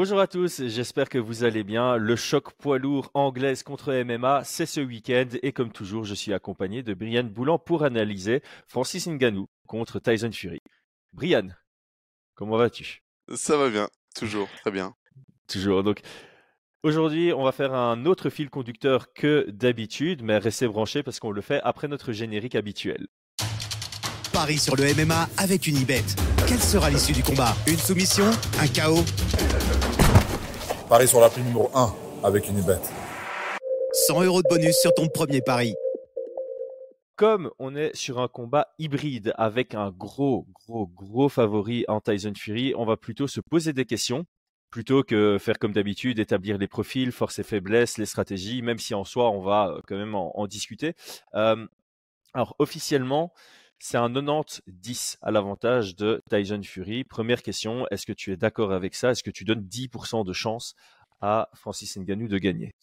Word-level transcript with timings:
Bonjour 0.00 0.20
à 0.20 0.28
tous, 0.28 0.62
j'espère 0.64 1.08
que 1.08 1.18
vous 1.18 1.42
allez 1.42 1.64
bien. 1.64 1.96
Le 1.96 2.14
choc 2.14 2.52
poids 2.52 2.78
lourd 2.78 3.10
anglaise 3.14 3.64
contre 3.64 3.92
MMA, 3.92 4.44
c'est 4.44 4.64
ce 4.64 4.80
week-end 4.80 5.26
et 5.42 5.50
comme 5.50 5.72
toujours, 5.72 6.04
je 6.04 6.14
suis 6.14 6.32
accompagné 6.32 6.84
de 6.84 6.94
Brian 6.94 7.24
Boulan 7.24 7.58
pour 7.58 7.82
analyser 7.82 8.40
Francis 8.68 9.08
Ngannou 9.08 9.48
contre 9.66 9.98
Tyson 9.98 10.30
Fury. 10.30 10.60
Brian, 11.12 11.48
comment 12.36 12.56
vas-tu? 12.56 13.02
Ça 13.34 13.56
va 13.56 13.70
bien, 13.70 13.88
toujours, 14.14 14.48
très 14.60 14.70
bien. 14.70 14.94
Toujours. 15.48 15.82
Donc, 15.82 16.02
aujourd'hui, 16.84 17.32
on 17.32 17.42
va 17.42 17.50
faire 17.50 17.74
un 17.74 18.06
autre 18.06 18.30
fil 18.30 18.50
conducteur 18.50 19.12
que 19.12 19.50
d'habitude, 19.50 20.22
mais 20.22 20.38
restez 20.38 20.68
branchés 20.68 21.02
parce 21.02 21.18
qu'on 21.18 21.32
le 21.32 21.40
fait 21.40 21.60
après 21.64 21.88
notre 21.88 22.12
générique 22.12 22.54
habituel. 22.54 23.08
Paris 24.32 24.58
sur 24.58 24.76
le 24.76 24.94
MMA 24.94 25.28
avec 25.38 25.66
une 25.66 25.76
ibet. 25.76 26.04
Quelle 26.46 26.60
sera 26.60 26.88
l'issue 26.88 27.12
du 27.12 27.24
combat? 27.24 27.56
Une 27.66 27.78
soumission? 27.78 28.30
Un 28.60 28.68
chaos? 28.68 29.04
Paris 30.88 31.06
sur 31.06 31.20
la 31.20 31.28
prime 31.28 31.44
numéro 31.44 31.70
1 31.74 31.94
avec 32.24 32.48
une 32.48 32.58
ibet. 32.58 32.78
100 33.92 34.22
euros 34.22 34.42
de 34.42 34.48
bonus 34.48 34.74
sur 34.80 34.94
ton 34.94 35.08
premier 35.08 35.42
pari. 35.42 35.74
Comme 37.14 37.50
on 37.58 37.76
est 37.76 37.94
sur 37.94 38.20
un 38.20 38.28
combat 38.28 38.68
hybride 38.78 39.34
avec 39.36 39.74
un 39.74 39.90
gros, 39.90 40.46
gros, 40.54 40.86
gros 40.86 41.28
favori 41.28 41.84
en 41.88 42.00
Tyson 42.00 42.32
Fury, 42.34 42.72
on 42.74 42.86
va 42.86 42.96
plutôt 42.96 43.26
se 43.26 43.40
poser 43.40 43.74
des 43.74 43.84
questions 43.84 44.24
plutôt 44.70 45.02
que 45.02 45.36
faire 45.38 45.58
comme 45.58 45.72
d'habitude, 45.72 46.18
établir 46.18 46.56
les 46.56 46.68
profils, 46.68 47.12
forces 47.12 47.38
et 47.38 47.42
faiblesses, 47.42 47.98
les 47.98 48.06
stratégies, 48.06 48.62
même 48.62 48.78
si 48.78 48.94
en 48.94 49.04
soi 49.04 49.30
on 49.30 49.40
va 49.40 49.68
euh, 49.68 49.80
quand 49.86 49.96
même 49.96 50.14
en, 50.14 50.46
discuter. 50.46 50.94
Euh, 51.34 51.66
alors 52.32 52.54
officiellement, 52.58 53.32
c'est 53.78 53.96
un 53.96 54.10
90-10 54.10 55.16
à 55.22 55.30
l'avantage 55.30 55.96
de 55.96 56.22
Tyson 56.30 56.62
Fury. 56.62 57.04
Première 57.04 57.42
question, 57.42 57.86
est-ce 57.90 58.06
que 58.06 58.12
tu 58.12 58.32
es 58.32 58.36
d'accord 58.36 58.72
avec 58.72 58.94
ça? 58.94 59.10
Est-ce 59.10 59.22
que 59.22 59.30
tu 59.30 59.44
donnes 59.44 59.66
10% 59.66 60.24
de 60.24 60.32
chance 60.32 60.74
à 61.20 61.48
Francis 61.54 61.96
Ngannou 61.96 62.28
de 62.28 62.38
gagner? 62.38 62.74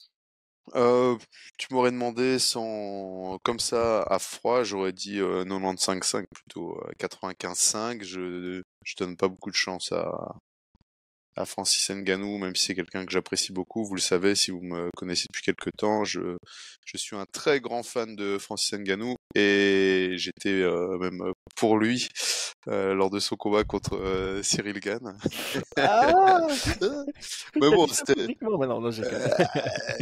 Euh, 0.74 1.16
tu 1.58 1.68
m'aurais 1.72 1.92
demandé 1.92 2.40
sans 2.40 3.38
comme 3.44 3.60
ça 3.60 4.02
à 4.04 4.18
froid, 4.18 4.64
j'aurais 4.64 4.94
dit 4.94 5.20
95-5 5.20 6.22
euh, 6.22 6.26
plutôt 6.34 6.82
95-5. 6.98 8.04
Je 8.04 8.64
je 8.84 8.96
donne 8.96 9.16
pas 9.16 9.28
beaucoup 9.28 9.52
de 9.52 9.56
chance 9.56 9.92
à 9.92 10.36
à 11.36 11.46
Francis 11.46 11.90
Ngannou, 11.90 12.38
même 12.38 12.56
si 12.56 12.68
c'est 12.68 12.76
quelqu'un 12.76 13.06
que 13.06 13.12
j'apprécie 13.12 13.52
beaucoup. 13.52 13.84
Vous 13.86 13.96
le 13.96 14.02
savez, 14.02 14.36
si 14.36 14.52
vous 14.52 14.62
me 14.62 14.90
connaissez 14.96 15.26
depuis 15.30 15.44
quelques 15.44 15.76
temps, 15.78 16.04
je, 16.04 16.38
je 16.86 16.98
suis 16.98 17.16
un 17.16 17.26
très 17.32 17.60
grand 17.60 17.84
fan 17.84 18.16
de 18.16 18.38
Francis 18.38 18.74
Ngannou 18.74 19.16
et 19.36 20.14
j'étais 20.16 20.50
euh, 20.50 20.98
même 20.98 21.22
pour 21.56 21.78
lui 21.78 22.08
euh, 22.68 22.94
lors 22.94 23.10
de 23.10 23.20
son 23.20 23.36
combat 23.36 23.64
contre 23.64 23.98
euh, 23.98 24.42
Cyril 24.44 24.80
Gann. 24.80 25.18
Ah 25.78 26.48
Mais 27.56 27.70
bon, 27.70 27.88
c'était... 27.92 28.28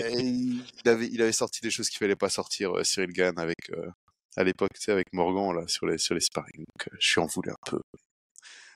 il, 0.09 0.63
avait, 0.85 1.07
il 1.07 1.21
avait 1.21 1.31
sorti 1.31 1.61
des 1.61 1.71
choses 1.71 1.89
qu'il 1.89 1.99
fallait 1.99 2.15
pas 2.15 2.29
sortir, 2.29 2.73
Cyril 2.83 3.11
Gann, 3.11 3.39
avec... 3.39 3.71
à 4.37 4.43
l'époque, 4.43 4.73
tu 4.75 4.81
sais, 4.81 4.91
avec 4.91 5.11
Morgan, 5.13 5.55
là, 5.55 5.67
sur 5.67 5.87
les, 5.87 5.97
sur 5.97 6.13
les 6.13 6.21
sparring. 6.21 6.57
Donc, 6.57 6.89
je 6.99 7.09
suis 7.09 7.19
en 7.19 7.25
voulu 7.25 7.49
un 7.49 7.57
peu. 7.65 7.79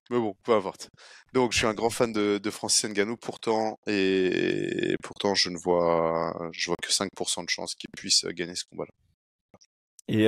Mais 0.10 0.18
bon, 0.18 0.36
peu 0.44 0.54
importe. 0.54 0.90
Donc, 1.34 1.52
je 1.52 1.58
suis 1.58 1.68
un 1.68 1.74
grand 1.74 1.90
fan 1.90 2.12
de, 2.14 2.38
de 2.38 2.50
Francis 2.50 2.86
Ngannou, 2.90 3.18
pourtant, 3.18 3.80
et 3.88 4.96
pourtant, 5.04 5.36
je 5.36 5.50
ne 5.50 5.58
vois, 5.58 6.50
je 6.54 6.68
vois 6.68 6.78
que 6.82 6.92
5% 6.92 7.44
de 7.44 7.50
chance 7.50 7.76
qu'il 7.76 7.90
puisse 7.96 8.26
gagner 8.26 8.56
ce 8.56 8.64
combat-là. 8.66 8.92
Et 10.08 10.28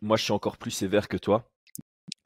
moi, 0.00 0.16
je 0.16 0.24
suis 0.24 0.32
encore 0.32 0.56
plus 0.56 0.70
sévère 0.70 1.08
que 1.08 1.18
toi. 1.18 1.50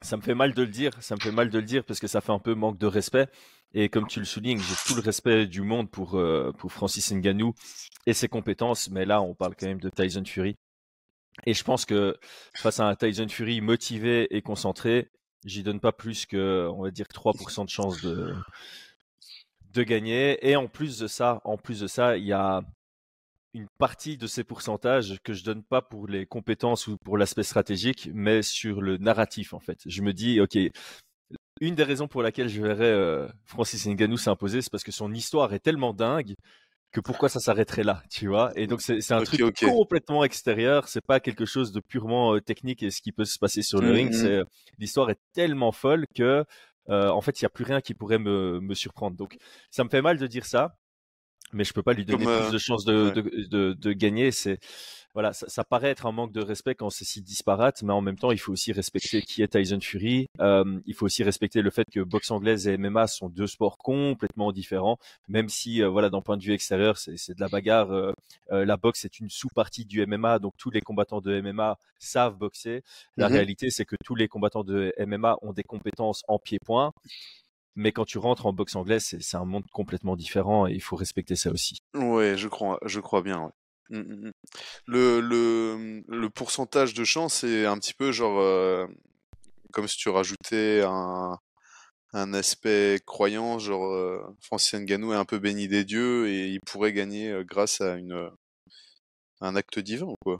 Ça 0.01 0.17
me 0.17 0.21
fait 0.21 0.35
mal 0.35 0.53
de 0.53 0.61
le 0.61 0.69
dire, 0.69 0.91
ça 1.01 1.15
me 1.15 1.19
fait 1.19 1.31
mal 1.31 1.49
de 1.49 1.59
le 1.59 1.65
dire 1.65 1.83
parce 1.83 1.99
que 1.99 2.07
ça 2.07 2.21
fait 2.21 2.31
un 2.31 2.39
peu 2.39 2.55
manque 2.55 2.77
de 2.77 2.87
respect. 2.87 3.27
Et 3.73 3.89
comme 3.89 4.07
tu 4.07 4.19
le 4.19 4.25
soulignes, 4.25 4.59
j'ai 4.59 4.75
tout 4.85 4.95
le 4.95 5.01
respect 5.01 5.45
du 5.45 5.61
monde 5.61 5.89
pour, 5.89 6.19
pour 6.57 6.71
Francis 6.71 7.11
Ngannou 7.11 7.53
et 8.05 8.13
ses 8.13 8.27
compétences, 8.27 8.89
mais 8.89 9.05
là, 9.05 9.21
on 9.21 9.33
parle 9.33 9.55
quand 9.55 9.67
même 9.67 9.79
de 9.79 9.89
Tyson 9.89 10.23
Fury. 10.25 10.57
Et 11.45 11.53
je 11.53 11.63
pense 11.63 11.85
que 11.85 12.17
face 12.55 12.79
à 12.79 12.87
un 12.87 12.95
Tyson 12.95 13.27
Fury 13.27 13.61
motivé 13.61 14.27
et 14.35 14.41
concentré, 14.41 15.09
J'y 15.45 15.63
donne 15.63 15.79
pas 15.79 15.91
plus 15.91 16.25
que, 16.25 16.69
on 16.73 16.83
va 16.83 16.91
dire, 16.91 17.07
3% 17.07 17.65
de 17.65 17.69
chance 17.69 18.01
de, 18.01 18.33
de 19.73 19.83
gagner. 19.83 20.37
Et 20.47 20.55
en 20.55 20.67
plus 20.67 20.99
de 20.99 21.07
ça, 21.07 21.41
en 21.43 21.57
plus 21.57 21.79
de 21.81 21.87
ça, 21.87 22.17
il 22.17 22.25
y 22.25 22.33
a 22.33 22.61
une 23.53 23.67
partie 23.77 24.17
de 24.17 24.27
ces 24.27 24.43
pourcentages 24.43 25.19
que 25.23 25.33
je 25.33 25.43
donne 25.43 25.63
pas 25.63 25.81
pour 25.81 26.07
les 26.07 26.25
compétences 26.25 26.87
ou 26.87 26.97
pour 26.97 27.17
l'aspect 27.17 27.43
stratégique, 27.43 28.09
mais 28.13 28.41
sur 28.41 28.81
le 28.81 28.97
narratif 28.97 29.53
en 29.53 29.59
fait. 29.59 29.79
Je 29.85 30.01
me 30.01 30.11
dis, 30.11 30.41
ok, 30.41 30.57
une 31.61 31.75
des 31.75 31.83
raisons 31.83 32.07
pour 32.07 32.23
laquelle 32.23 32.49
je 32.49 32.61
verrais 32.61 32.85
euh, 32.85 33.27
Francis 33.45 33.85
Ngannou 33.85 34.17
s'imposer, 34.17 34.61
c'est 34.61 34.71
parce 34.71 34.83
que 34.83 34.91
son 34.91 35.13
histoire 35.13 35.53
est 35.53 35.59
tellement 35.59 35.93
dingue 35.93 36.35
que 36.93 37.01
pourquoi 37.01 37.27
ça 37.27 37.39
s'arrêterait 37.39 37.83
là, 37.83 38.03
tu 38.09 38.27
vois? 38.27 38.51
Et 38.55 38.67
donc 38.67 38.81
c'est 38.81 39.11
un 39.11 39.23
truc 39.23 39.41
complètement 39.59 40.23
extérieur, 40.23 40.87
c'est 40.87 41.05
pas 41.05 41.19
quelque 41.19 41.45
chose 41.45 41.71
de 41.71 41.79
purement 41.79 42.35
euh, 42.35 42.39
technique 42.39 42.83
et 42.83 42.91
ce 42.91 43.01
qui 43.01 43.11
peut 43.11 43.25
se 43.25 43.39
passer 43.39 43.63
sur 43.63 43.81
le 43.81 43.89
mmh, 43.89 43.95
ring. 43.95 44.09
Mmh. 44.11 44.13
C'est 44.13 44.41
l'histoire 44.77 45.09
est 45.09 45.19
tellement 45.33 45.71
folle 45.71 46.05
que 46.15 46.45
euh, 46.89 47.09
en 47.09 47.21
fait 47.21 47.41
il 47.41 47.43
y 47.43 47.45
a 47.47 47.49
plus 47.49 47.65
rien 47.65 47.81
qui 47.81 47.95
pourrait 47.95 48.19
me, 48.19 48.59
me 48.61 48.75
surprendre. 48.75 49.17
Donc 49.17 49.37
ça 49.71 49.83
me 49.83 49.89
fait 49.89 50.03
mal 50.03 50.17
de 50.17 50.27
dire 50.27 50.45
ça, 50.45 50.75
mais 51.51 51.63
je 51.63 51.73
peux 51.73 51.81
pas 51.81 51.93
lui 51.93 52.05
donner 52.05 52.25
plus 52.25 52.51
de 52.51 52.57
chances 52.59 52.85
de, 52.85 53.09
de, 53.09 53.21
de, 53.49 53.73
de, 53.73 53.93
gagner. 53.93 54.31
C'est 54.31 54.59
voilà, 55.13 55.31
ça, 55.31 55.47
ça, 55.47 55.63
paraît 55.63 55.89
être 55.89 56.05
un 56.07 56.11
manque 56.11 56.31
de 56.31 56.41
respect 56.41 56.73
quand 56.73 56.89
c'est 56.89 57.05
si 57.05 57.21
disparate, 57.21 57.83
mais 57.83 57.93
en 57.93 58.01
même 58.01 58.17
temps, 58.17 58.31
il 58.31 58.39
faut 58.39 58.51
aussi 58.51 58.71
respecter 58.71 59.21
qui 59.21 59.43
est 59.43 59.47
Tyson 59.47 59.79
Fury. 59.79 60.27
Euh, 60.39 60.79
il 60.87 60.95
faut 60.95 61.05
aussi 61.05 61.23
respecter 61.23 61.61
le 61.61 61.69
fait 61.69 61.85
que 61.91 61.99
boxe 61.99 62.31
anglaise 62.31 62.67
et 62.67 62.77
MMA 62.77 63.07
sont 63.07 63.29
deux 63.29 63.45
sports 63.47 63.77
complètement 63.77 64.51
différents, 64.51 64.97
même 65.27 65.49
si, 65.49 65.83
euh, 65.83 65.89
voilà, 65.89 66.09
d'un 66.09 66.21
point 66.21 66.37
de 66.37 66.43
vue 66.43 66.53
extérieur, 66.53 66.97
c'est 66.97 67.35
de 67.35 67.39
la 67.39 67.47
bagarre. 67.47 67.91
Euh, 67.91 68.11
euh, 68.51 68.65
la 68.65 68.77
boxe 68.77 69.05
est 69.05 69.19
une 69.19 69.29
sous-partie 69.29 69.85
du 69.85 70.05
MMA, 70.05 70.39
donc 70.39 70.53
tous 70.57 70.71
les 70.71 70.81
combattants 70.81 71.21
de 71.21 71.41
MMA 71.41 71.77
savent 71.99 72.35
boxer. 72.35 72.83
La 73.15 73.29
mhm. 73.29 73.35
réalité, 73.35 73.69
c'est 73.69 73.85
que 73.85 73.95
tous 74.03 74.15
les 74.15 74.27
combattants 74.27 74.63
de 74.63 74.93
MMA 74.99 75.37
ont 75.43 75.53
des 75.53 75.63
compétences 75.63 76.23
en 76.27 76.39
pied-point. 76.39 76.91
Mais 77.75 77.91
quand 77.91 78.05
tu 78.05 78.19
rentres 78.19 78.45
en 78.45 78.53
boxe 78.53 78.75
anglaise, 78.75 79.15
c'est 79.19 79.37
un 79.37 79.45
monde 79.45 79.63
complètement 79.71 80.15
différent 80.15 80.67
et 80.67 80.73
il 80.73 80.81
faut 80.81 80.95
respecter 80.95 81.35
ça 81.35 81.49
aussi. 81.49 81.79
Ouais, 81.95 82.37
je 82.37 82.47
crois, 82.47 82.79
je 82.85 82.99
crois 82.99 83.23
bien. 83.23 83.41
Ouais. 83.45 83.51
Mmh, 83.89 83.99
mmh, 83.99 84.27
mmh. 84.27 84.31
Le, 84.87 85.19
le, 85.19 86.03
le 86.07 86.29
pourcentage 86.29 86.93
de 86.93 87.03
chance, 87.03 87.35
c'est 87.35 87.65
un 87.65 87.77
petit 87.77 87.93
peu 87.93 88.11
genre 88.11 88.39
euh, 88.39 88.87
comme 89.71 89.87
si 89.87 89.97
tu 89.97 90.09
rajoutais 90.09 90.83
un, 90.85 91.37
un 92.13 92.33
aspect 92.33 92.99
croyant, 93.05 93.59
genre 93.59 93.85
euh, 93.85 94.21
Francis 94.41 94.73
Ngannou 94.79 95.13
est 95.13 95.17
un 95.17 95.25
peu 95.25 95.39
béni 95.39 95.67
des 95.67 95.83
dieux 95.83 96.27
et 96.27 96.47
il 96.47 96.59
pourrait 96.61 96.93
gagner 96.93 97.31
euh, 97.31 97.43
grâce 97.43 97.81
à 97.81 97.95
une 97.95 98.29
un 99.41 99.55
acte 99.55 99.79
divin 99.79 100.13
quoi? 100.21 100.39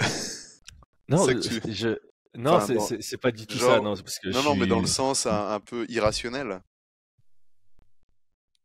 non, 1.08 1.26
je, 1.28 1.96
non, 2.34 2.58
c'est 3.00 3.16
pas 3.18 3.30
du 3.30 3.46
tout 3.46 3.58
ça. 3.58 3.80
Non, 3.80 3.94
parce 3.94 4.18
que 4.18 4.28
non, 4.28 4.42
non, 4.42 4.56
mais 4.56 4.66
dans 4.66 4.80
le 4.80 4.86
sens 4.86 5.26
un 5.26 5.60
peu 5.60 5.86
irrationnel. 5.88 6.60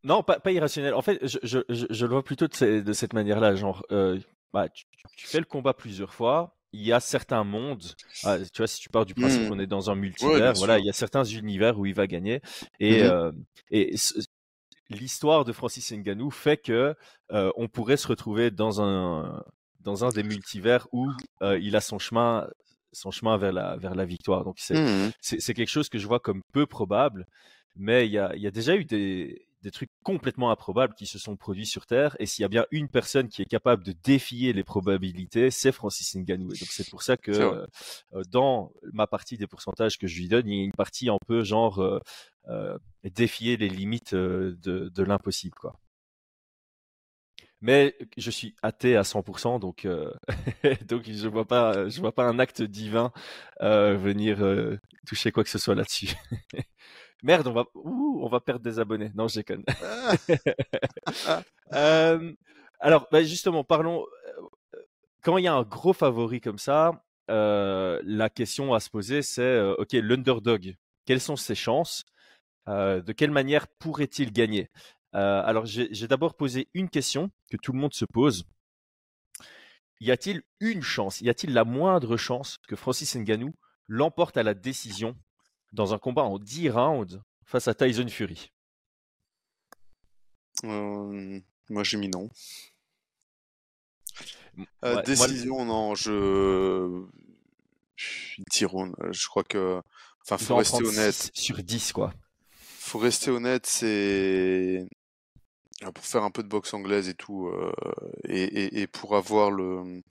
Non, 0.02 0.22
pas, 0.22 0.40
pas 0.40 0.52
irrationnel. 0.52 0.94
En 0.94 1.02
fait, 1.02 1.18
je, 1.26 1.38
je, 1.42 1.58
je, 1.68 2.06
le 2.06 2.12
vois 2.12 2.22
plutôt 2.22 2.46
de, 2.46 2.80
de 2.80 2.92
cette 2.92 3.12
manière-là. 3.12 3.54
Genre, 3.54 3.84
euh, 3.92 4.18
bah, 4.52 4.68
tu, 4.68 4.84
tu, 5.16 5.26
fais 5.26 5.38
le 5.38 5.44
combat 5.44 5.74
plusieurs 5.74 6.14
fois. 6.14 6.56
Il 6.72 6.82
y 6.82 6.92
a 6.92 7.00
certains 7.00 7.44
mondes. 7.44 7.84
Ah, 8.24 8.38
tu 8.38 8.58
vois, 8.58 8.66
si 8.66 8.80
tu 8.80 8.88
pars 8.88 9.04
du 9.04 9.14
principe 9.14 9.42
mmh. 9.42 9.48
qu'on 9.48 9.58
est 9.58 9.66
dans 9.66 9.90
un 9.90 9.94
multivers, 9.94 10.54
voilà, 10.54 10.78
il 10.78 10.84
y 10.84 10.90
a 10.90 10.92
certains 10.92 11.24
univers 11.24 11.78
où 11.78 11.86
il 11.86 11.94
va 11.94 12.06
gagner. 12.06 12.40
Et, 12.78 13.02
mmh 13.02 13.06
euh, 13.06 13.32
et 13.72 13.94
l'histoire 14.88 15.44
de 15.44 15.52
Francis 15.52 15.92
Ngannou 15.92 16.30
fait 16.30 16.56
que 16.56 16.96
euh, 17.32 17.52
on 17.56 17.68
pourrait 17.68 17.96
se 17.96 18.08
retrouver 18.08 18.50
dans 18.50 18.82
un 18.82 19.44
dans 19.80 20.04
un 20.04 20.08
des 20.08 20.24
multivers 20.24 20.88
où 20.90 21.08
il 21.40 21.76
a 21.76 21.80
son 21.80 22.00
chemin 22.00 22.48
son 22.92 23.12
chemin 23.12 23.36
vers 23.36 23.52
la 23.52 23.76
vers 23.76 23.94
la 23.94 24.04
victoire. 24.04 24.44
Donc 24.44 24.56
c'est 24.58 24.80
mmh 24.80 25.12
c'est 25.20 25.54
quelque 25.54 25.68
chose 25.68 25.88
que 25.88 25.98
je 25.98 26.06
vois 26.06 26.20
comme 26.20 26.42
peu 26.52 26.66
probable. 26.66 27.26
Mais 27.76 28.06
il 28.06 28.12
y 28.12 28.18
a, 28.18 28.34
il 28.34 28.42
y 28.42 28.46
a 28.46 28.50
déjà 28.50 28.74
eu 28.74 28.84
des, 28.84 29.46
des 29.62 29.70
trucs 29.70 29.90
complètement 30.02 30.50
improbables 30.50 30.94
qui 30.94 31.06
se 31.06 31.18
sont 31.18 31.36
produits 31.36 31.66
sur 31.66 31.86
Terre. 31.86 32.16
Et 32.18 32.26
s'il 32.26 32.42
y 32.42 32.46
a 32.46 32.48
bien 32.48 32.66
une 32.70 32.88
personne 32.88 33.28
qui 33.28 33.42
est 33.42 33.46
capable 33.46 33.84
de 33.84 33.92
défier 34.04 34.52
les 34.52 34.64
probabilités, 34.64 35.50
c'est 35.50 35.72
Francis 35.72 36.14
Ngannou. 36.14 36.52
Et 36.52 36.58
donc 36.58 36.68
c'est 36.70 36.88
pour 36.88 37.02
ça 37.02 37.16
que 37.16 37.30
euh, 37.30 37.66
euh, 38.14 38.22
dans 38.30 38.72
ma 38.92 39.06
partie 39.06 39.36
des 39.36 39.46
pourcentages 39.46 39.98
que 39.98 40.06
je 40.06 40.18
lui 40.18 40.28
donne, 40.28 40.48
il 40.48 40.56
y 40.56 40.60
a 40.60 40.64
une 40.64 40.72
partie 40.72 41.08
un 41.08 41.18
peu 41.26 41.44
genre 41.44 41.80
euh, 42.48 42.78
défier 43.04 43.56
les 43.56 43.68
limites 43.68 44.14
de, 44.14 44.56
de 44.62 45.02
l'impossible, 45.02 45.54
quoi. 45.56 45.74
Mais 47.62 47.94
je 48.16 48.30
suis 48.30 48.54
athée 48.62 48.96
à 48.96 49.02
100%, 49.02 49.60
donc 49.60 49.86
donc 50.88 51.04
je 51.10 51.28
vois 51.28 51.44
pas 51.44 51.90
je 51.90 52.00
vois 52.00 52.12
pas 52.12 52.24
un 52.24 52.38
acte 52.38 52.62
divin 52.62 53.12
venir 53.60 54.38
toucher 55.06 55.30
quoi 55.30 55.44
que 55.44 55.50
ce 55.50 55.58
soit 55.58 55.74
là-dessus. 55.74 56.08
Merde, 57.22 57.46
on 57.46 57.52
va, 57.52 57.64
on 57.74 58.28
va 58.28 58.40
perdre 58.40 58.64
des 58.64 58.78
abonnés. 58.78 59.10
Non, 59.14 59.28
je 59.28 59.36
déconne. 59.36 59.64
Ah. 61.26 61.42
euh, 61.72 62.32
alors, 62.80 63.06
bah 63.12 63.22
justement, 63.22 63.62
parlons. 63.62 64.06
Euh, 64.74 64.80
quand 65.22 65.36
il 65.36 65.44
y 65.44 65.48
a 65.48 65.54
un 65.54 65.62
gros 65.62 65.92
favori 65.92 66.40
comme 66.40 66.58
ça, 66.58 67.04
euh, 67.30 68.00
la 68.04 68.30
question 68.30 68.72
à 68.74 68.80
se 68.80 68.88
poser, 68.90 69.22
c'est 69.22 69.42
euh, 69.42 69.74
ok, 69.76 69.92
l'underdog. 69.92 70.76
Quelles 71.04 71.20
sont 71.20 71.36
ses 71.36 71.54
chances 71.54 72.04
De 72.66 73.12
quelle 73.12 73.30
manière 73.32 73.66
pourrait-il 73.78 74.32
gagner? 74.32 74.70
Alors, 75.12 75.66
j'ai 75.66 76.06
d'abord 76.06 76.36
posé 76.36 76.68
une 76.72 76.88
question 76.88 77.30
que 77.50 77.56
tout 77.56 77.72
le 77.72 77.78
monde 77.78 77.94
se 77.94 78.04
pose. 78.04 78.44
Y 80.00 80.12
a-t-il 80.12 80.42
une 80.60 80.82
chance, 80.82 81.20
y 81.20 81.28
a-t-il 81.28 81.52
la 81.52 81.64
moindre 81.64 82.16
chance 82.16 82.58
que 82.68 82.76
Francis 82.76 83.16
Ngannou 83.16 83.52
l'emporte 83.88 84.36
à 84.36 84.42
la 84.42 84.54
décision 84.54 85.16
dans 85.72 85.94
un 85.94 85.98
combat 85.98 86.22
en 86.22 86.38
10 86.38 86.70
rounds 86.70 87.22
face 87.44 87.68
à 87.68 87.74
Tyson 87.74 88.08
Fury 88.08 88.52
euh, 90.64 91.40
Moi, 91.68 91.84
j'ai 91.84 91.96
mis 91.96 92.08
non. 92.08 92.28
Euh, 94.84 95.02
décision, 95.02 95.64
non, 95.64 95.94
je. 95.94 97.04
10 98.50 98.64
rounds, 98.64 98.96
je 99.10 99.28
crois 99.28 99.44
que. 99.44 99.80
Enfin, 100.22 100.38
faut 100.38 100.56
rester 100.56 100.84
honnête. 100.84 101.30
Sur 101.34 101.62
10, 101.62 101.92
quoi. 101.92 102.12
Faut 102.52 102.98
rester 102.98 103.30
honnête, 103.30 103.66
c'est 103.66 104.86
pour 105.94 106.04
faire 106.04 106.24
un 106.24 106.30
peu 106.30 106.42
de 106.42 106.48
boxe 106.48 106.74
anglaise 106.74 107.08
et 107.08 107.14
tout, 107.14 107.48
euh, 107.48 107.72
et, 108.24 108.82
et, 108.82 108.86
pour 108.86 109.16
avoir 109.16 109.50
le 109.50 110.02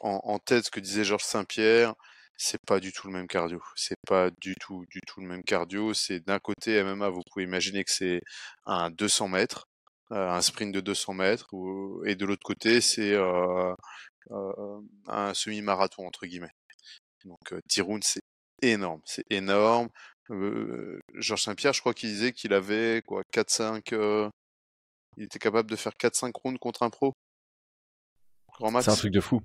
en, 0.00 0.38
tête 0.38 0.66
ce 0.66 0.70
que 0.70 0.80
disait 0.80 1.04
Georges 1.04 1.24
Saint-Pierre, 1.24 1.94
c'est 2.36 2.60
pas 2.66 2.80
du 2.80 2.92
tout 2.92 3.06
le 3.06 3.12
même 3.12 3.26
cardio. 3.26 3.62
C'est 3.74 3.96
pas 4.06 4.30
du 4.40 4.54
tout, 4.56 4.84
du 4.90 5.00
tout 5.06 5.20
le 5.20 5.26
même 5.26 5.42
cardio. 5.42 5.94
C'est 5.94 6.20
d'un 6.20 6.38
côté 6.38 6.82
MMA, 6.82 7.08
vous 7.08 7.22
pouvez 7.32 7.44
imaginer 7.44 7.84
que 7.84 7.90
c'est 7.90 8.20
un 8.66 8.90
200 8.90 9.28
mètres, 9.28 9.68
euh, 10.12 10.30
un 10.30 10.40
sprint 10.40 10.74
de 10.74 10.80
200 10.80 11.14
mètres, 11.14 11.48
et 12.06 12.14
de 12.14 12.24
l'autre 12.26 12.44
côté, 12.44 12.80
c'est 12.80 13.12
euh, 13.14 13.74
un 15.08 15.34
semi-marathon 15.34 16.06
entre 16.06 16.26
guillemets. 16.26 16.52
Donc 17.24 17.54
Tiroun, 17.68 18.00
c'est 18.02 18.22
énorme, 18.62 19.00
c'est 19.04 19.24
énorme. 19.30 19.88
Georges 21.14 21.42
Saint-Pierre, 21.42 21.72
je 21.72 21.80
crois 21.80 21.94
qu'il 21.94 22.10
disait 22.10 22.32
qu'il 22.32 22.52
avait 22.52 23.02
quoi 23.06 23.22
4-5 23.32 24.30
il 25.16 25.24
était 25.24 25.38
capable 25.38 25.70
de 25.70 25.76
faire 25.76 25.92
4-5 25.92 26.32
rounds 26.34 26.58
contre 26.58 26.82
un 26.82 26.90
pro. 26.90 27.14
Grand 28.54 28.70
max. 28.70 28.84
C'est 28.84 28.90
un 28.90 28.96
truc 28.96 29.12
de 29.12 29.20
fou. 29.20 29.42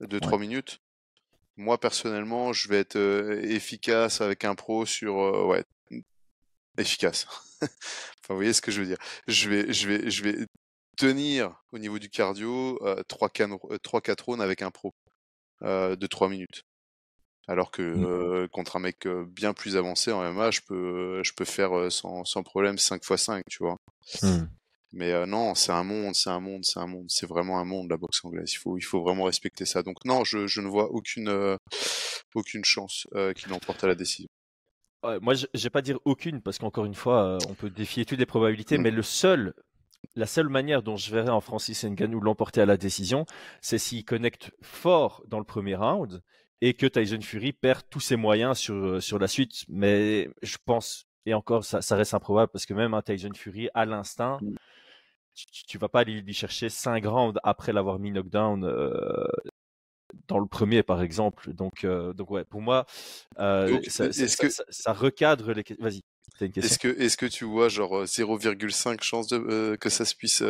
2-3 0.00 0.38
minutes. 0.38 0.80
Moi 1.56 1.78
personnellement, 1.78 2.52
je 2.52 2.68
vais 2.68 2.78
être 2.78 2.96
efficace 3.42 4.20
avec 4.20 4.44
un 4.44 4.54
pro 4.54 4.86
sur 4.86 5.46
ouais, 5.46 5.64
efficace. 6.78 7.26
enfin, 7.62 7.70
vous 8.30 8.36
voyez 8.36 8.52
ce 8.52 8.62
que 8.62 8.70
je 8.70 8.80
veux 8.80 8.86
dire. 8.86 8.98
Je 9.28 9.50
vais 9.50 9.72
je 9.72 9.88
vais 9.88 10.10
je 10.10 10.22
vais 10.22 10.46
tenir 10.96 11.54
au 11.72 11.78
niveau 11.78 11.98
du 11.98 12.08
cardio 12.08 12.78
3-4 13.08 14.22
rounds 14.22 14.42
avec 14.42 14.62
un 14.62 14.70
pro 14.70 14.94
de 15.60 16.06
3 16.06 16.28
minutes. 16.28 16.64
Alors 17.48 17.70
que 17.70 17.82
mmh. 17.82 18.48
contre 18.48 18.76
un 18.76 18.80
mec 18.80 19.06
bien 19.08 19.52
plus 19.52 19.76
avancé 19.76 20.12
en 20.12 20.22
MMA, 20.32 20.50
je 20.52 20.60
peux, 20.60 21.22
je 21.24 21.32
peux 21.34 21.44
faire 21.44 21.90
sans, 21.90 22.24
sans 22.24 22.42
problème 22.42 22.78
5 22.78 23.02
x 23.04 23.16
5, 23.16 23.44
tu 23.50 23.64
vois. 23.64 23.76
Mmh. 24.22 24.46
Mais 24.92 25.26
non, 25.26 25.54
c'est 25.54 25.72
un 25.72 25.84
monde, 25.84 26.14
c'est 26.14 26.30
un 26.30 26.40
monde, 26.40 26.64
c'est 26.64 26.78
un 26.78 26.86
monde. 26.86 27.06
C'est 27.08 27.26
vraiment 27.26 27.58
un 27.58 27.64
monde, 27.64 27.88
la 27.90 27.96
boxe 27.96 28.24
anglaise. 28.24 28.52
Il 28.52 28.56
faut, 28.56 28.76
il 28.76 28.82
faut 28.82 29.02
vraiment 29.02 29.24
respecter 29.24 29.64
ça. 29.64 29.82
Donc 29.82 30.04
non, 30.04 30.24
je, 30.24 30.46
je 30.46 30.60
ne 30.60 30.68
vois 30.68 30.90
aucune, 30.90 31.56
aucune 32.34 32.64
chance 32.64 33.06
qu'il 33.34 33.50
l'emporte 33.50 33.82
à 33.84 33.86
la 33.86 33.94
décision. 33.94 34.28
moi, 35.22 35.34
je 35.34 35.46
vais 35.54 35.70
pas 35.70 35.82
dire 35.82 35.98
aucune, 36.04 36.42
parce 36.42 36.58
qu'encore 36.58 36.84
une 36.84 36.94
fois, 36.94 37.38
on 37.48 37.54
peut 37.54 37.70
défier 37.70 38.04
toutes 38.04 38.18
les 38.18 38.26
probabilités, 38.26 38.76
mmh. 38.76 38.82
mais 38.82 38.90
le 38.90 39.02
seul 39.02 39.54
la 40.14 40.26
seule 40.26 40.48
manière 40.48 40.82
dont 40.82 40.96
je 40.96 41.10
verrais 41.10 41.30
en 41.30 41.40
Francis 41.40 41.84
Ngannou 41.84 42.20
l'emporter 42.20 42.60
à 42.60 42.66
la 42.66 42.76
décision, 42.76 43.26
c'est 43.60 43.78
s'il 43.78 44.04
connecte 44.04 44.50
fort 44.60 45.22
dans 45.28 45.38
le 45.38 45.44
premier 45.44 45.74
round 45.74 46.22
et 46.60 46.74
que 46.74 46.86
Tyson 46.86 47.20
Fury 47.20 47.52
perd 47.52 47.82
tous 47.90 48.00
ses 48.00 48.16
moyens 48.16 48.58
sur, 48.58 48.74
euh, 48.74 49.00
sur 49.00 49.18
la 49.18 49.26
suite. 49.26 49.64
Mais 49.68 50.28
je 50.42 50.56
pense, 50.64 51.06
et 51.26 51.34
encore, 51.34 51.64
ça, 51.64 51.82
ça 51.82 51.96
reste 51.96 52.14
improbable 52.14 52.50
parce 52.52 52.66
que 52.66 52.74
même 52.74 52.94
un 52.94 53.02
Tyson 53.02 53.32
Fury, 53.34 53.68
à 53.74 53.84
l'instinct, 53.84 54.38
mm. 54.40 54.54
Tu, 55.34 55.78
vas 55.78 55.88
pas 55.88 56.00
aller 56.00 56.20
lui 56.20 56.34
chercher 56.34 56.68
5 56.68 57.04
rounds 57.06 57.38
après 57.42 57.72
l'avoir 57.72 57.98
mis 57.98 58.10
knockdown 58.10 58.64
euh, 58.64 59.26
dans 60.28 60.38
le 60.38 60.46
premier, 60.46 60.82
par 60.82 61.02
exemple. 61.02 61.52
Donc, 61.52 61.84
euh, 61.84 62.12
donc 62.12 62.30
ouais, 62.30 62.44
pour 62.44 62.60
moi, 62.60 62.86
euh, 63.38 63.80
ça, 63.88 64.08
que... 64.08 64.48
ça, 64.48 64.92
recadre 64.92 65.52
les. 65.52 65.64
Vas-y. 65.78 66.00
Est-ce 66.40 66.78
que, 66.78 66.88
est 66.88 67.16
que 67.16 67.26
tu 67.26 67.44
vois 67.44 67.68
genre 67.68 68.04
0,5 68.04 69.02
chance 69.02 69.28
de, 69.28 69.76
que 69.80 69.90
ça 69.90 70.04
se 70.04 70.14
puisse 70.14 70.42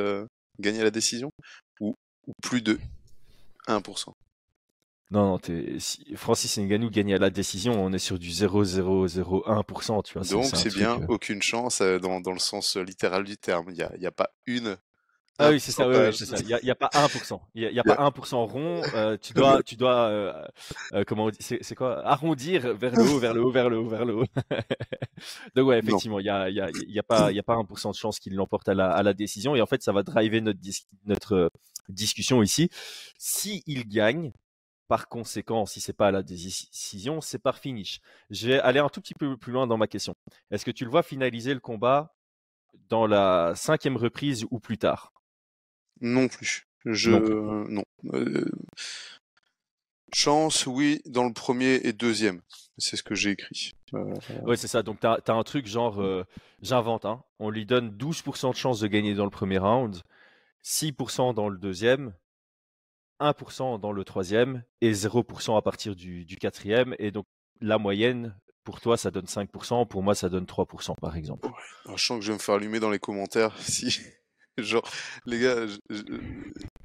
gagner 0.58 0.82
la 0.82 0.90
décision? 0.90 1.31
Ou, 1.81 1.94
ou 2.26 2.32
plus 2.43 2.62
de 2.62 2.79
1% 3.67 4.12
non, 5.12 5.26
non, 5.32 5.40
si 5.78 6.04
Francis 6.16 6.58
Ngannou 6.58 6.90
gagne 6.90 7.14
à 7.14 7.18
la 7.18 7.30
décision, 7.30 7.72
on 7.74 7.92
est 7.92 7.98
sur 7.98 8.18
du 8.18 8.30
0,001%, 8.30 10.02
tu 10.04 10.18
vois. 10.18 10.26
Donc 10.26 10.44
c'est 10.54 10.74
bien, 10.74 11.00
euh 11.00 11.06
aucune 11.08 11.42
chance 11.42 11.80
euh, 11.80 11.98
dans, 11.98 12.20
dans, 12.20 12.32
le 12.32 12.38
sens 12.38 12.76
euh, 12.76 12.82
littéral 12.82 13.24
du 13.24 13.36
terme. 13.36 13.66
Il 13.68 13.74
n'y 13.74 13.82
a, 13.82 13.92
y 13.98 14.06
a 14.06 14.10
pas 14.10 14.30
une 14.46 14.76
ah 15.38 15.50
oui, 15.50 15.60
c'est 15.60 15.72
ça, 15.72 15.88
oui, 15.88 15.94
c'est 16.12 16.26
ça. 16.26 16.36
Il 16.40 16.46
n'y 16.46 16.70
a, 16.70 16.72
a, 16.72 16.74
pas 16.74 16.90
1%. 16.92 17.40
Il 17.54 17.68
n'y 17.72 17.78
a, 17.78 17.82
a, 17.86 17.96
pas 17.96 18.10
1% 18.10 18.36
rond. 18.46 18.82
Euh, 18.94 19.16
tu 19.20 19.32
dois, 19.32 19.62
tu 19.62 19.76
dois 19.76 20.08
euh, 20.08 20.32
euh, 20.92 21.04
comment 21.06 21.30
c'est 21.40 21.74
quoi? 21.74 22.06
Arrondir 22.06 22.74
vers 22.74 22.94
le 22.94 23.02
haut, 23.02 23.18
vers 23.18 23.32
le 23.34 23.42
haut, 23.42 23.50
vers 23.50 23.70
le 23.70 23.78
haut, 23.78 23.88
vers 23.88 24.04
le 24.04 24.14
haut. 24.16 24.26
Donc 25.56 25.68
ouais, 25.68 25.78
effectivement, 25.78 26.20
il 26.20 26.24
n'y 26.24 26.28
a, 26.28 26.50
y 26.50 26.60
a, 26.60 26.70
y 26.70 26.98
a, 26.98 27.02
pas, 27.02 27.32
y 27.32 27.38
a 27.38 27.42
pas 27.42 27.56
1% 27.56 27.92
de 27.92 27.96
chance 27.96 28.20
qu'il 28.20 28.34
l'emporte 28.34 28.68
à 28.68 28.74
la, 28.74 28.90
à 28.90 29.02
la 29.02 29.14
décision. 29.14 29.56
Et 29.56 29.62
en 29.62 29.66
fait, 29.66 29.82
ça 29.82 29.92
va 29.92 30.02
driver 30.02 30.40
notre, 30.42 30.60
notre 31.06 31.50
discussion 31.88 32.42
ici. 32.42 32.68
Si 33.16 33.62
il 33.66 33.88
gagne, 33.88 34.32
par 34.92 35.08
conséquent, 35.08 35.64
si 35.64 35.80
c'est 35.80 35.94
pas 35.94 36.10
la 36.10 36.22
décision, 36.22 37.22
c'est 37.22 37.38
par 37.38 37.56
finish. 37.56 38.02
Je 38.28 38.46
vais 38.46 38.60
aller 38.60 38.78
un 38.78 38.90
tout 38.90 39.00
petit 39.00 39.14
peu 39.14 39.38
plus 39.38 39.50
loin 39.50 39.66
dans 39.66 39.78
ma 39.78 39.86
question. 39.86 40.14
Est-ce 40.50 40.66
que 40.66 40.70
tu 40.70 40.84
le 40.84 40.90
vois 40.90 41.02
finaliser 41.02 41.54
le 41.54 41.60
combat 41.60 42.14
dans 42.90 43.06
la 43.06 43.54
cinquième 43.56 43.96
reprise 43.96 44.44
ou 44.50 44.60
plus 44.60 44.76
tard? 44.76 45.14
Non 46.02 46.28
plus. 46.28 46.66
Je 46.84 47.10
non. 47.10 47.84
Euh, 48.12 48.44
chance, 50.12 50.66
oui, 50.66 51.00
dans 51.06 51.24
le 51.24 51.32
premier 51.32 51.76
et 51.84 51.94
deuxième. 51.94 52.42
C'est 52.76 52.98
ce 52.98 53.02
que 53.02 53.14
j'ai 53.14 53.30
écrit. 53.30 53.72
Euh... 53.94 54.14
Oui, 54.44 54.58
c'est 54.58 54.68
ça. 54.68 54.82
Donc, 54.82 55.00
tu 55.00 55.06
as, 55.06 55.22
un 55.26 55.42
truc 55.42 55.66
genre, 55.66 56.02
euh, 56.02 56.26
j'invente, 56.60 57.06
hein. 57.06 57.24
on 57.38 57.48
lui 57.48 57.64
donne 57.64 57.96
12% 57.96 58.50
de 58.50 58.56
chance 58.56 58.80
de 58.80 58.88
gagner 58.88 59.14
dans 59.14 59.24
le 59.24 59.30
premier 59.30 59.56
round, 59.56 60.02
6% 60.62 61.32
dans 61.32 61.48
le 61.48 61.56
deuxième, 61.56 62.12
1% 63.20 63.80
dans 63.80 63.92
le 63.92 64.04
troisième 64.04 64.64
et 64.80 64.92
0% 64.92 65.56
à 65.56 65.62
partir 65.62 65.96
du, 65.96 66.26
quatrième. 66.40 66.94
Et 66.98 67.10
donc, 67.10 67.26
la 67.60 67.78
moyenne, 67.78 68.36
pour 68.64 68.80
toi, 68.80 68.96
ça 68.96 69.10
donne 69.10 69.26
5%. 69.26 69.86
Pour 69.86 70.02
moi, 70.02 70.14
ça 70.14 70.28
donne 70.28 70.44
3%, 70.44 70.94
par 71.00 71.16
exemple. 71.16 71.48
je 71.94 72.04
sens 72.04 72.18
que 72.18 72.24
je 72.24 72.32
vais 72.32 72.38
me 72.38 72.42
faire 72.42 72.56
allumer 72.56 72.80
dans 72.80 72.90
les 72.90 72.98
commentaires. 72.98 73.56
Si, 73.62 74.00
genre, 74.58 74.88
les 75.24 75.40
gars, 75.40 75.66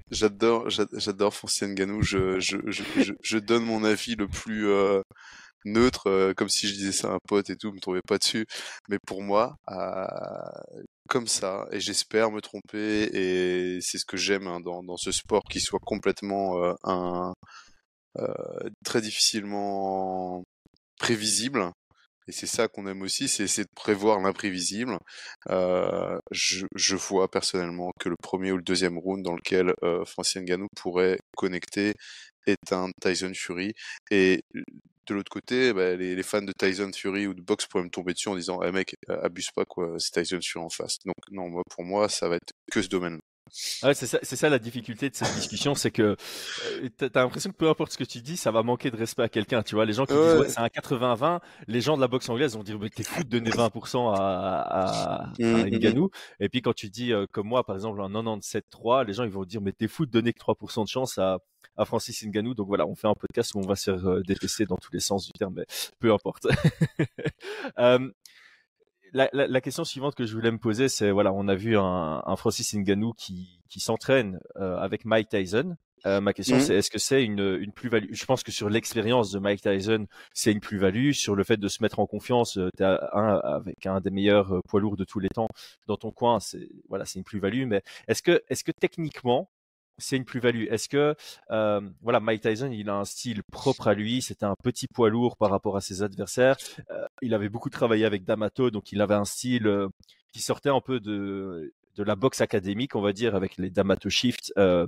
j'adore, 0.10 0.70
j'adore 0.70 1.34
Ganou. 1.62 2.02
Je, 2.02 2.40
je, 2.40 3.38
donne 3.38 3.66
mon 3.66 3.84
avis 3.84 4.16
le 4.16 4.28
plus, 4.28 4.70
euh, 4.70 5.02
neutre, 5.68 6.08
euh, 6.08 6.34
comme 6.34 6.50
si 6.50 6.68
je 6.68 6.74
disais 6.74 6.92
ça 6.92 7.10
à 7.10 7.16
un 7.16 7.20
pote 7.28 7.50
et 7.50 7.56
tout, 7.56 7.72
me 7.72 7.80
trouvait 7.80 8.02
pas 8.02 8.18
dessus. 8.18 8.46
Mais 8.90 9.00
pour 9.06 9.22
moi, 9.22 9.56
euh, 9.70 10.06
comme 11.08 11.28
ça, 11.28 11.68
et 11.72 11.80
j'espère 11.80 12.32
me 12.32 12.42
tromper, 12.42 13.10
et 13.14 13.80
c'est 13.82 13.98
ce 13.98 14.06
que 14.06 14.18
j'aime 14.18 14.48
hein, 14.48 14.60
dans, 14.60 14.84
dans, 14.84 14.98
ce 14.98 15.12
sport 15.12 15.44
qui 15.50 15.60
soit 15.60 15.80
complètement 15.84 16.64
euh, 16.64 16.74
un, 16.84 17.34
très 18.84 19.02
difficilement 19.02 20.44
prévisible. 21.00 21.72
Et 22.28 22.34
c'est 22.34 22.48
ça 22.48 22.68
qu'on 22.68 22.88
aime 22.88 23.04
aussi, 23.04 23.30
c'est 23.30 23.64
de 23.64 23.70
prévoir 23.74 24.20
l'imprévisible. 24.20 24.98
Euh, 25.50 26.18
je, 26.32 26.96
vois 26.96 27.30
personnellement 27.32 27.92
que 28.00 28.10
le 28.10 28.18
premier 28.22 28.52
ou 28.52 28.58
le 28.58 28.64
deuxième 28.64 28.98
round 28.98 29.24
dans 29.24 29.36
lequel 29.36 29.74
euh, 29.84 30.04
Francis 30.04 30.42
Ngannou 30.42 30.68
pourrait 30.76 31.20
connecter 31.38 31.94
est 32.46 32.74
un 32.74 32.90
Tyson 33.02 33.32
Fury. 33.34 33.74
Et 34.12 34.42
de 35.08 35.14
l'autre 35.14 35.32
côté, 35.32 35.74
bah, 35.74 35.96
les, 35.96 36.16
les, 36.16 36.24
fans 36.24 36.42
de 36.42 36.52
Tyson 36.52 36.92
Fury 36.94 37.28
ou 37.28 37.34
de 37.34 37.42
boxe 37.42 37.66
pourraient 37.66 37.84
me 37.84 37.90
tomber 37.90 38.14
dessus 38.14 38.30
en 38.30 38.36
disant 38.36 38.62
hey, 38.62 38.72
mec, 38.72 38.96
abuse 39.08 39.52
pas, 39.52 39.66
quoi, 39.66 39.96
c'est 40.00 40.12
Tyson 40.12 40.40
Fury 40.42 40.66
en 40.66 40.70
face. 40.70 40.98
Donc, 41.06 41.16
non, 41.32 41.50
moi, 41.50 41.64
pour 41.70 41.84
moi, 41.84 42.10
ça 42.10 42.28
va 42.30 42.36
être 42.36 42.54
que 42.72 42.82
ce 42.82 42.90
domaine. 42.90 43.20
Ouais, 43.84 43.94
c'est 43.94 44.06
ça, 44.36 44.50
la 44.50 44.60
difficulté 44.60 45.10
de 45.10 45.16
cette 45.16 45.34
discussion, 45.36 45.76
c'est 45.76 45.92
que 45.92 46.16
euh, 46.82 46.90
t'as 46.98 47.08
as, 47.14 47.24
l'impression 47.24 47.52
que 47.52 47.56
peu 47.56 47.70
importe 47.70 47.92
ce 47.92 47.98
que 47.98 48.04
tu 48.04 48.22
dis, 48.22 48.38
ça 48.38 48.52
va 48.52 48.64
manquer 48.64 48.92
de 48.92 48.98
respect 48.98 49.24
à 49.24 49.30
quelqu'un. 49.30 49.64
Tu 49.64 49.76
vois, 49.76 49.86
les 49.86 49.94
gens 49.94 50.06
qui 50.06 50.14
disent 50.14 50.40
ouais, 50.40 50.50
c'est 50.50 50.60
un 50.60 50.68
80-20, 50.68 51.40
les 51.68 51.82
gens 51.82 51.96
de 51.96 52.02
la 52.02 52.08
boxe 52.08 52.30
anglaise 52.30 52.56
vont 52.56 52.64
dire 52.64 52.80
mais 52.80 52.90
t'es 52.90 53.04
fou 53.04 53.24
de 53.24 53.30
donner 53.30 53.50
20% 53.50 54.14
à, 54.14 54.18
à, 54.18 55.24
à 55.24 55.26
mmh, 55.40 56.08
Et 56.40 56.50
puis 56.50 56.62
quand 56.62 56.74
tu 56.74 56.90
dis 56.90 57.14
euh, 57.14 57.26
comme 57.32 57.48
moi, 57.48 57.64
par 57.66 57.76
exemple, 57.76 58.02
un 58.02 58.10
97-3, 58.10 59.06
les 59.06 59.14
gens 59.14 59.24
ils 59.24 59.30
vont 59.30 59.46
dire 59.46 59.62
mais 59.62 59.72
t'es 59.72 59.88
fou 59.88 60.06
de 60.06 60.12
donner 60.12 60.34
que 60.34 60.40
3% 60.40 60.84
de 60.84 60.90
chance 60.90 61.18
à, 61.18 61.40
à 61.78 61.86
Francis 61.86 62.24
Ngannou. 62.26 62.54
Donc 62.54 62.68
voilà, 62.68 62.86
on 62.86 62.96
fait 62.96 63.08
un 63.08 63.14
podcast 63.14 63.54
où 63.56 63.60
on 63.60 63.68
va 63.68 63.76
se 63.76 63.92
faire 63.92 64.10
euh, 64.10 64.22
détester 64.24 64.66
dans 64.66 64.78
tous 64.78 64.92
les 64.92 65.00
sens 65.00 65.26
du 65.26 65.32
terme, 65.34 65.54
mais 65.56 65.66
peu 66.00 66.12
importe. 66.14 66.48
euh, 69.08 69.12
la, 69.14 69.30
la, 69.34 69.48
la, 69.48 69.62
question 69.62 69.84
suivante 69.84 70.16
que 70.16 70.26
je 70.26 70.34
voulais 70.34 70.52
me 70.52 70.58
poser, 70.60 70.90
c'est 70.90 71.12
voilà, 71.12 71.34
on 71.34 71.48
a 71.48 71.56
vu 71.56 71.78
un, 71.78 72.22
un 72.26 72.36
Francis 72.36 72.74
Ngannou 72.74 73.14
qui, 73.14 73.60
qui 73.70 73.80
s'entraîne 73.80 74.40
euh, 74.58 74.78
avec 74.78 75.06
Mike 75.06 75.30
Tyson 75.30 75.76
Euh, 76.06 76.22
ma 76.22 76.32
question, 76.32 76.58
Mhm. 76.58 76.62
c'est 76.62 76.76
est-ce 76.76 76.92
que 76.92 77.00
c'est 77.00 77.24
une, 77.24 77.58
une 77.60 77.72
plus-value? 77.74 78.14
Je 78.14 78.26
pense 78.26 78.44
que 78.44 78.52
sur 78.52 78.70
l'expérience 78.70 79.32
de 79.32 79.40
Mike 79.40 79.62
Tyson, 79.62 80.06
c'est 80.32 80.52
une 80.52 80.60
plus-value. 80.60 81.12
Sur 81.12 81.36
le 81.36 81.44
fait 81.44 81.58
de 81.58 81.68
se 81.68 81.82
mettre 81.82 82.00
en 82.00 82.06
confiance, 82.06 82.60
tu 82.78 82.84
un 82.84 83.40
avec 83.44 83.86
un 83.88 84.00
des 84.00 84.12
meilleurs 84.12 84.54
euh, 84.58 84.62
poids 84.70 84.80
lourds 84.80 84.96
de 84.96 85.04
tous 85.04 85.20
les 85.20 85.28
temps 85.30 85.48
dans 85.88 85.98
ton 85.98 86.12
coin, 86.12 86.40
c'est 86.40 86.70
voilà, 86.88 87.04
c'est 87.06 87.18
une 87.20 87.26
plus-value. 87.26 87.66
Mais 87.66 87.82
est-ce 88.08 88.22
que, 88.22 88.42
est-ce 88.48 88.64
que 88.64 88.72
techniquement, 88.72 89.50
c'est 89.98 90.18
une 90.18 90.26
plus-value 90.26 90.66
Est-ce 90.70 90.90
que 90.90 91.16
euh, 91.52 91.82
voilà, 92.02 92.20
Mike 92.20 92.42
Tyson, 92.42 92.70
il 92.72 92.90
a 92.90 92.96
un 92.96 93.06
style 93.06 93.44
propre 93.44 93.88
à 93.88 93.94
lui. 93.94 94.22
C'était 94.22 94.46
un 94.46 94.56
petit 94.64 94.88
poids 94.88 95.10
lourd 95.10 95.38
par 95.38 95.50
rapport 95.50 95.76
à 95.78 95.82
ses 95.82 96.04
adversaires. 96.04 96.58
Euh, 96.92 97.06
il 97.22 97.34
avait 97.34 97.50
beaucoup 97.50 97.70
travaillé 97.70 98.06
avec 98.06 98.24
D'Amato, 98.24 98.72
donc 98.72 98.92
il 98.92 99.02
avait 99.02 99.16
un 99.16 99.26
style 99.26 99.68
euh, 99.68 99.88
qui 100.32 100.42
sortait 100.42 100.70
un 100.70 100.82
peu 100.82 101.00
de 101.00 101.74
de 101.96 102.04
la 102.04 102.16
boxe 102.16 102.42
académique, 102.42 102.96
on 102.96 103.02
va 103.02 103.12
dire, 103.12 103.34
avec 103.36 103.58
les 103.58 103.72
D'Amato 103.72 104.10
Shift. 104.10 104.54
Euh, 104.58 104.88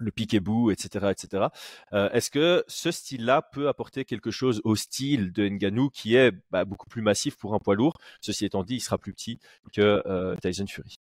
le 0.00 0.10
piquet-bout, 0.10 0.70
etc., 0.70 1.10
etc. 1.10 1.48
Est-ce 1.92 2.30
que 2.30 2.64
ce 2.66 2.90
style-là 2.90 3.42
peut 3.42 3.68
apporter 3.68 4.06
quelque 4.06 4.30
chose 4.30 4.62
au 4.64 4.74
style 4.74 5.32
de 5.32 5.46
Ngannou 5.46 5.90
qui 5.90 6.16
est 6.16 6.32
bah, 6.50 6.64
beaucoup 6.64 6.88
plus 6.88 7.02
massif 7.02 7.36
pour 7.36 7.54
un 7.54 7.58
poids 7.58 7.74
lourd? 7.74 7.98
Ceci 8.22 8.46
étant 8.46 8.64
dit, 8.64 8.76
il 8.76 8.80
sera 8.80 8.96
plus 8.96 9.12
petit 9.12 9.38
que 9.70 10.02
euh, 10.06 10.34
Tyson 10.36 10.66
Fury. 10.66 10.96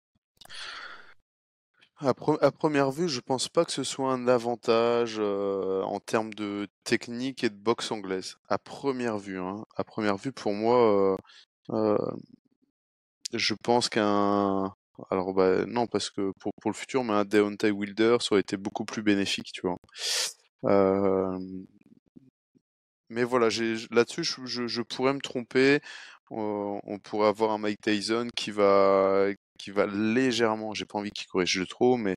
À, 1.99 2.13
pre- 2.13 2.37
à 2.43 2.51
première 2.51 2.91
vue, 2.91 3.09
je 3.09 3.19
pense 3.21 3.49
pas 3.49 3.65
que 3.65 3.71
ce 3.71 3.83
soit 3.83 4.11
un 4.11 4.27
avantage 4.27 5.15
euh, 5.19 5.81
en 5.81 5.99
termes 5.99 6.33
de 6.33 6.67
technique 6.83 7.43
et 7.43 7.49
de 7.49 7.55
boxe 7.55 7.91
anglaise. 7.91 8.37
À 8.49 8.59
première 8.59 9.17
vue, 9.17 9.39
hein. 9.39 9.65
À 9.75 9.83
première 9.83 10.17
vue, 10.17 10.31
pour 10.31 10.53
moi, 10.53 10.77
euh, 10.77 11.17
euh, 11.73 11.97
je 13.33 13.53
pense 13.53 13.89
qu'un 13.89 14.73
alors 15.11 15.33
bah 15.33 15.65
non 15.67 15.85
parce 15.85 16.09
que 16.09 16.31
pour, 16.39 16.51
pour 16.61 16.71
le 16.71 16.75
futur, 16.75 17.03
mais 17.03 17.13
un 17.13 17.25
Deontay 17.25 17.69
Wilder 17.71 18.17
ça 18.19 18.29
aurait 18.33 18.41
été 18.41 18.57
beaucoup 18.57 18.83
plus 18.85 19.03
bénéfique, 19.03 19.51
tu 19.53 19.61
vois. 19.61 19.77
Mais 23.09 23.23
voilà, 23.23 23.47
là-dessus 23.91 24.23
je, 24.23 24.67
je, 24.67 24.81
pourrais 24.81 25.13
me 25.13 25.19
tromper. 25.21 25.79
On 26.29 26.99
pourrait 27.03 27.29
avoir 27.29 27.51
un 27.51 27.57
Mike 27.57 27.81
Tyson 27.81 28.27
qui 28.35 28.51
va 28.51 29.27
qui 29.57 29.71
va 29.71 29.85
légèrement, 29.85 30.73
j'ai 30.73 30.85
pas 30.85 30.97
envie 30.99 31.11
qu'il 31.11 31.27
corrige 31.27 31.57
de 31.59 31.65
trop, 31.65 31.97
mais 31.97 32.15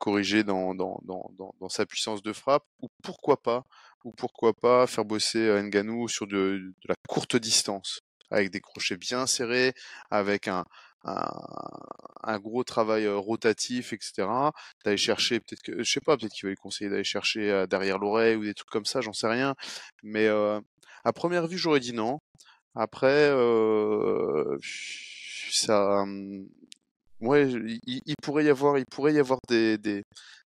corriger 0.00 0.44
dans, 0.44 0.74
dans, 0.74 1.00
dans, 1.04 1.30
dans, 1.60 1.68
sa 1.68 1.86
puissance 1.86 2.22
de 2.22 2.32
frappe, 2.32 2.64
ou 2.80 2.88
pourquoi 3.02 3.40
pas, 3.42 3.64
ou 4.04 4.12
pourquoi 4.12 4.52
pas 4.52 4.86
faire 4.86 5.04
bosser 5.04 5.62
Ngannou 5.62 6.08
sur 6.08 6.26
de, 6.26 6.74
la 6.84 6.94
courte 7.08 7.36
distance, 7.36 8.00
avec 8.30 8.50
des 8.50 8.60
crochets 8.60 8.96
bien 8.96 9.26
serrés, 9.26 9.72
avec 10.10 10.48
un, 10.48 10.64
un, 11.04 12.38
gros 12.38 12.64
travail 12.64 13.08
rotatif, 13.08 13.92
etc. 13.92 14.28
D'aller 14.84 14.96
chercher, 14.96 15.40
peut-être 15.40 15.62
que, 15.62 15.82
je 15.82 15.90
sais 15.90 16.00
pas, 16.00 16.16
peut-être 16.16 16.32
qu'il 16.32 16.46
va 16.46 16.50
lui 16.50 16.56
conseiller 16.56 16.90
d'aller 16.90 17.04
chercher 17.04 17.66
derrière 17.68 17.98
l'oreille 17.98 18.36
ou 18.36 18.44
des 18.44 18.54
trucs 18.54 18.70
comme 18.70 18.84
ça, 18.84 19.00
j'en 19.00 19.12
sais 19.12 19.28
rien. 19.28 19.54
Mais 20.02 20.28
à 20.28 21.12
première 21.14 21.46
vue, 21.46 21.58
j'aurais 21.58 21.80
dit 21.80 21.92
non. 21.92 22.20
Après, 22.74 23.30
ça, 25.50 26.02
hum, 26.02 26.46
ouais, 27.22 27.50
il, 27.50 28.00
il 28.06 28.14
pourrait 28.22 28.44
y 28.44 28.50
avoir, 28.50 28.78
il 28.78 28.84
pourrait 28.90 29.14
y 29.14 29.18
avoir 29.18 29.38
des, 29.48 29.78
des, 29.78 30.02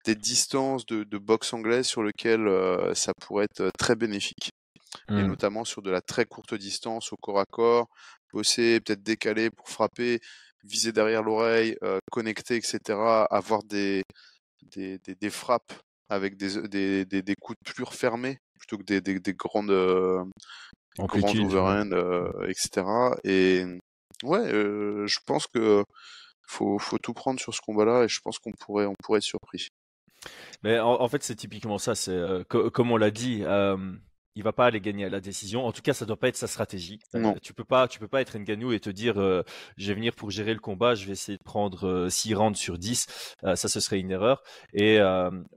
des 0.05 0.15
distances 0.15 0.85
de, 0.85 1.03
de 1.03 1.17
boxe 1.17 1.53
anglaise 1.53 1.85
sur 1.87 2.03
lesquelles 2.03 2.47
euh, 2.47 2.93
ça 2.95 3.13
pourrait 3.19 3.45
être 3.45 3.61
euh, 3.61 3.71
très 3.77 3.95
bénéfique. 3.95 4.49
Et 5.15 5.23
Mm. 5.23 5.27
notamment 5.27 5.65
sur 5.65 5.81
de 5.81 5.91
la 5.91 6.01
très 6.01 6.25
courte 6.25 6.53
distance 6.55 7.13
au 7.13 7.17
corps 7.17 7.39
à 7.39 7.45
corps, 7.45 7.87
bosser, 8.33 8.79
peut-être 8.81 9.03
décaler 9.03 9.49
pour 9.51 9.69
frapper, 9.69 10.19
viser 10.63 10.91
derrière 10.91 11.23
l'oreille, 11.23 11.77
euh, 11.83 11.99
connecter, 12.11 12.55
etc. 12.55 13.25
Avoir 13.29 13.63
des, 13.63 14.03
des, 14.75 14.99
des, 14.99 15.29
frappes 15.29 15.73
avec 16.09 16.37
des, 16.37 17.05
des, 17.05 17.35
coups 17.41 17.57
de 17.65 17.71
plus 17.73 17.83
refermés 17.83 18.37
plutôt 18.59 18.77
que 18.77 18.83
des, 18.83 19.01
des, 19.01 19.19
des 19.19 19.33
grandes, 19.33 19.71
euh, 19.71 20.23
overhand, 20.97 21.91
euh, 21.93 22.47
etc. 22.47 22.85
Et 23.23 23.65
ouais, 24.23 24.49
je 24.49 25.19
pense 25.25 25.47
que 25.47 25.83
faut, 26.49 26.79
faut 26.79 26.97
tout 26.97 27.13
prendre 27.13 27.39
sur 27.39 27.53
ce 27.53 27.61
combat-là 27.61 28.03
et 28.03 28.07
je 28.07 28.19
pense 28.21 28.39
qu'on 28.39 28.51
pourrait, 28.51 28.85
on 28.85 28.95
pourrait 29.03 29.17
être 29.19 29.23
surpris. 29.23 29.69
Mais 30.63 30.79
en, 30.79 30.99
en 31.01 31.07
fait, 31.07 31.23
c'est 31.23 31.35
typiquement 31.35 31.77
ça. 31.77 31.95
C'est 31.95 32.11
euh, 32.11 32.43
co- 32.43 32.69
comme 32.71 32.91
on 32.91 32.97
l'a 32.97 33.11
dit. 33.11 33.43
Euh, 33.43 33.77
il 34.35 34.43
va 34.43 34.53
pas 34.53 34.67
aller 34.67 34.79
gagner 34.79 35.03
à 35.03 35.09
la 35.09 35.19
décision. 35.19 35.65
En 35.65 35.73
tout 35.73 35.81
cas, 35.81 35.91
ça 35.91 36.05
doit 36.05 36.15
pas 36.15 36.29
être 36.29 36.37
sa 36.37 36.47
stratégie. 36.47 36.99
Euh, 37.33 37.39
tu 37.41 37.53
peux 37.53 37.65
pas, 37.65 37.89
tu 37.89 37.99
peux 37.99 38.07
pas 38.07 38.21
être 38.21 38.37
Ngannou 38.37 38.71
et 38.71 38.79
te 38.79 38.89
dire, 38.89 39.19
euh, 39.19 39.43
je 39.75 39.87
vais 39.87 39.95
venir 39.95 40.13
pour 40.13 40.29
gérer 40.31 40.53
le 40.53 40.61
combat, 40.61 40.95
je 40.95 41.05
vais 41.07 41.11
essayer 41.11 41.37
de 41.37 41.43
prendre 41.43 42.07
6 42.09 42.35
rounds 42.35 42.57
sur 42.57 42.77
10. 42.77 43.07
Euh, 43.43 43.57
ça, 43.57 43.67
ce 43.67 43.81
serait 43.81 43.99
une 43.99 44.11
erreur. 44.11 44.41
Et 44.71 44.99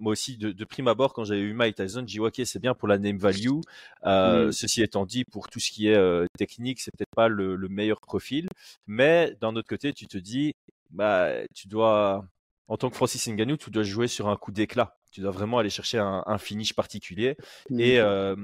moi 0.00 0.12
aussi, 0.12 0.36
de, 0.36 0.50
de 0.50 0.64
prime 0.64 0.88
abord, 0.88 1.12
quand 1.12 1.22
j'avais 1.22 1.42
eu 1.42 1.52
Mike 1.52 1.76
Tyson, 1.76 2.00
j'ai 2.00 2.18
dit, 2.18 2.20
ok, 2.20 2.40
c'est 2.44 2.58
bien 2.60 2.74
pour 2.74 2.88
la 2.88 2.98
name 2.98 3.18
value. 3.18 3.60
Mm. 4.04 4.50
Ceci 4.50 4.82
étant 4.82 5.06
dit, 5.06 5.24
pour 5.26 5.48
tout 5.48 5.60
ce 5.60 5.70
qui 5.70 5.86
est 5.86 6.26
technique, 6.36 6.80
c'est 6.80 6.90
peut-être 6.96 7.14
pas 7.14 7.28
le, 7.28 7.54
le 7.54 7.68
meilleur 7.68 8.00
profil. 8.00 8.48
Mais 8.88 9.36
d'un 9.40 9.54
autre 9.54 9.68
côté, 9.68 9.92
tu 9.92 10.08
te 10.08 10.18
dis, 10.18 10.54
bah, 10.92 11.30
tu 11.54 11.68
dois, 11.68 12.24
en 12.68 12.76
tant 12.76 12.90
que 12.90 12.96
Francis 12.96 13.26
Ngannou, 13.28 13.56
tu 13.56 13.70
dois 13.70 13.82
jouer 13.82 14.08
sur 14.08 14.28
un 14.28 14.36
coup 14.36 14.52
d'éclat. 14.52 14.96
Tu 15.10 15.20
dois 15.20 15.30
vraiment 15.30 15.58
aller 15.58 15.70
chercher 15.70 15.98
un, 15.98 16.22
un 16.26 16.38
finish 16.38 16.72
particulier. 16.74 17.36
Et 17.78 17.98
euh, 18.00 18.34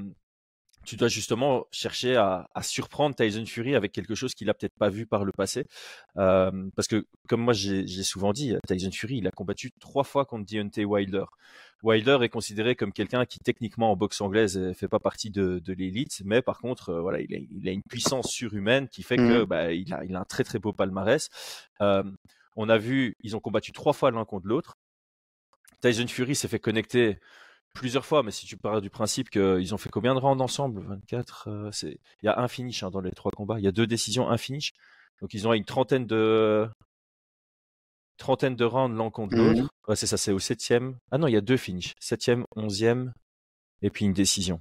tu 0.85 0.97
dois 0.97 1.09
justement 1.09 1.67
chercher 1.71 2.17
à, 2.17 2.49
à 2.55 2.63
surprendre 2.63 3.15
Tyson 3.15 3.45
Fury 3.47 3.75
avec 3.75 3.93
quelque 3.93 4.15
chose 4.15 4.35
qu'il 4.35 4.49
a 4.49 4.55
peut-être 4.55 4.77
pas 4.79 4.89
vu 4.89 5.07
par 5.07 5.25
le 5.25 5.33
passé. 5.33 5.67
Euh, 6.17 6.51
parce 6.77 6.89
que, 6.89 7.07
comme 7.29 7.43
moi 7.43 7.53
j'ai 7.53 7.87
souvent 8.03 8.33
dit, 8.33 8.55
Tyson 8.67 8.91
Fury, 8.93 9.19
il 9.19 9.27
a 9.27 9.31
combattu 9.31 9.71
trois 9.81 10.05
fois 10.05 10.25
contre 10.25 10.47
Deontay 10.51 10.85
Wilder. 10.85 11.25
Wilder 11.83 12.19
est 12.23 12.29
considéré 12.29 12.75
comme 12.75 12.93
quelqu'un 12.93 13.25
qui 13.25 13.39
techniquement 13.39 13.93
en 13.93 13.97
boxe 13.97 14.21
anglaise 14.21 14.59
euh, 14.59 14.73
fait 14.75 14.89
pas 14.89 14.99
partie 14.99 15.31
de, 15.31 15.59
de 15.61 15.73
l'élite, 15.73 16.23
mais 16.25 16.43
par 16.43 16.59
contre, 16.59 16.89
euh, 16.91 17.01
voilà, 17.01 17.21
il 17.21 17.33
a, 17.35 17.39
il 17.39 17.69
a 17.69 17.73
une 17.73 17.83
puissance 17.85 18.29
surhumaine 18.29 18.89
qui 18.89 19.03
fait 19.03 19.17
que 19.17 19.41
Mhm. 19.41 19.45
bah, 19.45 19.73
il, 19.73 19.93
a, 19.95 20.05
il 20.05 20.17
a 20.17 20.21
un 20.21 20.25
très 20.25 20.43
très 20.43 20.59
beau 20.59 20.73
palmarès. 20.73 21.29
Euh, 21.81 22.03
on 22.61 22.69
a 22.69 22.77
vu, 22.77 23.15
ils 23.21 23.37
ont 23.37 23.41
combattu 23.41 23.73
trois 23.73 23.93
fois 23.93 24.11
l'un 24.11 24.25
contre 24.25 24.47
l'autre. 24.49 24.75
Tyson 25.81 26.07
Fury 26.09 26.35
s'est 26.35 26.49
fait 26.49 26.59
connecter 26.59 27.19
plusieurs 27.75 28.05
fois, 28.05 28.23
mais 28.25 28.33
si 28.33 28.47
tu 28.47 28.57
pars 28.57 28.81
du 28.81 28.91
principe 28.91 29.31
qu'ils 29.31 29.75
ont 29.75 29.79
fait 29.79 29.91
combien 29.91 30.15
de 30.15 30.19
rounds 30.21 30.43
ensemble? 30.43 30.83
24 30.83 31.49
euh, 31.49 31.71
c'est... 31.71 32.01
Il 32.23 32.27
y 32.27 32.29
a 32.29 32.39
un 32.41 32.49
finish 32.49 32.83
hein, 32.83 32.91
dans 32.91 33.01
les 33.01 33.13
trois 33.13 33.31
combats. 33.31 33.59
Il 33.61 33.65
y 33.65 33.69
a 33.69 33.73
deux 33.73 33.87
décisions, 33.87 34.29
un 34.29 34.37
finish. 34.39 34.73
Donc 35.21 35.35
ils 35.35 35.47
ont 35.47 35.53
une 35.53 35.65
trentaine 35.65 36.07
de 36.07 36.69
trentaine 38.17 38.57
de 38.57 38.65
rounds 38.65 38.97
l'un 38.97 39.11
contre 39.11 39.37
Mhm. 39.37 39.55
l'autre. 39.55 39.71
Ouais, 39.87 39.97
c'est 39.97 40.07
ça, 40.09 40.17
c'est 40.17 40.33
au 40.33 40.39
septième. 40.41 40.99
Ah 41.13 41.19
non, 41.19 41.29
il 41.29 41.33
y 41.35 41.37
a 41.37 41.41
deux 41.41 41.57
finishes. 41.57 41.95
Septième, 42.01 42.45
onzième, 42.57 43.13
et 43.83 43.91
puis 43.91 44.05
une 44.05 44.13
décision. 44.13 44.61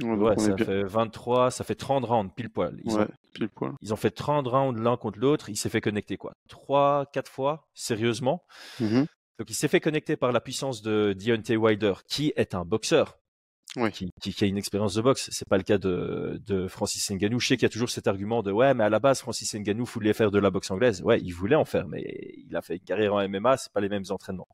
Ouais, 0.00 0.38
ça 0.38 0.54
bien- 0.54 0.64
fait 0.64 0.82
23, 0.84 1.50
ça 1.50 1.64
fait 1.64 1.74
30 1.74 2.04
rounds, 2.06 2.32
pile 2.34 2.48
poil. 2.48 2.80
Ils, 2.84 2.96
ouais, 2.96 3.02
ont, 3.02 3.08
pile 3.32 3.48
poil. 3.48 3.72
ils 3.80 3.92
ont 3.92 3.96
fait 3.96 4.10
30 4.10 4.46
rounds 4.46 4.80
l'un 4.80 4.96
contre 4.96 5.18
l'autre. 5.18 5.48
Il 5.48 5.56
s'est 5.56 5.68
fait 5.70 5.80
connecter 5.80 6.16
quoi? 6.16 6.32
Trois, 6.48 7.06
quatre 7.12 7.30
fois, 7.30 7.68
sérieusement. 7.74 8.44
Mhm. 8.80 9.06
Donc 9.38 9.50
il 9.50 9.54
s'est 9.54 9.68
fait 9.68 9.80
connecter 9.80 10.16
par 10.16 10.30
la 10.32 10.40
puissance 10.40 10.82
de 10.82 11.14
Deontay 11.18 11.56
Wilder, 11.56 11.94
qui 12.06 12.32
est 12.36 12.54
un 12.54 12.64
boxeur, 12.64 13.18
Oui. 13.76 13.90
qui, 13.90 14.10
qui, 14.20 14.32
qui 14.34 14.44
a 14.44 14.46
une 14.46 14.58
expérience 14.58 14.94
de 14.94 15.00
boxe. 15.02 15.28
C'est 15.32 15.48
pas 15.48 15.56
le 15.56 15.62
cas 15.62 15.78
de, 15.78 16.40
de 16.46 16.68
Francis 16.68 17.10
Ngannou. 17.10 17.40
Je 17.40 17.48
sais 17.48 17.56
qu'il 17.56 17.64
y 17.64 17.66
a 17.66 17.70
toujours 17.70 17.90
cet 17.90 18.06
argument 18.06 18.42
de 18.42 18.52
ouais, 18.52 18.74
mais 18.74 18.84
à 18.84 18.90
la 18.90 19.00
base 19.00 19.20
Francis 19.20 19.52
Ngannou 19.54 19.84
voulait 19.86 20.12
faire 20.12 20.30
de 20.30 20.38
la 20.38 20.50
boxe 20.50 20.70
anglaise. 20.70 21.02
Ouais, 21.02 21.18
il 21.20 21.32
voulait 21.32 21.56
en 21.56 21.64
faire, 21.64 21.88
mais 21.88 22.02
il 22.46 22.54
a 22.54 22.60
fait 22.62 22.74
une 22.76 22.84
carrière 22.84 23.14
en 23.14 23.26
MMA, 23.28 23.56
c'est 23.56 23.72
pas 23.72 23.80
les 23.80 23.88
mêmes 23.88 24.04
entraînements. 24.10 24.48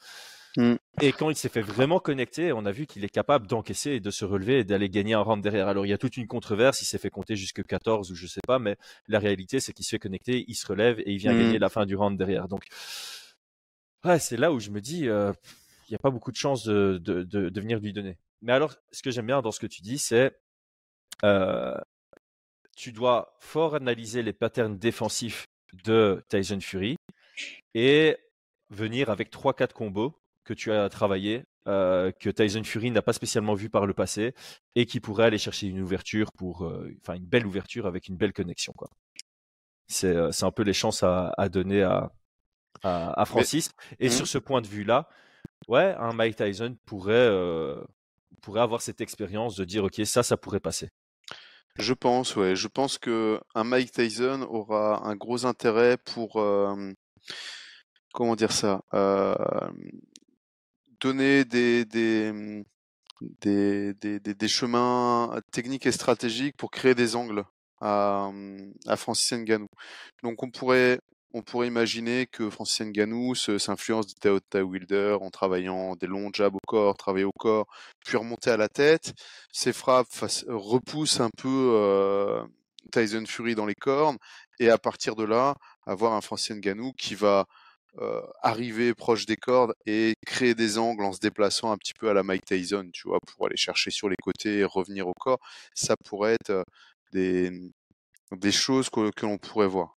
Mm. 0.56 0.74
Et 1.00 1.12
quand 1.12 1.30
il 1.30 1.36
s'est 1.36 1.48
fait 1.48 1.60
vraiment 1.62 2.00
connecter, 2.00 2.52
on 2.52 2.64
a 2.66 2.72
vu 2.72 2.86
qu'il 2.86 3.04
est 3.04 3.08
capable 3.08 3.46
d'encaisser 3.46 3.92
et 3.92 4.00
de 4.00 4.10
se 4.10 4.24
relever 4.24 4.60
et 4.60 4.64
d'aller 4.64 4.88
gagner 4.88 5.14
un 5.14 5.20
round 5.20 5.42
derrière. 5.42 5.68
Alors 5.68 5.86
il 5.86 5.90
y 5.90 5.92
a 5.92 5.98
toute 5.98 6.16
une 6.16 6.26
controverse, 6.26 6.82
il 6.82 6.86
s'est 6.86 6.98
fait 6.98 7.10
compter 7.10 7.36
jusque 7.36 7.62
14 7.64 8.10
ou 8.10 8.14
je 8.14 8.26
sais 8.26 8.40
pas, 8.46 8.58
mais 8.58 8.76
la 9.06 9.18
réalité 9.18 9.60
c'est 9.60 9.72
qu'il 9.72 9.84
se 9.84 9.90
fait 9.90 9.98
connecter, 9.98 10.44
il 10.48 10.54
se 10.54 10.66
relève 10.66 10.98
et 11.00 11.12
il 11.12 11.18
vient 11.18 11.34
Mm. 11.34 11.38
gagner 11.38 11.58
la 11.58 11.68
fin 11.68 11.86
du 11.86 11.94
round 11.96 12.18
derrière. 12.18 12.48
Donc 12.48 12.64
ouais, 14.04 14.18
c'est 14.18 14.36
là 14.36 14.52
où 14.52 14.58
je 14.60 14.70
me 14.70 14.80
dis, 14.80 15.08
euh, 15.08 15.32
il 15.88 15.92
n'y 15.92 15.96
a 15.96 15.98
pas 15.98 16.10
beaucoup 16.10 16.32
de 16.32 16.36
chances 16.36 16.64
de, 16.64 16.98
de, 17.02 17.22
de, 17.22 17.48
de 17.48 17.60
venir 17.60 17.78
lui 17.78 17.92
donner. 17.92 18.16
Mais 18.42 18.52
alors, 18.52 18.74
ce 18.92 19.02
que 19.02 19.10
j'aime 19.10 19.26
bien 19.26 19.42
dans 19.42 19.52
ce 19.52 19.60
que 19.60 19.66
tu 19.66 19.82
dis, 19.82 19.98
c'est 19.98 20.38
euh, 21.24 21.76
tu 22.76 22.92
dois 22.92 23.36
fort 23.40 23.74
analyser 23.74 24.22
les 24.22 24.32
patterns 24.32 24.78
défensifs 24.78 25.46
de 25.84 26.24
Tyson 26.28 26.60
Fury 26.60 26.96
et 27.74 28.16
venir 28.70 29.10
avec 29.10 29.30
3-4 29.30 29.72
combos 29.72 30.14
que 30.48 30.54
tu 30.54 30.72
as 30.72 30.88
travaillé, 30.88 31.44
euh, 31.66 32.10
que 32.18 32.30
Tyson 32.30 32.64
Fury 32.64 32.90
n'a 32.90 33.02
pas 33.02 33.12
spécialement 33.12 33.54
vu 33.54 33.68
par 33.70 33.86
le 33.86 33.92
passé 33.94 34.32
et 34.74 34.86
qui 34.86 35.00
pourrait 35.00 35.24
aller 35.26 35.38
chercher 35.38 35.66
une 35.68 35.80
ouverture 35.82 36.32
pour, 36.32 36.64
euh, 36.64 36.90
enfin 37.02 37.14
une 37.14 37.26
belle 37.26 37.46
ouverture 37.46 37.86
avec 37.86 38.08
une 38.08 38.16
belle 38.16 38.32
connexion. 38.32 38.72
quoi. 38.76 38.88
C'est 39.86 40.14
euh, 40.16 40.32
c'est 40.32 40.46
un 40.46 40.50
peu 40.50 40.62
les 40.62 40.72
chances 40.72 41.02
à, 41.02 41.32
à 41.36 41.48
donner 41.48 41.82
à, 41.82 42.10
à, 42.82 43.20
à 43.20 43.24
Francis. 43.26 43.70
Et 44.00 44.08
Mhm. 44.08 44.12
sur 44.18 44.26
ce 44.26 44.38
point 44.38 44.62
de 44.62 44.68
vue-là, 44.68 45.08
ouais, 45.68 45.94
un 45.98 46.12
Mike 46.14 46.36
Tyson 46.36 46.76
pourrait, 46.86 47.28
pourrait 48.42 48.60
avoir 48.62 48.82
cette 48.82 49.00
expérience 49.00 49.56
de 49.56 49.64
dire, 49.64 49.84
ok, 49.84 50.00
ça, 50.04 50.22
ça 50.22 50.36
pourrait 50.36 50.60
passer. 50.60 50.88
Je 51.78 51.94
pense, 51.94 52.36
ouais. 52.36 52.56
Je 52.56 52.68
pense 52.68 52.98
que 52.98 53.40
un 53.54 53.64
Mike 53.64 53.92
Tyson 53.92 54.42
aura 54.50 55.06
un 55.06 55.14
gros 55.16 55.46
intérêt 55.46 55.96
pour, 55.96 56.42
comment 58.12 58.36
dire 58.36 58.52
ça, 58.52 58.82
euh, 58.94 59.34
donner 61.00 61.44
des, 61.44 61.84
des, 61.84 62.32
mmh, 62.32 62.64
des, 63.40 63.94
des, 63.94 64.20
des, 64.20 64.48
chemins 64.48 65.40
techniques 65.52 65.86
et 65.86 65.92
stratégiques 65.92 66.56
pour 66.56 66.70
créer 66.70 66.94
des 66.94 67.16
angles 67.16 67.44
à, 67.80 68.30
mmh, 68.32 68.72
à 68.86 68.96
Francis 68.96 69.32
Ngannou. 69.32 69.68
Donc 70.22 70.42
on 70.42 70.50
pourrait, 70.50 71.00
on 71.34 71.42
pourrait 71.42 71.66
imaginer 71.68 72.26
que 72.26 72.50
Francis 72.50 72.86
Ngannou 72.86 73.34
s'influence 73.34 74.06
de 74.08 74.14
Teota 74.20 74.64
Wilder 74.64 75.18
en 75.20 75.30
travaillant 75.30 75.94
des 75.96 76.06
longs 76.06 76.30
jabs 76.32 76.54
au 76.54 76.60
corps, 76.66 76.96
travailler 76.96 77.24
au 77.24 77.32
corps, 77.38 77.66
puis 78.04 78.16
remonter 78.16 78.50
à 78.50 78.56
la 78.56 78.68
tête. 78.68 79.12
Ses 79.52 79.72
frappes 79.72 80.08
repoussent 80.48 81.20
un 81.20 81.30
peu 81.36 81.72
euh, 81.76 82.42
Tyson 82.92 83.24
Fury 83.26 83.54
dans 83.54 83.66
les 83.66 83.74
cornes, 83.74 84.18
et 84.58 84.70
à 84.70 84.78
partir 84.78 85.14
de 85.14 85.24
là, 85.24 85.54
avoir 85.86 86.14
un 86.14 86.20
Francis 86.20 86.56
Ngannou 86.56 86.92
qui 86.92 87.14
va 87.14 87.46
euh, 88.00 88.22
arriver 88.42 88.94
proche 88.94 89.26
des 89.26 89.36
cordes 89.36 89.74
et 89.86 90.14
créer 90.26 90.54
des 90.54 90.78
angles 90.78 91.04
en 91.04 91.12
se 91.12 91.18
déplaçant 91.20 91.72
un 91.72 91.76
petit 91.76 91.94
peu 91.94 92.08
à 92.08 92.14
la 92.14 92.22
Mike 92.22 92.44
Tyson, 92.44 92.88
tu 92.92 93.08
vois, 93.08 93.18
pour 93.20 93.46
aller 93.46 93.56
chercher 93.56 93.90
sur 93.90 94.08
les 94.08 94.16
côtés 94.22 94.58
et 94.58 94.64
revenir 94.64 95.08
au 95.08 95.14
corps. 95.14 95.40
Ça 95.74 95.96
pourrait 96.04 96.34
être 96.34 96.50
euh, 96.50 96.62
des, 97.12 97.50
des 98.32 98.52
choses 98.52 98.90
que, 98.90 99.10
que 99.10 99.26
l'on 99.26 99.38
pourrait 99.38 99.66
voir. 99.68 99.96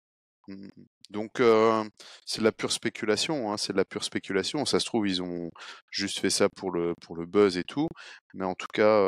Mmh. 0.47 0.69
Donc 1.09 1.39
euh, 1.39 1.83
c'est 2.25 2.39
de 2.39 2.45
la 2.45 2.51
pure 2.51 2.71
spéculation, 2.71 3.51
hein, 3.51 3.57
c'est 3.57 3.73
de 3.73 3.77
la 3.77 3.85
pure 3.85 4.03
spéculation. 4.03 4.65
Ça 4.65 4.79
se 4.79 4.85
trouve 4.85 5.07
ils 5.07 5.23
ont 5.23 5.49
juste 5.89 6.19
fait 6.19 6.29
ça 6.29 6.49
pour 6.49 6.71
le 6.71 6.93
pour 7.01 7.15
le 7.15 7.25
buzz 7.25 7.57
et 7.57 7.63
tout, 7.63 7.87
mais 8.35 8.45
en 8.45 8.53
tout 8.53 8.67
cas, 8.71 8.99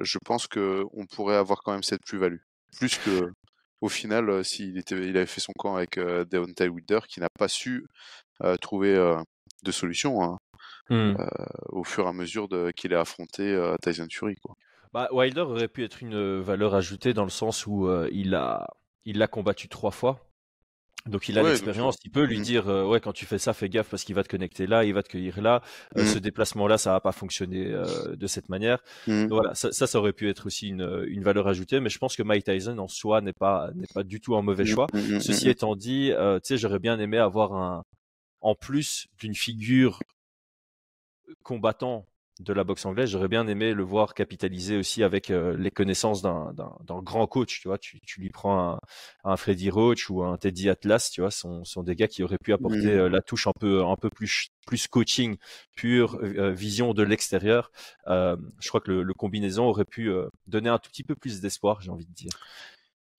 je 0.00 0.18
pense 0.24 0.46
que 0.46 0.82
on 0.94 1.06
pourrait 1.06 1.36
avoir 1.36 1.62
quand 1.62 1.72
même 1.72 1.82
cette 1.82 2.02
plus-value, 2.06 2.40
plus 2.78 2.96
que 2.98 3.30
au 3.84 3.88
final 3.90 4.30
euh, 4.30 4.42
s'il 4.42 4.78
était 4.78 4.96
il 4.96 5.14
avait 5.18 5.26
fait 5.26 5.42
son 5.42 5.52
camp 5.52 5.76
avec 5.76 5.98
euh, 5.98 6.24
Deontay 6.24 6.68
Wilder 6.68 7.00
qui 7.06 7.20
n'a 7.20 7.28
pas 7.28 7.48
su 7.48 7.86
euh, 8.42 8.56
trouver 8.56 8.94
de 9.62 9.70
solution 9.70 10.22
hein, 10.22 10.38
mmh. 10.88 11.16
au 11.68 11.84
fur 11.84 12.06
et 12.06 12.08
à 12.08 12.12
mesure 12.14 12.48
qu'il 12.74 12.94
a 12.94 13.00
affronté 13.00 13.74
Tyson 13.82 14.06
Fury 14.10 14.36
quoi. 14.36 14.54
Bah, 14.92 15.08
Wilder 15.12 15.42
aurait 15.42 15.68
pu 15.68 15.84
être 15.84 16.02
une 16.02 16.40
valeur 16.40 16.74
ajoutée 16.74 17.12
dans 17.12 17.24
le 17.24 17.30
sens 17.30 17.66
où 17.66 17.88
il 18.10 18.34
a 18.34 18.66
il 19.04 19.18
l'a 19.18 19.28
combattu 19.28 19.68
trois 19.68 19.90
fois 19.90 20.26
donc 21.06 21.28
il 21.28 21.38
a 21.38 21.42
l'expérience, 21.42 21.96
il 22.04 22.10
peut 22.10 22.24
lui 22.24 22.38
mmh. 22.38 22.42
dire 22.42 22.68
euh, 22.68 22.86
ouais 22.86 22.98
quand 22.98 23.12
tu 23.12 23.26
fais 23.26 23.38
ça 23.38 23.52
fais 23.52 23.68
gaffe 23.68 23.90
parce 23.90 24.04
qu'il 24.04 24.14
va 24.14 24.22
te 24.22 24.28
connecter 24.28 24.66
là, 24.66 24.84
il 24.84 24.94
va 24.94 25.02
te 25.02 25.08
cueillir 25.10 25.42
là, 25.42 25.62
euh, 25.98 26.02
mmh. 26.02 26.06
ce 26.06 26.18
déplacement 26.18 26.66
là 26.66 26.78
ça 26.78 26.92
va 26.92 27.00
pas 27.00 27.12
fonctionner 27.12 27.66
euh, 27.66 28.16
de 28.16 28.26
cette 28.26 28.48
manière. 28.48 28.82
Mmh. 29.06 29.26
voilà 29.26 29.54
ça, 29.54 29.70
ça, 29.72 29.98
aurait 29.98 30.14
pu 30.14 30.30
être 30.30 30.46
aussi 30.46 30.68
une, 30.68 31.04
une 31.08 31.22
valeur 31.22 31.46
ajoutée, 31.46 31.80
mais 31.80 31.90
je 31.90 31.98
pense 31.98 32.16
que 32.16 32.22
Mike 32.22 32.44
Tyson 32.44 32.78
en 32.78 32.88
soi 32.88 33.20
n'est 33.20 33.34
pas 33.34 33.70
n'est 33.74 33.86
pas 33.92 34.02
du 34.02 34.20
tout 34.20 34.34
un 34.34 34.42
mauvais 34.42 34.64
choix. 34.64 34.86
Ceci 35.20 35.50
étant 35.50 35.76
dit, 35.76 36.10
tu 36.10 36.40
sais 36.42 36.56
j'aurais 36.56 36.78
bien 36.78 36.98
aimé 36.98 37.18
avoir 37.18 37.52
un 37.52 37.84
en 38.40 38.54
plus 38.54 39.06
d'une 39.18 39.34
figure 39.34 40.00
combattant 41.42 42.06
de 42.40 42.52
la 42.52 42.64
boxe 42.64 42.84
anglaise. 42.84 43.10
J'aurais 43.10 43.28
bien 43.28 43.46
aimé 43.46 43.74
le 43.74 43.84
voir 43.84 44.14
capitaliser 44.14 44.76
aussi 44.76 45.02
avec 45.02 45.30
euh, 45.30 45.56
les 45.56 45.70
connaissances 45.70 46.22
d'un 46.22 46.52
grand 47.02 47.26
coach. 47.26 47.60
Tu 47.60 47.68
vois, 47.68 47.78
tu, 47.78 48.00
tu 48.00 48.20
lui 48.20 48.30
prends 48.30 48.72
un, 48.72 48.80
un, 49.24 49.36
Freddy 49.36 49.70
Roach 49.70 50.10
ou 50.10 50.22
un 50.22 50.36
Teddy 50.36 50.68
Atlas. 50.68 51.10
Tu 51.10 51.20
vois, 51.20 51.30
sont, 51.30 51.64
sont 51.64 51.82
des 51.82 51.94
gars 51.94 52.08
qui 52.08 52.22
auraient 52.22 52.38
pu 52.38 52.52
apporter 52.52 52.86
mmh. 52.86 52.98
euh, 52.98 53.08
la 53.08 53.22
touche 53.22 53.46
un 53.46 53.52
peu 53.58 53.84
un 53.84 53.96
peu 53.96 54.10
plus 54.10 54.48
plus 54.66 54.88
coaching, 54.88 55.36
pure 55.76 56.18
euh, 56.22 56.50
vision 56.50 56.94
de 56.94 57.02
l'extérieur. 57.02 57.70
je 58.06 58.68
crois 58.68 58.80
que 58.80 58.90
le, 58.90 59.02
le, 59.02 59.14
combinaison 59.14 59.64
aurait 59.66 59.84
pu 59.84 60.10
donner 60.46 60.70
un 60.70 60.78
tout 60.78 60.90
petit 60.90 61.04
peu 61.04 61.14
plus 61.14 61.40
d'espoir. 61.40 61.80
J'ai 61.80 61.90
envie 61.90 62.06
de 62.06 62.14
dire. 62.14 62.32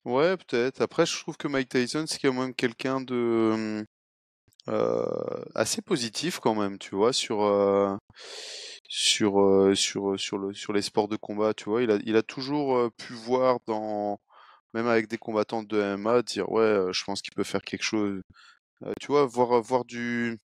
Ouais, 0.04 0.36
peut-être. 0.36 0.82
Après, 0.82 1.04
je 1.04 1.18
trouve 1.18 1.36
que 1.36 1.48
Mike 1.48 1.68
Tyson, 1.68 2.04
c'est 2.06 2.20
quand 2.20 2.32
même 2.32 2.54
quelqu'un 2.54 3.00
de 3.00 3.84
assez 5.54 5.82
positif 5.82 6.40
quand 6.40 6.54
même, 6.54 6.78
tu 6.78 6.94
vois, 6.94 7.12
sur 7.12 7.40
sur 8.88 9.40
euh, 9.40 9.74
sur 9.74 10.10
euh, 10.12 10.16
sur 10.16 10.38
le 10.38 10.54
sur 10.54 10.72
les 10.72 10.82
sports 10.82 11.08
de 11.08 11.16
combat 11.16 11.54
tu 11.54 11.64
vois. 11.70 11.82
Il 11.82 11.90
a 11.90 11.98
il 12.04 12.16
a 12.16 12.22
toujours 12.22 12.76
euh, 12.76 12.90
pu 12.96 13.14
voir 13.14 13.58
dans 13.66 14.18
même 14.74 14.86
avec 14.88 15.08
des 15.08 15.18
combattants 15.18 15.62
de 15.62 15.80
MMA 15.96 16.22
dire 16.22 16.50
ouais 16.50 16.86
je 16.92 17.04
pense 17.04 17.22
qu'il 17.22 17.34
peut 17.34 17.44
faire 17.44 17.62
quelque 17.62 17.82
chose. 17.82 18.20
Tu 19.00 19.08
vois 19.08 19.26
voir 19.26 19.60
voir 19.62 19.84
du 19.84 20.38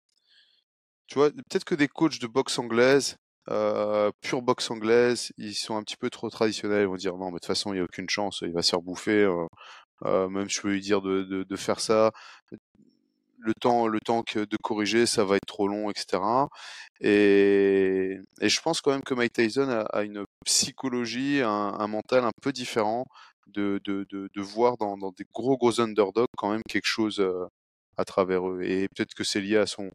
tu 1.08 1.16
vois 1.20 1.30
peut-être 1.32 1.66
que 1.66 1.76
des 1.76 1.88
coachs 1.88 2.20
de 2.20 2.28
boxe 2.28 2.58
anglaise 2.60 3.16
euh, 3.50 4.12
pure 4.22 4.42
boxe 4.42 4.70
anglaise 4.72 5.32
ils 5.38 5.54
sont 5.56 5.76
un 5.76 5.84
petit 5.84 5.98
peu 5.98 6.10
trop 6.10 6.30
traditionnels. 6.30 6.84
Ils 6.84 6.88
vont 6.88 6.96
dire 6.96 7.18
non 7.18 7.28
mais 7.28 7.34
de 7.34 7.40
toute 7.40 7.48
façon 7.48 7.74
il 7.74 7.78
y 7.78 7.80
a 7.80 7.84
aucune 7.84 8.10
chance 8.10 8.40
il 8.44 8.54
va 8.54 8.62
se 8.62 8.72
faire 8.72 8.82
bouffer 8.82 9.28
euh, 10.06 10.30
même 10.30 10.50
je 10.50 10.62
peux 10.62 10.70
lui 10.72 10.82
dire 10.82 11.02
de, 11.02 11.24
de, 11.24 11.44
de 11.44 11.56
faire 11.56 11.80
ça 11.80 12.12
le 13.42 13.54
temps, 13.54 13.88
le 13.88 14.00
temps 14.00 14.24
que 14.24 14.40
de 14.40 14.58
corriger, 14.58 15.06
ça 15.06 15.26
va 15.26 15.36
être 15.36 15.46
trop 15.48 15.68
long, 15.68 15.90
etc. 15.90 16.22
Et, 17.02 18.20
et 18.40 18.50
je 18.50 18.62
pense 18.62 18.82
quand 18.82 18.92
même 18.92 19.04
que 19.04 19.14
Mike 19.14 19.34
Tyson 19.34 19.70
a, 19.70 20.04
une 20.04 20.26
psychologie, 20.46 21.42
un, 21.44 21.88
mental 21.88 22.24
un 22.24 22.32
peu 22.42 22.52
différent 22.52 23.06
de, 23.48 23.82
de, 23.84 24.06
de, 24.12 24.42
voir 24.42 24.78
dans, 24.78 24.98
dans, 24.98 25.12
des 25.12 25.26
gros 25.34 25.58
gros 25.58 25.82
underdogs 25.82 26.28
quand 26.38 26.52
même 26.52 26.62
quelque 26.70 26.86
chose 26.86 27.20
euh, 27.20 27.48
à 28.02 28.06
travers 28.06 28.50
eux. 28.50 28.62
Et 28.64 28.88
peut-être 28.90 29.14
que 29.14 29.24
c'est 29.24 29.42
lié 29.42 29.58
à 29.58 29.66
son 29.66 29.92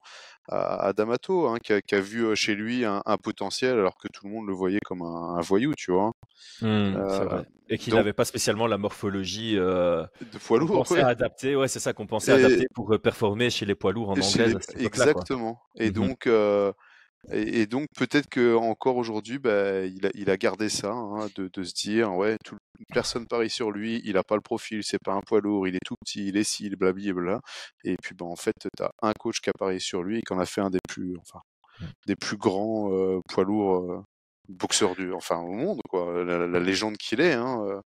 à, 0.49 0.92
D'Amato, 0.92 1.49
hein, 1.49 1.59
qui, 1.62 1.73
a, 1.73 1.83
qui, 1.83 1.95
a, 1.95 2.01
vu 2.01 2.35
chez 2.37 2.55
lui 2.55 2.85
un, 2.85 3.03
un, 3.05 3.16
potentiel 3.16 3.73
alors 3.73 3.97
que 3.99 4.07
tout 4.09 4.27
le 4.27 4.33
monde 4.33 4.47
le 4.47 4.53
voyait 4.53 4.79
comme 4.85 5.03
un, 5.03 5.37
un 5.37 5.40
voyou, 5.40 5.75
tu 5.77 5.90
vois. 5.90 6.12
Mmh, 6.62 6.66
euh, 6.66 7.42
et 7.69 7.79
qu'il 7.79 7.95
n'avait 7.95 8.12
pas 8.12 8.25
spécialement 8.25 8.69
la 8.69 8.79
morphologie 8.79 9.59
euh, 9.59 10.05
de 10.21 10.38
poids 10.38 10.59
lourd. 10.59 10.87
Qu'on 10.87 10.95
adapter, 10.97 11.57
ouais, 11.57 11.69
c'est 11.69 11.81
ça 11.81 11.92
qu'on 11.92 12.07
pensait 12.07 12.33
adapter 12.33 12.69
pour 12.73 12.97
performer 13.01 13.51
chez 13.51 13.66
les 13.66 13.75
poids 13.75 13.92
lourds 13.92 14.11
en 14.11 14.21
anglais. 14.21 14.55
Exactement. 14.79 15.61
Et 15.77 15.90
mmh 15.90 15.92
donc. 15.92 16.27
Euh, 16.27 16.73
et, 17.33 17.67
donc 17.67 17.87
peut-être 17.97 18.29
que 18.29 18.55
encore 18.55 18.97
aujourd'hui, 18.97 19.39
bah, 19.39 19.85
il, 19.85 20.07
a, 20.07 20.11
il 20.15 20.31
a 20.31 20.37
gardé 20.37 20.69
ça, 20.69 20.93
hein, 20.93 21.29
de, 21.37 21.51
de, 21.53 21.62
se 21.62 21.75
dire 21.75 22.15
ouais, 22.15 22.37
tout, 22.45 22.57
personne 22.93 23.27
parie 23.27 23.51
sur 23.51 23.71
lui, 23.71 24.01
il 24.05 24.17
a 24.17 24.23
pas 24.23 24.37
le 24.37 24.41
profil, 24.41 24.83
c'est 24.85 25.03
pas 25.03 25.12
un 25.12 25.21
poids 25.21 25.41
lourd, 25.41 25.67
il 25.67 25.75
est 25.75 25.85
tout 25.85 25.97
petit, 26.05 26.29
il 26.29 26.37
est 26.37 26.61
il 26.61 26.73
est 26.73 26.77
blablabla. 26.77 27.41
Et 27.85 27.97
puis 28.03 28.15
bah, 28.15 28.27
en 28.27 28.37
fait, 28.37 28.55
tu 28.61 28.83
as 28.83 28.91
un 29.03 29.12
coach 29.12 29.41
qui 29.41 29.51
a 29.51 29.53
parié 29.59 29.79
sur 29.79 30.03
lui 30.03 30.19
et 30.19 30.23
qui 30.23 30.33
en 30.33 30.39
a 30.39 30.47
fait 30.47 30.61
un 30.61 30.71
des 30.71 30.81
plus, 30.89 31.17
enfin, 31.21 31.41
des 32.07 32.17
plus 32.17 32.37
grands 32.37 32.93
euh, 32.93 33.21
poids 33.29 33.45
lourds 33.45 33.93
euh, 33.93 34.03
boxeurs 34.49 34.95
du, 34.95 35.12
enfin 35.12 35.39
au 35.39 35.53
monde, 35.53 35.81
quoi, 35.89 36.25
la, 36.25 36.47
la 36.47 36.61
légende 36.61 36.97
qu'il 36.97 37.21
est. 37.21 37.35
Hein, 37.35 37.65
euh. 37.67 37.81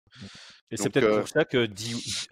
Et 0.69 0.75
c'est 0.75 0.89
peut-être 0.89 1.05
euh 1.05 1.19
pour 1.19 1.29
ça 1.29 1.45
que 1.45 1.69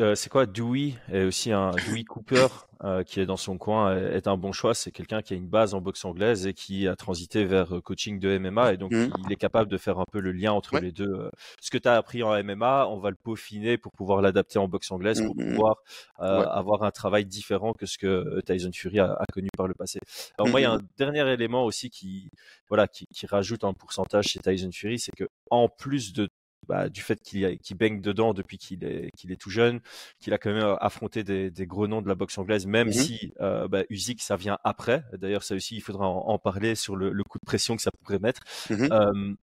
euh, 0.02 0.16
c'est 0.16 0.30
quoi 0.30 0.46
Dewey 0.46 0.96
et 1.12 1.24
aussi 1.24 1.54
un 1.54 1.72
Dewey 1.72 2.04
Cooper 2.04 2.48
euh, 2.86 3.04
qui 3.04 3.20
est 3.20 3.26
dans 3.26 3.38
son 3.38 3.58
coin 3.58 3.98
est 3.98 4.28
un 4.28 4.38
bon 4.38 4.52
choix. 4.52 4.74
C'est 4.74 4.92
quelqu'un 4.92 5.22
qui 5.22 5.34
a 5.34 5.38
une 5.38 5.48
base 5.48 5.74
en 5.74 5.82
boxe 5.82 6.06
anglaise 6.06 6.48
et 6.48 6.54
qui 6.54 6.88
a 6.88 6.96
transité 6.96 7.44
vers 7.46 7.82
coaching 7.84 8.20
de 8.20 8.38
MMA 8.38 8.74
et 8.74 8.78
donc 8.78 8.92
mmh. 8.92 9.10
il 9.26 9.32
est 9.34 9.38
capable 9.38 9.70
de 9.70 9.78
faire 9.78 10.00
un 10.00 10.06
peu 10.12 10.20
le 10.20 10.32
lien 10.32 10.52
entre 10.52 10.80
les 10.80 10.92
deux. 10.92 11.30
Ce 11.62 11.72
que 11.72 11.78
tu 11.78 11.88
as 11.88 11.96
appris 11.96 12.24
en 12.24 12.32
MMA, 12.44 12.88
on 12.88 13.00
va 13.00 13.10
le 13.10 13.16
peaufiner 13.16 13.78
pour 13.78 13.92
pouvoir 13.92 14.22
l'adapter 14.22 14.60
en 14.60 14.68
boxe 14.68 14.92
anglaise 14.92 15.22
pour 15.22 15.36
mmh, 15.36 15.44
mmh, 15.44 15.50
pouvoir 15.50 15.76
avoir 16.18 16.84
un 16.84 16.92
travail 16.92 17.26
différent 17.26 17.74
que 17.74 17.86
ce 17.86 17.98
que 17.98 18.42
Tyson 18.42 18.72
Fury 18.74 19.00
a, 19.00 19.14
a 19.14 19.26
connu 19.34 19.50
par 19.58 19.68
le 19.68 19.74
passé. 19.74 20.00
Alors 20.38 20.50
moi, 20.50 20.60
il 20.62 20.64
y 20.64 20.68
a 20.68 20.72
un 20.74 20.82
dernier 20.98 21.28
élément 21.32 21.66
aussi 21.66 21.90
qui 21.90 22.30
voilà 22.70 22.88
qui, 22.88 23.06
qui 23.14 23.26
rajoute 23.26 23.64
un 23.64 23.74
pourcentage 23.74 24.26
chez 24.26 24.40
Tyson 24.40 24.70
Fury, 24.72 25.00
c'est 25.00 25.16
que 25.16 25.28
en 25.50 25.70
plus 25.70 26.14
de 26.14 26.30
bah, 26.68 26.90
du 26.90 27.02
fait 27.02 27.22
qu'il 27.22 27.78
baigne 27.78 28.02
dedans 28.02 28.34
depuis 28.34 28.58
qu'il 28.58 28.84
est, 28.84 29.40
tout 29.40 29.50
jeune, 29.50 29.80
qu'il 30.20 30.34
a 30.34 30.38
quand 30.38 30.52
même 30.52 30.64
euh, 30.64 30.76
affronté 30.78 31.24
des, 31.24 31.52
des, 31.52 31.66
gros 31.66 31.88
noms 31.88 32.02
de 32.02 32.08
la 32.08 32.16
boxe 32.16 32.38
anglaise, 32.38 32.66
même 32.66 32.90
mmh 32.90 32.94
si 32.94 33.34
euh, 33.42 33.68
bah, 33.68 33.84
Usyk 33.90 34.22
ça 34.22 34.36
vient 34.36 34.58
après. 34.64 35.04
D'ailleurs, 35.14 35.44
ça 35.44 35.56
aussi, 35.56 35.76
il 35.76 35.82
faudra 35.82 36.08
en, 36.08 36.38
parler 36.40 36.76
sur 36.76 36.96
le, 36.96 37.12
le, 37.12 37.24
coup 37.24 37.40
de 37.40 37.46
pression 37.46 37.76
que 37.76 37.82
ça 37.82 37.92
pourrait 37.92 38.20
mettre. 38.20 38.42
Mmh 38.70 38.88
euh, 38.92 39.36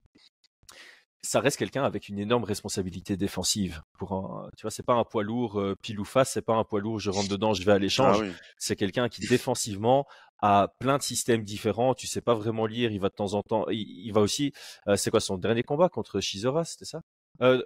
ça 1.22 1.40
reste 1.40 1.56
quelqu'un 1.56 1.84
avec 1.84 2.08
une 2.08 2.18
énorme 2.18 2.44
responsabilité 2.44 3.16
défensive. 3.16 3.82
Pour 3.96 4.12
un, 4.12 4.50
tu 4.56 4.62
vois, 4.62 4.70
c'est 4.70 4.82
pas 4.82 4.94
un 4.94 5.04
poids 5.04 5.22
lourd 5.22 5.60
euh, 5.60 5.76
pile 5.80 6.00
ou 6.00 6.04
face, 6.04 6.32
c'est 6.32 6.42
pas 6.42 6.54
un 6.54 6.64
poids 6.64 6.80
lourd 6.80 6.98
je 6.98 7.10
rentre 7.10 7.28
dedans, 7.28 7.54
je 7.54 7.62
vais 7.62 7.72
à 7.72 7.78
l'échange. 7.78 8.18
Ah 8.22 8.34
c'est 8.58 8.76
quelqu'un 8.76 9.08
qui 9.08 9.26
défensivement 9.26 10.06
a 10.42 10.68
plein 10.78 10.98
de 10.98 11.02
systèmes 11.02 11.44
différents. 11.44 11.94
Tu 11.94 12.06
sais 12.06 12.20
pas 12.20 12.34
vraiment 12.34 12.66
lire. 12.66 12.92
Il 12.92 13.00
va 13.00 13.08
de 13.08 13.14
temps 13.14 13.34
en 13.34 13.42
temps. 13.42 13.66
Il, 13.70 14.12
va 14.12 14.20
aussi. 14.20 14.52
Euh, 14.88 14.96
c'est 14.96 15.10
quoi 15.10 15.20
son 15.20 15.38
dernier 15.38 15.62
combat 15.62 15.88
contre 15.88 16.20
Shizora 16.20 16.64
C'était 16.64 16.84
ça? 16.84 17.00
Euh, 17.40 17.62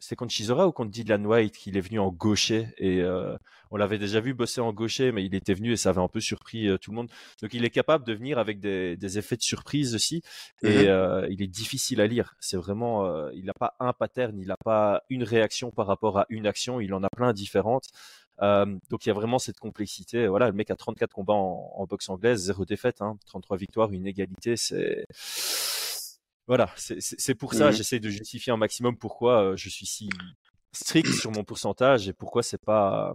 c'est 0.00 0.16
contre 0.16 0.32
Chisora 0.32 0.66
ou 0.66 0.72
contre 0.72 0.90
Dylan 0.90 1.26
White 1.26 1.56
qu'il 1.56 1.76
est 1.76 1.80
venu 1.80 1.98
en 1.98 2.10
gaucher 2.10 2.68
et 2.78 3.00
euh, 3.00 3.36
on 3.70 3.76
l'avait 3.76 3.98
déjà 3.98 4.20
vu 4.20 4.34
bosser 4.34 4.60
en 4.60 4.72
gaucher 4.72 5.12
mais 5.12 5.24
il 5.24 5.34
était 5.34 5.54
venu 5.54 5.72
et 5.72 5.76
ça 5.76 5.90
avait 5.90 6.00
un 6.00 6.08
peu 6.08 6.20
surpris 6.20 6.68
euh, 6.68 6.78
tout 6.78 6.90
le 6.90 6.96
monde 6.96 7.10
donc 7.42 7.54
il 7.54 7.64
est 7.64 7.70
capable 7.70 8.06
de 8.06 8.12
venir 8.12 8.38
avec 8.38 8.60
des, 8.60 8.96
des 8.96 9.18
effets 9.18 9.36
de 9.36 9.42
surprise 9.42 9.94
aussi 9.94 10.22
et 10.62 10.68
mm-hmm. 10.68 10.88
euh, 10.88 11.26
il 11.30 11.42
est 11.42 11.48
difficile 11.48 12.00
à 12.00 12.06
lire 12.06 12.34
c'est 12.40 12.56
vraiment 12.56 13.06
euh, 13.06 13.30
il 13.34 13.44
n'a 13.44 13.54
pas 13.54 13.74
un 13.80 13.92
pattern 13.92 14.38
il 14.38 14.48
n'a 14.48 14.56
pas 14.64 15.02
une 15.08 15.24
réaction 15.24 15.70
par 15.70 15.86
rapport 15.86 16.18
à 16.18 16.26
une 16.28 16.46
action 16.46 16.80
il 16.80 16.94
en 16.94 17.02
a 17.02 17.08
plein 17.10 17.32
différentes 17.32 17.88
donc 18.40 19.04
il 19.04 19.08
y 19.08 19.10
a 19.10 19.14
vraiment 19.14 19.38
cette 19.38 19.58
complexité 19.58 20.28
voilà 20.28 20.46
le 20.46 20.52
mec 20.52 20.70
a 20.70 20.76
34 20.76 21.12
combats 21.12 21.34
en, 21.34 21.72
en 21.74 21.86
boxe 21.86 22.08
anglaise 22.08 22.40
zéro 22.40 22.64
défaite 22.64 23.02
hein, 23.02 23.16
33 23.26 23.56
victoires 23.56 23.92
une 23.92 24.06
égalité 24.06 24.56
c'est 24.56 25.06
voilà, 26.48 26.72
c'est 26.76 27.34
pour 27.34 27.52
ça, 27.52 27.68
mmh 27.68 27.72
j'essaie 27.72 28.00
de 28.00 28.08
justifier 28.08 28.54
un 28.54 28.56
maximum 28.56 28.96
pourquoi 28.96 29.54
je 29.54 29.68
suis 29.68 29.84
si 29.84 30.08
strict 30.72 31.12
sur 31.12 31.30
mon 31.30 31.44
pourcentage 31.44 32.08
et 32.08 32.14
pourquoi 32.14 32.42
c'est 32.42 32.60
pas. 32.60 33.14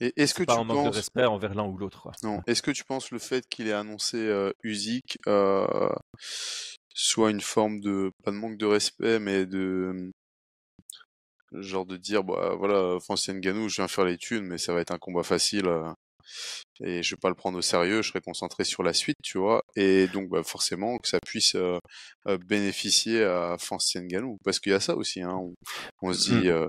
Et 0.00 0.12
est-ce 0.20 0.34
que 0.34 0.42
pas 0.42 0.54
tu 0.54 0.60
un 0.60 0.64
manque 0.64 0.78
de 0.78 0.88
penses, 0.88 0.96
respect 0.96 1.24
envers 1.24 1.54
l'un 1.54 1.64
ou 1.64 1.78
l'autre. 1.78 2.10
non, 2.24 2.42
est-ce 2.48 2.60
que 2.60 2.72
tu 2.72 2.82
penses 2.82 3.12
le 3.12 3.20
fait 3.20 3.46
qu'il 3.48 3.68
ait 3.68 3.72
annoncé 3.72 4.16
euh, 4.16 4.50
Usyk 4.64 5.18
euh, 5.28 5.88
soit 6.92 7.30
une 7.30 7.40
forme 7.40 7.78
de, 7.78 8.10
pas 8.24 8.32
de 8.32 8.36
manque 8.36 8.58
de 8.58 8.66
respect, 8.66 9.20
mais 9.20 9.46
de, 9.46 10.10
genre 11.60 11.86
de 11.86 11.96
dire, 11.96 12.24
bah 12.24 12.54
voilà, 12.58 12.98
Francis 13.00 13.34
Ngannou, 13.34 13.68
je 13.68 13.76
viens 13.76 13.88
faire 13.88 14.04
les 14.04 14.18
thunes, 14.18 14.44
mais 14.46 14.58
ça 14.58 14.72
va 14.74 14.80
être 14.80 14.92
un 14.92 14.98
combat 14.98 15.22
facile. 15.22 15.66
euh, 15.68 15.90
et 16.80 17.02
je 17.02 17.14
vais 17.14 17.18
pas 17.20 17.28
le 17.28 17.34
prendre 17.34 17.58
au 17.58 17.62
sérieux, 17.62 18.02
je 18.02 18.08
serai 18.08 18.20
concentré 18.20 18.64
sur 18.64 18.82
la 18.82 18.92
suite, 18.92 19.18
tu 19.22 19.38
vois. 19.38 19.62
Et 19.76 20.08
donc, 20.08 20.28
bah, 20.30 20.42
forcément, 20.44 20.98
que 20.98 21.08
ça 21.08 21.18
puisse 21.24 21.54
euh, 21.54 21.78
euh, 22.28 22.38
bénéficier 22.38 23.22
à 23.24 23.56
Francis 23.58 24.00
Ngannou. 24.02 24.38
Parce 24.44 24.58
qu'il 24.60 24.72
y 24.72 24.74
a 24.74 24.80
ça 24.80 24.96
aussi, 24.96 25.22
hein. 25.22 25.34
On, 25.36 25.54
on 26.02 26.12
se 26.12 26.20
dit, 26.30 26.48
Mm. 26.48 26.48
euh, 26.48 26.68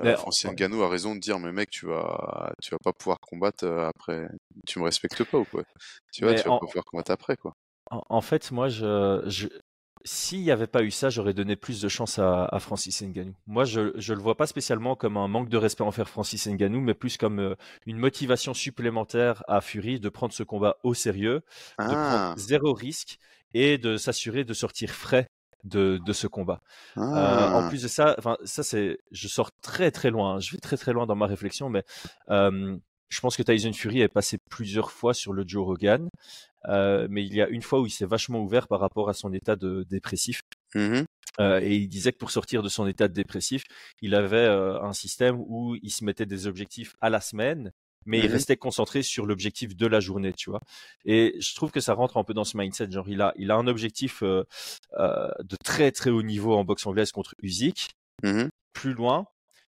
euh, 0.00 0.04
Mais, 0.04 0.16
Francis 0.16 0.44
ouais. 0.44 0.52
Ngannou 0.54 0.82
a 0.82 0.88
raison 0.90 1.14
de 1.14 1.20
dire, 1.20 1.38
mais 1.40 1.52
mec, 1.52 1.70
tu 1.70 1.86
vas, 1.86 2.52
tu 2.62 2.70
vas 2.72 2.78
pas 2.84 2.92
pouvoir 2.92 3.18
combattre 3.20 3.66
après. 3.66 4.28
Tu 4.66 4.78
me 4.80 4.84
respectes 4.84 5.24
pas 5.24 5.38
ou 5.38 5.44
quoi? 5.46 5.64
Tu 6.12 6.24
vois, 6.24 6.34
Mais 6.34 6.38
tu 6.40 6.44
vas 6.44 6.52
en, 6.52 6.58
pas 6.58 6.66
pouvoir 6.66 6.84
combattre 6.84 7.12
après, 7.12 7.36
quoi. 7.36 7.54
en, 7.90 8.02
en 8.08 8.20
fait, 8.20 8.50
moi, 8.50 8.68
je, 8.68 9.22
je, 9.26 9.48
s'il 10.04 10.40
n'y 10.42 10.50
avait 10.50 10.66
pas 10.66 10.82
eu 10.82 10.90
ça, 10.90 11.10
j'aurais 11.10 11.34
donné 11.34 11.56
plus 11.56 11.80
de 11.80 11.88
chance 11.88 12.18
à, 12.18 12.46
à 12.46 12.58
Francis 12.58 13.02
Ngannou. 13.02 13.34
Moi, 13.46 13.64
je 13.64 13.92
je 13.96 14.14
le 14.14 14.20
vois 14.20 14.36
pas 14.36 14.46
spécialement 14.46 14.96
comme 14.96 15.16
un 15.16 15.28
manque 15.28 15.48
de 15.48 15.56
respect 15.56 15.84
envers 15.84 16.08
Francis 16.08 16.46
Ngannou, 16.46 16.80
mais 16.80 16.94
plus 16.94 17.16
comme 17.16 17.38
euh, 17.38 17.54
une 17.86 17.98
motivation 17.98 18.54
supplémentaire 18.54 19.42
à 19.48 19.60
Fury 19.60 20.00
de 20.00 20.08
prendre 20.08 20.32
ce 20.32 20.42
combat 20.42 20.76
au 20.82 20.94
sérieux, 20.94 21.42
de 21.78 21.84
prendre 21.84 21.96
Ah, 21.96 22.34
zéro 22.36 22.72
risque 22.72 23.18
et 23.54 23.78
de 23.78 23.96
s'assurer 23.96 24.44
de 24.44 24.54
sortir 24.54 24.90
frais 24.90 25.26
de, 25.64 26.00
de 26.04 26.12
ce 26.12 26.26
combat. 26.26 26.62
Euh, 26.96 27.02
en 27.02 27.64
ah, 27.64 27.66
plus 27.68 27.82
de 27.82 27.88
ça, 27.88 28.14
enfin, 28.18 28.36
ça 28.44 28.62
c'est, 28.62 28.98
je 29.10 29.28
sors 29.28 29.50
très 29.60 29.90
très 29.90 30.10
loin, 30.10 30.36
hein, 30.36 30.40
je 30.40 30.52
vais 30.52 30.58
très 30.58 30.76
très 30.76 30.92
loin 30.92 31.06
dans 31.06 31.16
ma 31.16 31.26
réflexion, 31.26 31.68
mais 31.68 31.84
euh, 32.30 32.76
je 33.08 33.20
pense 33.20 33.36
que 33.36 33.42
Tyson 33.42 33.72
Fury 33.72 34.00
est 34.00 34.08
passé 34.08 34.38
plusieurs 34.48 34.92
fois 34.92 35.14
sur 35.14 35.32
le 35.32 35.44
Joe 35.46 35.64
Rogan, 35.64 36.08
euh, 36.68 37.06
mais 37.10 37.24
il 37.24 37.34
y 37.34 37.42
a 37.42 37.48
une 37.48 37.62
fois 37.62 37.80
où 37.80 37.86
il 37.86 37.90
s'est 37.90 38.06
vachement 38.06 38.40
ouvert 38.40 38.68
par 38.68 38.80
rapport 38.80 39.08
à 39.08 39.14
son 39.14 39.32
état 39.32 39.56
de 39.56 39.84
dépressif. 39.88 40.42
mhm, 40.74 41.04
Euh, 41.38 41.60
et 41.62 41.76
il 41.76 41.88
disait 41.88 42.12
que 42.12 42.18
pour 42.18 42.32
sortir 42.32 42.62
de 42.62 42.68
son 42.68 42.86
état 42.86 43.08
de 43.08 43.14
dépressif, 43.14 43.62
il 44.02 44.14
avait 44.14 44.36
euh, 44.36 44.82
un 44.82 44.92
système 44.92 45.36
où 45.38 45.76
il 45.80 45.90
se 45.90 46.04
mettait 46.04 46.26
des 46.26 46.46
objectifs 46.46 46.96
à 47.00 47.08
la 47.08 47.20
semaine, 47.20 47.72
mais 48.04 48.18
il 48.18 48.26
mhm, 48.26 48.32
restait 48.32 48.56
concentré 48.56 49.02
sur 49.02 49.26
l'objectif 49.26 49.76
de 49.76 49.86
la 49.86 50.00
journée, 50.00 50.32
tu 50.32 50.50
vois. 50.50 50.60
Et 51.04 51.36
je 51.40 51.54
trouve 51.54 51.70
que 51.70 51.80
ça 51.80 51.94
rentre 51.94 52.16
un 52.16 52.24
peu 52.24 52.34
dans 52.34 52.44
ce 52.44 52.56
mindset, 52.56 52.90
genre 52.90 53.08
il 53.08 53.22
a, 53.22 53.32
il 53.36 53.50
a 53.50 53.56
un 53.56 53.68
objectif 53.68 54.22
de 54.22 55.56
très 55.64 55.92
très 55.92 56.10
haut 56.10 56.22
niveau 56.22 56.54
en 56.56 56.64
boxe 56.64 56.86
anglaise 56.86 57.12
contre 57.12 57.34
Usyk, 57.42 57.90
mhm. 58.24 58.50
plus 58.72 58.94
loin, 58.94 59.26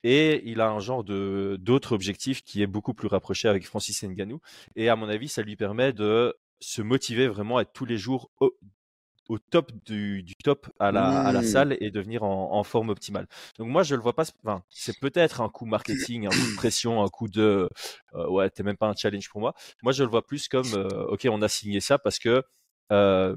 et 0.05 0.43
il 0.51 0.61
a 0.61 0.69
un 0.69 0.81
genre 0.81 1.05
de 1.05 1.57
d'autres 1.61 1.93
objectifs 1.93 2.43
qui 2.43 2.63
est 2.63 2.67
beaucoup 2.67 2.95
plus 2.95 3.09
rapproché 3.09 3.49
avec 3.49 3.67
Francis 3.67 4.03
Ngannou. 4.03 4.41
Et 4.75 4.89
à 4.89 4.97
mon 4.97 5.09
avis, 5.09 5.29
ça 5.29 5.43
lui 5.43 5.57
permet 5.57 5.93
de 5.93 6.35
se 6.63 6.83
motiver 6.83 7.29
vraiment 7.29 7.59
à 7.59 7.63
être 7.63 7.73
tous 7.75 7.85
les 7.85 7.99
jours 7.99 8.31
au, 8.41 8.53
au 9.29 9.39
top 9.39 9.73
du, 9.87 10.23
du 10.23 10.35
top 10.37 10.69
à 10.79 10.93
la, 10.93 11.09
à 11.19 11.33
la 11.33 11.41
Mm. 11.41 11.45
salle 11.45 11.77
et 11.81 11.91
devenir 11.91 12.23
en, 12.25 12.53
en 12.53 12.65
forme 12.65 12.91
optimale. 12.91 13.27
Donc 13.59 13.69
moi, 13.69 13.83
je 13.83 13.95
le 13.95 14.03
vois 14.03 14.15
pas. 14.15 14.25
Enfin, 14.45 14.63
c'est 14.73 14.99
peut-être 15.01 15.41
un 15.41 15.49
coup 15.49 15.67
marketing, 15.67 16.27
un 16.27 16.35
coup 16.35 16.49
de 16.49 16.53
pression, 16.57 17.03
un 17.03 17.09
coup 17.09 17.29
de 17.29 17.69
euh, 18.15 18.29
ouais, 18.31 18.51
t'es 18.51 18.63
même 18.63 18.77
pas 18.77 18.89
un 18.89 18.95
challenge 18.95 19.29
pour 19.31 19.41
moi. 19.41 19.55
Moi, 19.83 19.93
je 19.93 20.05
le 20.05 20.11
vois 20.11 20.27
plus 20.27 20.49
comme 20.49 20.75
euh, 20.75 21.05
ok, 21.07 21.27
on 21.31 21.43
a 21.43 21.49
signé 21.49 21.81
ça 21.81 21.99
parce 21.99 22.19
que 22.19 22.43
euh, 22.93 23.37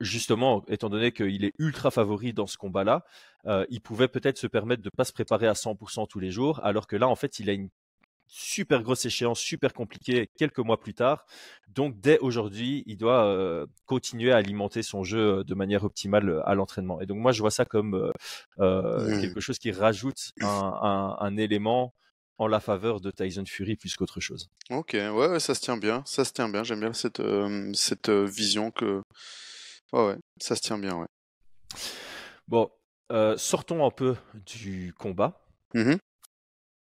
justement, 0.00 0.64
étant 0.68 0.88
donné 0.90 1.12
qu'il 1.12 1.44
est 1.44 1.52
ultra 1.58 1.90
favori 1.90 2.32
dans 2.32 2.46
ce 2.46 2.56
combat-là, 2.58 3.04
euh, 3.46 3.64
il 3.70 3.80
pouvait 3.80 4.08
peut-être 4.08 4.38
se 4.38 4.46
permettre 4.46 4.82
de 4.82 4.90
pas 4.90 5.04
se 5.04 5.12
préparer 5.12 5.46
à 5.46 5.54
100% 5.54 6.06
tous 6.06 6.20
les 6.20 6.30
jours, 6.30 6.60
alors 6.64 6.86
que 6.86 6.96
là, 6.96 7.08
en 7.08 7.16
fait, 7.16 7.38
il 7.38 7.48
a 7.50 7.52
une 7.52 7.70
super 8.26 8.82
grosse 8.82 9.04
échéance, 9.04 9.38
super 9.40 9.72
compliquée 9.72 10.28
quelques 10.36 10.58
mois 10.58 10.78
plus 10.80 10.94
tard. 10.94 11.24
Donc 11.68 12.00
dès 12.00 12.18
aujourd'hui, 12.18 12.82
il 12.86 12.96
doit 12.96 13.24
euh, 13.26 13.66
continuer 13.86 14.32
à 14.32 14.36
alimenter 14.36 14.82
son 14.82 15.04
jeu 15.04 15.44
de 15.44 15.54
manière 15.54 15.84
optimale 15.84 16.28
euh, 16.28 16.48
à 16.48 16.54
l'entraînement. 16.54 17.00
Et 17.00 17.06
donc 17.06 17.18
moi, 17.18 17.32
je 17.32 17.40
vois 17.40 17.50
ça 17.50 17.64
comme 17.64 17.94
euh, 17.94 18.10
euh, 18.58 19.08
Mm. 19.16 19.20
quelque 19.20 19.40
chose 19.40 19.58
qui 19.58 19.70
rajoute 19.72 20.32
un, 20.40 20.46
un- 20.48 21.16
un 21.20 21.36
élément 21.36 21.94
en 22.38 22.48
la 22.48 22.60
faveur 22.60 23.00
de 23.00 23.10
Tyson 23.10 23.44
Fury 23.46 23.76
plus 23.76 23.94
qu'autre 23.96 24.20
chose. 24.20 24.50
Ok, 24.70 24.90
ouais, 24.92 25.10
ouais, 25.10 25.40
ça 25.40 25.54
se 25.54 25.60
tient 25.60 25.76
bien, 25.78 26.02
ça 26.04 26.24
se 26.24 26.32
tient 26.32 26.48
bien. 26.48 26.64
J'aime 26.64 26.80
bien 26.80 26.92
cette, 26.92 27.20
euh, 27.20 27.72
cette 27.74 28.08
euh, 28.10 28.26
vision 28.26 28.70
que, 28.70 29.00
ouais, 29.92 30.06
ouais, 30.06 30.16
ça 30.38 30.54
se 30.56 30.60
tient 30.60 30.78
bien, 30.78 30.96
ouais. 30.96 31.06
Bon, 32.48 32.70
euh, 33.12 33.36
sortons 33.36 33.86
un 33.86 33.90
peu 33.90 34.16
du 34.34 34.92
combat. 34.98 35.40
Mhm. 35.74 35.98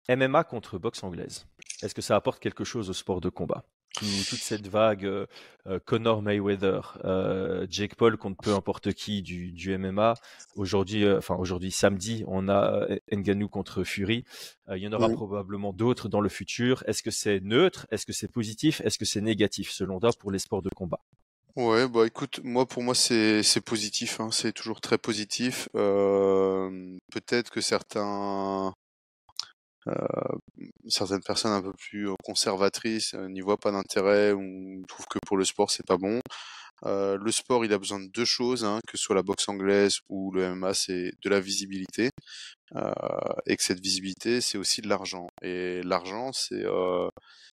MMA 0.08 0.44
contre 0.44 0.78
boxe 0.78 1.02
anglaise. 1.04 1.46
Est-ce 1.82 1.94
que 1.94 2.02
ça 2.02 2.16
apporte 2.16 2.40
quelque 2.40 2.64
chose 2.64 2.90
au 2.90 2.92
sport 2.92 3.20
de 3.20 3.28
combat? 3.28 3.64
Tout- 3.94 4.06
Toute 4.26 4.38
cette 4.38 4.68
vague 4.68 5.04
euh, 5.04 5.26
euh, 5.66 5.78
Conor 5.84 6.22
Mayweather, 6.22 6.98
euh, 7.04 7.66
Jake 7.68 7.94
Paul 7.94 8.16
contre 8.16 8.38
peu 8.42 8.54
importe 8.54 8.94
qui 8.94 9.20
du, 9.20 9.52
du 9.52 9.76
MMA. 9.76 10.14
Aujourd'hui, 10.56 11.04
euh, 11.04 11.18
enfin 11.18 11.34
aujourd'hui 11.36 11.70
samedi, 11.70 12.24
on 12.26 12.48
a 12.48 12.86
Ngannou 13.12 13.48
contre 13.50 13.84
Fury. 13.84 14.24
Il 14.70 14.78
y 14.78 14.88
en 14.88 14.92
aura 14.94 15.10
probablement 15.10 15.74
d'autres 15.74 16.08
dans 16.08 16.22
le 16.22 16.30
futur. 16.30 16.82
Est-ce 16.86 17.02
que 17.02 17.10
c'est 17.10 17.40
neutre? 17.40 17.86
Est-ce 17.90 18.06
que 18.06 18.14
c'est 18.14 18.28
positif? 18.32 18.80
Est-ce 18.80 18.98
que 18.98 19.04
c'est 19.04 19.20
négatif 19.20 19.70
selon 19.70 20.00
toi 20.00 20.10
pour 20.18 20.30
les 20.32 20.38
sports 20.38 20.62
de 20.62 20.70
combat? 20.74 21.00
Ouais, 21.54 21.86
bah 21.86 22.06
écoute, 22.06 22.40
moi 22.42 22.64
pour 22.64 22.82
moi 22.82 22.94
c'est 22.94 23.42
c'est 23.42 23.60
positif, 23.60 24.20
hein, 24.20 24.30
c'est 24.32 24.52
toujours 24.52 24.80
très 24.80 24.96
positif. 24.96 25.68
Euh, 25.74 26.96
peut-être 27.12 27.50
que 27.50 27.60
certains 27.60 28.72
certaines 30.88 31.22
personnes 31.22 31.52
un 31.52 31.62
peu 31.62 31.72
plus 31.72 32.08
euh, 32.08 32.14
conservatrices 32.24 33.14
euh, 33.14 33.28
n'y 33.28 33.40
voient 33.40 33.56
pas 33.58 33.70
d'intérêt 33.72 34.32
ou 34.32 34.82
trouvent 34.88 35.06
que 35.06 35.18
pour 35.26 35.36
le 35.36 35.44
sport 35.44 35.70
c'est 35.70 35.86
pas 35.86 35.96
bon. 35.98 36.20
Euh, 36.84 37.16
le 37.18 37.30
sport 37.32 37.64
il 37.64 37.72
a 37.72 37.78
besoin 37.78 38.00
de 38.00 38.08
deux 38.08 38.24
choses, 38.24 38.64
hein, 38.64 38.80
que 38.88 38.96
ce 38.98 39.04
soit 39.04 39.14
la 39.16 39.22
boxe 39.22 39.48
anglaise 39.48 39.98
ou 40.08 40.32
le 40.32 40.42
MMA, 40.44 40.74
c'est 40.74 41.12
de 41.24 41.30
la 41.30 41.40
visibilité 41.40 42.10
euh, 42.76 42.92
et 43.46 43.56
que 43.56 43.62
cette 43.62 43.80
visibilité 43.80 44.40
c'est 44.40 44.58
aussi 44.58 44.82
de 44.82 44.88
l'argent. 44.88 45.28
Et 45.42 45.82
l'argent 45.84 46.32
c'est 46.32 46.64
euh, 46.64 47.08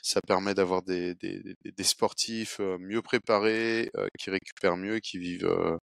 ça 0.03 0.21
permet 0.27 0.55
d'avoir 0.55 0.83
des, 0.83 1.15
des, 1.17 1.43
des- 1.65 1.85
sportifs 1.85 2.59
euh, 2.61 2.79
mieux 2.79 3.03
préparés, 3.03 3.91
euh, 3.97 4.09
qui 4.19 4.31
récupèrent 4.31 4.77
mieux, 4.77 5.01
qui 5.01 5.19
vivent 5.19 5.47
euh, 5.47 5.77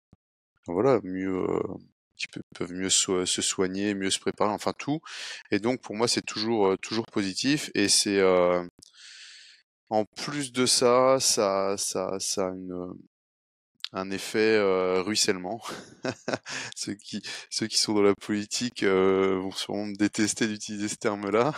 voilà 0.66 1.00
mieux, 1.04 1.30
euh, 1.38 1.60
qui 2.20 2.28
pe- 2.28 2.40
peuvent 2.56 2.72
mieux 2.72 2.90
se 2.90 3.24
soigner, 3.42 3.94
mieux 3.94 4.10
se 4.10 4.20
préparer, 4.20 4.52
enfin 4.52 4.74
tout. 4.78 5.00
Et 5.50 5.58
donc 5.60 5.80
pour 5.82 5.96
moi 5.96 6.08
c'est 6.08 6.22
toujours 6.26 6.68
euh, 6.68 6.76
toujours 6.78 7.06
positif 7.06 7.70
et 7.74 7.88
c'est 7.88 8.18
euh, 8.20 8.64
en 9.90 10.04
plus 10.04 10.52
de 10.52 10.64
ça 10.66 11.18
ça 11.20 11.76
ça 11.76 12.18
ça 12.18 12.46
a 12.48 12.50
une 12.50 12.72
euh, 12.72 12.92
un 13.92 14.10
effet 14.10 14.38
euh, 14.56 15.02
ruissellement. 15.02 15.60
ceux 16.76 16.94
qui 16.94 17.22
ceux 17.50 17.66
qui 17.66 17.78
sont 17.78 17.94
dans 17.94 18.02
la 18.02 18.14
politique 18.14 18.82
euh, 18.82 19.38
vont 19.40 19.50
sûrement 19.52 19.86
me 19.86 19.94
détester 19.96 20.46
d'utiliser 20.46 20.88
ce 20.88 20.96
terme-là. 20.96 21.52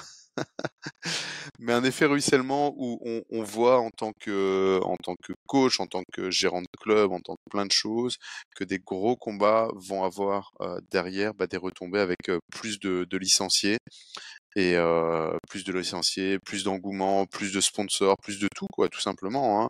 Mais 1.58 1.72
un 1.72 1.84
effet 1.84 2.06
ruissellement 2.06 2.74
où 2.76 2.98
on, 3.30 3.42
voit 3.42 3.80
en 3.80 3.90
tant 3.90 4.12
que 4.20 4.80
en 4.82 4.96
tant 4.96 5.14
que 5.22 5.32
coach, 5.46 5.80
en 5.80 5.86
tant 5.86 6.02
que 6.12 6.30
gérant 6.30 6.62
de 6.62 6.66
club, 6.80 7.12
en 7.12 7.20
tant 7.20 7.34
que 7.34 7.50
plein 7.50 7.66
de 7.66 7.72
choses, 7.72 8.16
que 8.56 8.64
des 8.64 8.78
gros 8.78 9.16
combats 9.16 9.68
vont 9.74 10.04
avoir 10.04 10.52
euh, 10.60 10.80
derrière 10.90 11.34
bah, 11.34 11.46
des 11.46 11.56
retombées 11.56 12.00
avec 12.00 12.28
euh, 12.28 12.38
plus 12.50 12.78
de 12.80 13.16
licenciés 13.16 13.78
et 14.56 14.76
euh, 14.76 15.36
plus 15.48 15.64
de 15.64 15.72
licenciés, 15.72 16.38
plus 16.38 16.64
d'engouement, 16.64 17.26
plus 17.26 17.52
de 17.52 17.60
sponsors, 17.60 18.16
plus 18.18 18.38
de 18.38 18.48
tout 18.54 18.66
quoi, 18.72 18.88
tout 18.88 19.00
simplement. 19.00 19.62
Hein. 19.62 19.68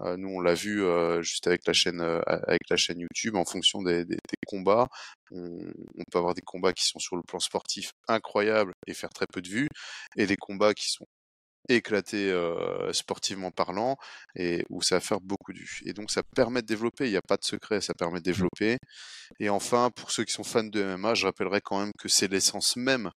Euh, 0.00 0.16
nous 0.16 0.28
on 0.28 0.40
l'a 0.40 0.54
vu 0.54 0.82
euh, 0.82 1.22
juste 1.22 1.46
avec 1.46 1.66
la 1.66 1.72
chaîne 1.72 2.00
euh, 2.00 2.20
avec 2.26 2.62
la 2.68 2.76
chaîne 2.76 2.98
YouTube 3.00 3.36
en 3.36 3.44
fonction 3.44 3.82
des, 3.82 4.04
des, 4.04 4.16
des 4.16 4.46
combats. 4.46 4.88
On, 5.30 5.58
on 5.98 6.04
peut 6.10 6.18
avoir 6.18 6.34
des 6.34 6.42
combats 6.42 6.72
qui 6.72 6.84
sont 6.86 6.98
sur 6.98 7.16
le 7.16 7.22
plan 7.22 7.38
sportif 7.38 7.92
incroyables 8.08 8.72
et 8.86 8.94
faire 8.94 9.10
très 9.10 9.26
peu 9.32 9.40
de 9.42 9.48
vues, 9.48 9.68
et 10.16 10.26
des 10.26 10.36
combats 10.36 10.74
qui 10.74 10.90
sont 10.90 11.06
éclatés 11.68 12.30
euh, 12.30 12.92
sportivement 12.92 13.50
parlant 13.50 13.96
et 14.36 14.64
où 14.70 14.82
ça 14.82 14.96
va 14.96 15.00
faire 15.00 15.20
beaucoup 15.20 15.52
de 15.52 15.58
vues. 15.58 15.80
Et 15.86 15.92
donc 15.92 16.10
ça 16.10 16.22
permet 16.22 16.62
de 16.62 16.66
développer, 16.66 17.06
il 17.06 17.10
n'y 17.10 17.16
a 17.16 17.22
pas 17.22 17.36
de 17.36 17.44
secret, 17.44 17.80
ça 17.80 17.94
permet 17.94 18.18
de 18.18 18.24
développer. 18.24 18.78
Et 19.40 19.48
enfin, 19.48 19.90
pour 19.90 20.10
ceux 20.10 20.24
qui 20.24 20.32
sont 20.32 20.44
fans 20.44 20.64
de 20.64 20.82
MMA, 20.82 21.14
je 21.14 21.26
rappellerai 21.26 21.60
quand 21.62 21.80
même 21.80 21.92
que 21.98 22.08
c'est 22.08 22.28
l'essence 22.28 22.76
même 22.76 23.10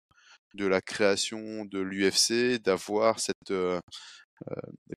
de 0.55 0.67
la 0.67 0.81
création 0.81 1.65
de 1.65 1.81
l'UFC, 1.81 2.61
d'avoir 2.63 3.21
cette 3.21 3.51
euh, 3.51 3.81
euh, 4.51 4.55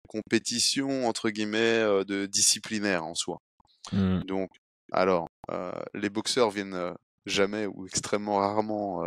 compétition 0.08 1.08
entre 1.08 1.30
guillemets 1.30 1.80
euh, 1.80 2.04
de 2.04 2.26
disciplinaire 2.26 3.04
en 3.04 3.14
soi. 3.14 3.38
Hmm. 3.92 4.20
Donc, 4.20 4.50
alors, 4.92 5.28
les 5.94 6.10
boxeurs 6.10 6.50
viennent 6.50 6.94
jamais 7.24 7.66
ou 7.66 7.86
extrêmement 7.86 8.36
rarement 8.36 9.02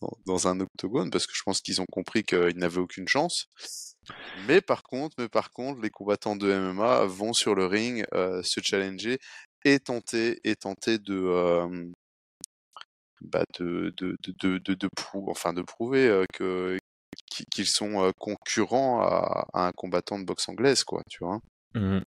dans, 0.00 0.16
dans 0.26 0.48
un 0.48 0.58
octogone 0.58 1.10
parce 1.10 1.28
que 1.28 1.32
je 1.34 1.42
pense 1.44 1.60
qu'ils 1.60 1.80
ont 1.80 1.86
compris 1.90 2.24
qu'ils 2.24 2.56
n'avaient 2.56 2.80
aucune 2.80 3.06
chance. 3.06 3.48
Mais 4.48 4.60
par 4.60 4.82
contre, 4.82 5.14
mais 5.18 5.28
par 5.28 5.50
contre, 5.50 5.80
les 5.80 5.90
combattants 5.90 6.36
de 6.36 6.52
MMA 6.52 7.04
vont 7.04 7.32
sur 7.32 7.54
le 7.54 7.66
ring 7.66 8.04
euh, 8.14 8.42
se 8.42 8.60
challenger 8.60 9.18
et 9.64 9.78
tenter 9.78 10.40
et 10.44 10.56
tenter 10.56 10.98
de 10.98 11.14
euh, 11.14 11.86
bah 13.24 13.44
de 13.58 13.92
de 13.98 14.16
de 14.58 14.58
de, 14.74 14.88
prou- 14.96 15.30
enfin 15.30 15.52
de 15.52 15.62
prouver 15.62 16.24
que 16.32 16.78
qu'ils 17.50 17.66
sont 17.66 18.12
concurrents 18.18 19.00
à, 19.02 19.46
à, 19.54 19.66
un 19.68 19.72
combattant 19.72 20.18
de 20.18 20.24
boxe 20.24 20.48
anglaise, 20.48 20.84
quoi, 20.84 21.02
tu 21.10 21.24
vois? 21.24 21.40
Mmh 21.74 22.00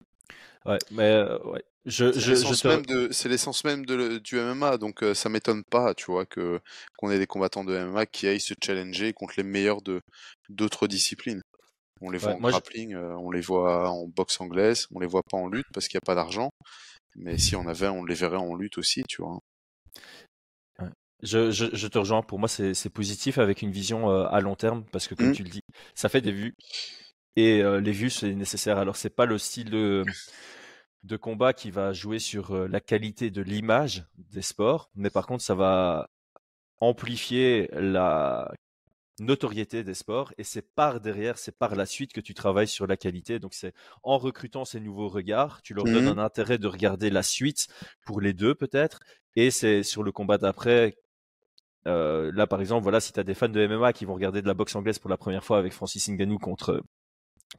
ouais, 0.67 0.79
mais 0.91 1.05
euh, 1.13 1.39
ouais. 1.45 1.65
Je, 1.87 2.13
c'est 2.19 2.19
je, 2.19 2.35
même 2.67 2.87
de, 2.87 3.09
c'est 3.13 3.29
l'essence 3.29 3.65
même 3.65 3.85
de, 3.87 4.19
du 4.19 4.39
MMA, 4.39 4.79
donc 4.79 5.03
euh, 5.03 5.15
ça 5.15 5.29
m'étonne 5.29 5.65
pas, 5.65 5.95
tu 5.95 6.07
vois, 6.07 6.27
que 6.27 6.61
qu'on 6.99 7.11
ait 7.11 7.19
des 7.19 7.27
combattants 7.27 7.65
de 7.65 7.75
MMA 7.75 8.07
qui 8.07 8.27
aillent 8.29 8.41
se 8.41 8.55
challenger 8.63 9.13
contre 9.13 9.35
les 9.37 9.43
meilleurs 9.45 9.83
de 9.83 10.01
d'autres 10.49 10.87
disciplines. 10.89 11.43
On 12.03 12.11
les 12.11 12.19
voit 12.19 12.33
Ouais, 12.33 12.37
en 12.37 12.41
je- 12.53 12.61
grappling, 12.61 12.95
euh, 12.95 13.17
on 13.19 13.31
les 13.33 13.41
voit 13.43 13.91
en 13.91 14.07
boxe 14.09 14.41
anglaise, 14.41 14.89
on 14.95 15.01
les 15.01 15.09
voit 15.09 15.23
pas 15.31 15.39
en 15.39 15.49
lutte 15.49 15.67
parce 15.75 15.89
qu'il 15.89 15.99
n'y 15.99 16.03
a 16.05 16.07
pas 16.07 16.17
d'argent. 16.17 16.51
Mais 17.17 17.39
si 17.39 17.57
on 17.57 17.67
avait, 17.69 17.89
on 17.89 18.05
les 18.05 18.15
verrait 18.17 18.37
en 18.39 18.55
lutte 18.57 18.79
aussi, 18.79 19.05
tu 19.09 19.23
vois? 19.23 19.41
Je, 21.23 21.51
je, 21.53 21.67
je 21.73 21.87
te 21.87 21.99
rejoins. 21.99 22.23
Pour 22.23 22.39
moi, 22.39 22.49
c'est 22.49 22.91
positif 22.91 23.39
avec 23.39 23.63
une 23.63 23.71
vision 23.71 24.11
euh, 24.11 24.27
à 24.31 24.41
long 24.41 24.57
terme 24.57 24.85
parce 24.91 25.07
que, 25.07 25.15
comme 25.15 25.31
Mm. 25.31 25.33
tu 25.33 25.45
le 25.45 25.51
dis, 25.51 25.63
ça 25.95 26.09
fait 26.09 26.21
des 26.21 26.33
vues 26.33 26.55
et 27.37 27.63
euh, 27.63 27.81
les 27.81 27.93
vues, 27.93 28.11
c'est 28.11 28.35
nécessaire. 28.35 28.79
Alors, 28.79 28.97
c'est 28.97 29.11
pas 29.15 29.27
le 29.27 29.39
style 29.39 29.71
de, 29.71 30.05
de 31.05 31.17
combat 31.17 31.53
qui 31.53 31.71
va 31.71 31.93
jouer 31.93 32.19
sur 32.19 32.53
euh, 32.53 32.69
la 32.69 32.81
qualité 32.81 33.31
de 33.31 33.43
l'image 33.43 34.05
des 34.19 34.43
sports, 34.43 34.91
mais 34.95 35.11
par 35.11 35.27
contre, 35.27 35.43
ça 35.45 35.55
va 35.55 36.09
amplifier 36.81 37.69
la 37.73 38.51
notoriété 39.21 39.85
des 39.85 39.95
sports 39.95 40.33
et 40.39 40.45
c'est 40.45 40.75
par 40.75 41.01
derrière, 41.01 41.39
c'est 41.39 41.57
par 41.57 41.77
la 41.77 41.87
suite 41.87 42.13
que 42.13 42.21
tu 42.21 42.35
travailles 42.35 42.69
sur 42.69 42.87
la 42.87 42.97
qualité. 42.97 43.39
Donc, 43.39 43.55
c'est 43.55 43.75
en 44.03 44.19
recrutant 44.19 44.65
ces 44.65 44.81
nouveaux 44.81 45.09
regards, 45.09 45.63
tu 45.63 45.75
leur 45.75 45.89
donnes 45.89 46.09
Mhm. 46.09 46.19
un 46.19 46.19
intérêt 46.19 46.59
de 46.59 46.67
regarder 46.67 47.11
la 47.11 47.23
suite 47.23 47.69
pour 48.07 48.21
les 48.21 48.33
deux 48.33 48.55
peut-être 48.55 49.01
et 49.37 49.51
c'est 49.51 49.83
sur 49.83 50.03
le 50.03 50.13
combat 50.13 50.39
d'après 50.39 50.95
euh, 51.87 52.31
là, 52.35 52.47
par 52.47 52.61
exemple, 52.61 52.83
voilà, 52.83 53.01
si 53.01 53.13
tu 53.13 53.21
as 53.21 53.25
des 53.25 53.35
fans 53.35 53.49
de 53.49 53.67
MMA 53.67 53.93
qui 53.93 54.05
vont 54.05 54.15
regarder 54.15 54.43
de 54.43 54.47
la 54.47 54.55
boxe 54.55 54.75
anglaise 54.77 54.99
pour 54.99 55.11
la 55.11 55.17
première 55.17 55.45
fois 55.45 55.59
avec 55.59 55.73
Francis 55.73 56.09
Ngannou 56.09 56.39
contre 56.39 56.73
euh, 56.73 56.81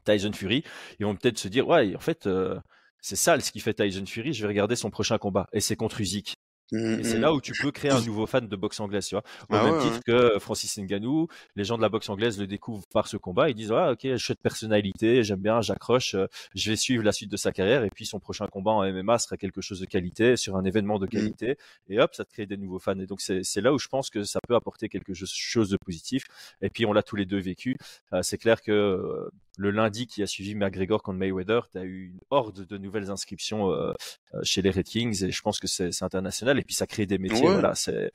Tyson 0.06 0.34
Fury, 0.34 0.64
ils 1.00 1.06
vont 1.06 1.16
peut-être 1.16 1.38
se 1.38 1.48
dire, 1.48 1.68
ouais, 1.68 1.96
en 1.96 2.00
fait, 2.00 2.28
euh, 2.28 2.60
c'est 3.02 3.16
sale 3.16 3.42
ce 3.42 3.52
qui 3.52 3.60
fait 3.60 3.74
Tyson 3.74 4.06
Fury, 4.06 4.34
je 4.34 4.42
vais 4.44 4.48
regarder 4.48 4.76
son 4.76 4.90
prochain 4.90 5.18
combat. 5.18 5.48
Et 5.54 5.60
c'est 5.62 5.76
contre 5.76 6.02
Usyk. 6.02 6.36
Et 6.74 7.04
c'est 7.04 7.20
là 7.20 7.34
où 7.34 7.42
tu 7.42 7.54
peux 7.62 7.72
créer 7.72 7.92
un 7.92 8.02
nouveau 8.02 8.26
fan 8.26 8.48
de 8.48 8.56
boxe 8.56 8.80
anglaise, 8.80 9.08
tu 9.08 9.16
vois. 9.16 9.24
Au 9.50 9.56
Ah 9.56 9.64
même 9.64 9.74
ouais, 9.76 9.82
titre 9.82 10.00
que 10.06 10.40
Francis 10.40 10.78
Ngannou, 10.78 11.28
les 11.56 11.64
gens 11.64 11.78
de 11.78 11.82
la 11.82 11.90
boxe 11.90 12.10
anglaise 12.10 12.40
le 12.40 12.48
découvrent 12.48 12.86
par 12.94 13.08
ce 13.08 13.18
combat, 13.18 13.50
ils 13.50 13.56
disent 13.56 13.72
ah 13.72 13.92
ok, 13.92 14.18
chouette 14.18 14.40
personnalité, 14.42 15.24
j'aime 15.24 15.40
bien, 15.42 15.62
j'accroche, 15.62 16.16
euh, 16.16 16.28
je 16.56 16.70
vais 16.72 16.76
suivre 16.76 17.04
la 17.04 17.12
suite 17.12 17.32
de 17.32 17.38
sa 17.38 17.52
carrière 17.52 17.84
et 17.84 17.90
puis 17.90 18.06
son 18.06 18.20
prochain 18.20 18.48
combat 18.48 18.72
en 18.72 18.84
MMA 18.84 19.18
sera 19.20 19.38
quelque 19.38 19.62
chose 19.62 19.80
de 19.80 19.86
qualité 19.86 20.36
sur 20.38 20.56
un 20.56 20.64
événement 20.66 21.00
de 21.00 21.06
qualité 21.06 21.58
et 21.90 22.00
hop, 22.00 22.14
ça 22.16 22.26
te 22.26 22.32
crée 22.32 22.46
des 22.46 22.58
nouveaux 22.58 22.80
fans. 22.80 22.98
Et 23.00 23.06
donc 23.06 23.22
c'est 23.22 23.62
là 23.62 23.74
où 23.74 23.80
je 23.80 23.88
pense 23.88 24.10
que 24.10 24.24
ça 24.24 24.40
peut 24.48 24.56
apporter 24.56 24.90
quelque 24.90 25.14
chose- 25.14 25.32
chose 25.32 25.70
de 25.70 25.78
positif. 25.78 26.24
Et 26.62 26.70
puis 26.70 26.86
on 26.86 26.94
l'a 26.94 27.04
tous 27.04 27.16
les 27.16 27.26
deux 27.26 27.40
vécu. 27.40 27.78
Euh, 28.14 28.22
c'est 28.24 28.38
clair 28.38 28.62
que 28.62 28.72
euh, 28.72 29.30
le 29.58 29.70
lundi 29.72 30.08
qui 30.08 30.24
a 30.24 30.28
suivi 30.28 30.56
McGregor 30.56 31.04
contre 31.04 31.20
Mayweather, 31.20 31.70
tu 31.72 31.78
as 31.78 31.84
eu 31.84 32.08
une 32.08 32.20
horde 32.32 32.66
de 32.66 32.78
nouvelles 32.78 33.12
inscriptions 33.12 33.72
euh, 33.72 33.94
euh, 34.34 34.40
chez 34.44 34.62
les 34.62 34.72
Red 34.72 34.86
Kings 34.86 35.24
et 35.24 35.32
je 35.32 35.42
pense 35.42 35.60
que 35.60 35.68
c'est 35.68 36.02
international 36.02 36.58
et 36.60 36.64
puis 36.64 36.74
ça 36.74 36.88
crée 36.88 37.06
des 37.06 37.18
métiers. 37.20 37.46
Ouais. 37.46 37.54
Voilà, 37.54 37.76
c'est. 37.76 38.12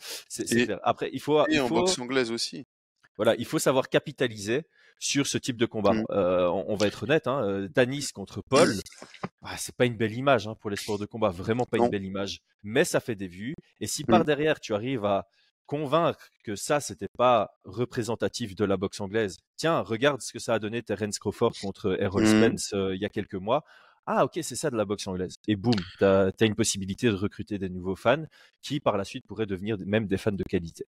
Après, 0.82 1.10
il 1.12 1.20
faut, 1.20 1.40
Et 1.48 1.54
il 1.54 1.60
en 1.60 1.68
faut, 1.68 1.76
boxe 1.76 1.98
anglaise 1.98 2.30
aussi. 2.32 2.66
voilà, 3.16 3.34
il 3.36 3.44
faut 3.44 3.58
savoir 3.58 3.88
capitaliser 3.88 4.64
sur 5.00 5.28
ce 5.28 5.38
type 5.38 5.56
de 5.56 5.66
combat. 5.66 5.92
Mm. 5.92 6.04
Euh, 6.10 6.48
on, 6.48 6.64
on 6.72 6.74
va 6.76 6.88
être 6.88 7.04
honnête, 7.04 7.28
hein, 7.28 7.68
Danis 7.72 8.08
contre 8.12 8.42
Paul, 8.42 8.68
ah, 9.42 9.56
c'est 9.56 9.76
pas 9.76 9.84
une 9.86 9.96
belle 9.96 10.12
image 10.14 10.48
hein, 10.48 10.56
pour 10.60 10.70
les 10.70 10.76
sports 10.76 10.98
de 10.98 11.06
combat, 11.06 11.28
vraiment 11.30 11.64
pas 11.64 11.76
Non. 11.78 11.84
une 11.84 11.90
belle 11.90 12.04
image. 12.04 12.40
Mais 12.64 12.84
ça 12.84 12.98
fait 12.98 13.14
des 13.14 13.28
vues. 13.28 13.54
Et 13.80 13.86
si 13.86 14.02
Mm. 14.02 14.06
par 14.06 14.24
derrière 14.24 14.58
tu 14.58 14.74
arrives 14.74 15.04
à 15.04 15.28
convaincre 15.68 16.30
que 16.42 16.56
ça 16.56 16.80
c'était 16.80 17.10
pas 17.16 17.50
représentatif 17.64 18.56
de 18.56 18.64
la 18.64 18.76
boxe 18.76 19.00
anglaise, 19.00 19.36
tiens, 19.56 19.80
regarde 19.80 20.20
ce 20.22 20.32
que 20.32 20.40
ça 20.40 20.54
a 20.54 20.58
donné 20.58 20.82
Terence 20.82 21.20
Crawford 21.20 21.52
contre 21.60 22.00
Errol 22.00 22.24
Mm. 22.24 22.26
Spence 22.26 22.72
euh, 22.72 22.96
il 22.96 23.00
y 23.00 23.04
a 23.04 23.08
quelques 23.08 23.34
mois. 23.34 23.64
Ah 24.06 24.24
ok, 24.24 24.38
c'est 24.42 24.56
ça 24.56 24.70
de 24.70 24.76
la 24.76 24.86
boxe 24.86 25.06
anglaise. 25.06 25.36
Et 25.46 25.54
boum, 25.54 25.74
tu 25.98 26.04
as, 26.04 26.32
une 26.40 26.54
possibilité 26.54 27.08
de 27.08 27.14
recruter 27.14 27.58
des 27.58 27.68
nouveaux 27.68 27.94
fans 27.94 28.24
qui 28.62 28.80
par 28.80 28.96
la 28.96 29.04
suite 29.04 29.26
pourraient 29.26 29.46
devenir 29.46 29.76
même 29.84 30.06
des 30.06 30.16
fans 30.16 30.32
de 30.32 30.42
qualité. 30.44 30.86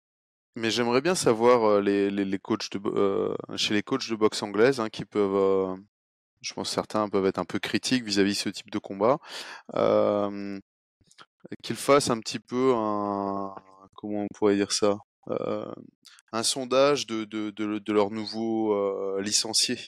Mais 0.55 0.71
j'aimerais 0.71 1.01
bien 1.01 1.15
savoir 1.15 1.63
euh, 1.63 1.81
les, 1.81 2.09
les, 2.09 2.25
les 2.25 2.39
coachs 2.39 2.71
de, 2.71 2.81
euh, 2.85 3.35
chez 3.55 3.75
les 3.75 3.83
coachs 3.83 4.09
de 4.09 4.15
boxe 4.15 4.41
anglaise 4.41 4.79
hein, 4.79 4.89
qui 4.89 5.05
peuvent, 5.05 5.77
je 6.41 6.53
pense 6.53 6.69
que 6.69 6.73
certains 6.73 7.07
peuvent 7.07 7.27
être 7.27 7.39
un 7.39 7.45
peu 7.45 7.59
critiques 7.59 8.03
vis-à-vis 8.03 8.33
de 8.33 8.37
ce 8.37 8.49
type 8.49 8.71
de 8.71 8.79
combat, 8.79 9.19
qu'ils 11.61 11.75
fassent 11.75 12.09
un 12.09 12.19
petit 12.19 12.39
peu 12.39 12.73
un, 12.75 13.53
comment 14.03 14.23
on 14.23 14.27
pourrait 14.35 14.55
dire 14.55 14.73
ça, 14.73 14.97
euh, 15.29 15.71
un 16.33 16.43
sondage 16.43 17.07
de, 17.07 17.23
de, 17.23 17.51
de, 17.51 17.93
leurs 17.93 18.11
nouveaux 18.11 18.73
euh, 18.73 19.21
licenciés 19.21 19.79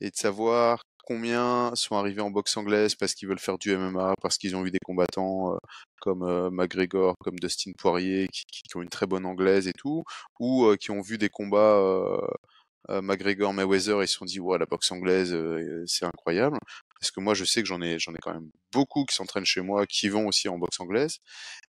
et 0.00 0.10
de 0.10 0.16
savoir 0.16 0.84
combien 1.04 1.72
sont 1.74 1.96
arrivés 1.96 2.20
en 2.20 2.30
boxe 2.30 2.56
anglaise 2.56 2.94
parce 2.94 3.14
qu'ils 3.14 3.28
veulent 3.28 3.40
faire 3.40 3.58
du 3.58 3.76
MMA, 3.76 4.14
parce 4.22 4.38
qu'ils 4.38 4.54
ont 4.54 4.64
eu 4.64 4.70
des 4.70 4.78
combattants 4.84 5.54
euh, 5.54 5.58
comme 6.00 6.22
euh, 6.22 6.48
McGregor, 6.50 7.16
comme 7.18 7.40
Dustin 7.40 7.72
Poirier, 7.76 8.28
qui, 8.30 8.76
ont 8.76 8.82
une 8.82 8.88
très 8.88 9.06
bonne 9.06 9.26
anglaise 9.26 9.66
et 9.66 9.72
tout, 9.72 10.04
ou 10.38 10.72
qui 10.78 10.92
ont 10.92 11.00
vu 11.00 11.18
des 11.18 11.28
combats 11.28 11.80
McGregor, 12.88 13.52
Mayweather, 13.52 14.02
et 14.02 14.06
se 14.06 14.14
sont 14.14 14.24
dit 14.24 14.38
ouais 14.38 14.58
la 14.58 14.66
boxe 14.66 14.92
anglaise 14.92 15.36
c'est 15.86 16.04
incroyable. 16.04 16.58
Parce 17.00 17.10
que 17.12 17.20
moi 17.20 17.34
je 17.34 17.44
sais 17.44 17.62
que 17.62 17.68
j'en 17.68 17.80
ai 17.82 17.98
j'en 17.98 18.14
ai 18.14 18.18
quand 18.20 18.34
même 18.34 18.50
beaucoup 18.72 19.04
qui 19.06 19.14
s'entraînent 19.14 19.44
chez 19.46 19.62
moi, 19.62 19.86
qui 19.86 20.08
vont 20.08 20.26
aussi 20.28 20.48
en 20.48 20.58
boxe 20.58 20.80
anglaise, 20.80 21.18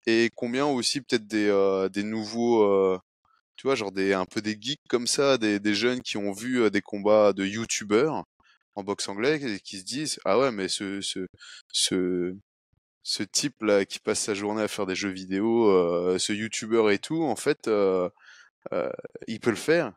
et 0.08 0.30
combien 0.36 0.66
aussi 0.68 1.02
peut-être 1.02 1.28
des 1.28 1.48
euh, 1.50 1.90
des 1.90 2.04
nouveaux 2.04 2.64
euh, 2.64 3.00
tu 3.58 3.68
vois, 3.68 3.76
genre 3.76 3.92
des 3.92 4.14
un 4.14 4.26
peu 4.26 4.42
des 4.42 4.58
geeks 4.60 4.82
comme 4.90 5.08
ça, 5.08 5.38
des, 5.38 5.60
des 5.60 5.74
jeunes 5.76 6.02
qui 6.02 6.18
ont 6.18 6.32
vu 6.34 6.62
euh, 6.64 6.70
des 6.70 6.82
combats 6.82 7.34
de 7.34 7.46
youtubeurs 7.46 8.24
en 8.76 8.84
boxe 8.84 9.10
anglaise 9.10 9.44
et 9.46 9.60
qui 9.60 9.80
se 9.80 9.84
disent 9.86 10.20
ah 10.26 10.40
ouais 10.40 10.52
mais 10.52 10.68
ce 10.70 11.02
ce 11.02 11.28
ce 11.72 12.36
ce 13.04 13.24
type 13.24 13.62
là 13.64 13.86
qui 13.86 14.00
passe 14.00 14.20
sa 14.22 14.34
journée 14.34 14.62
à 14.64 14.68
faire 14.68 14.86
des 14.86 14.96
jeux 14.96 15.10
vidéo, 15.12 15.70
euh, 15.70 16.18
ce 16.20 16.34
youtubeur 16.34 16.92
et 16.92 17.00
tout, 17.00 17.24
en 17.24 17.36
fait, 17.36 17.68
euh, 17.68 18.10
il 19.28 19.40
peut 19.40 19.50
le 19.52 19.56
faire. 19.56 19.94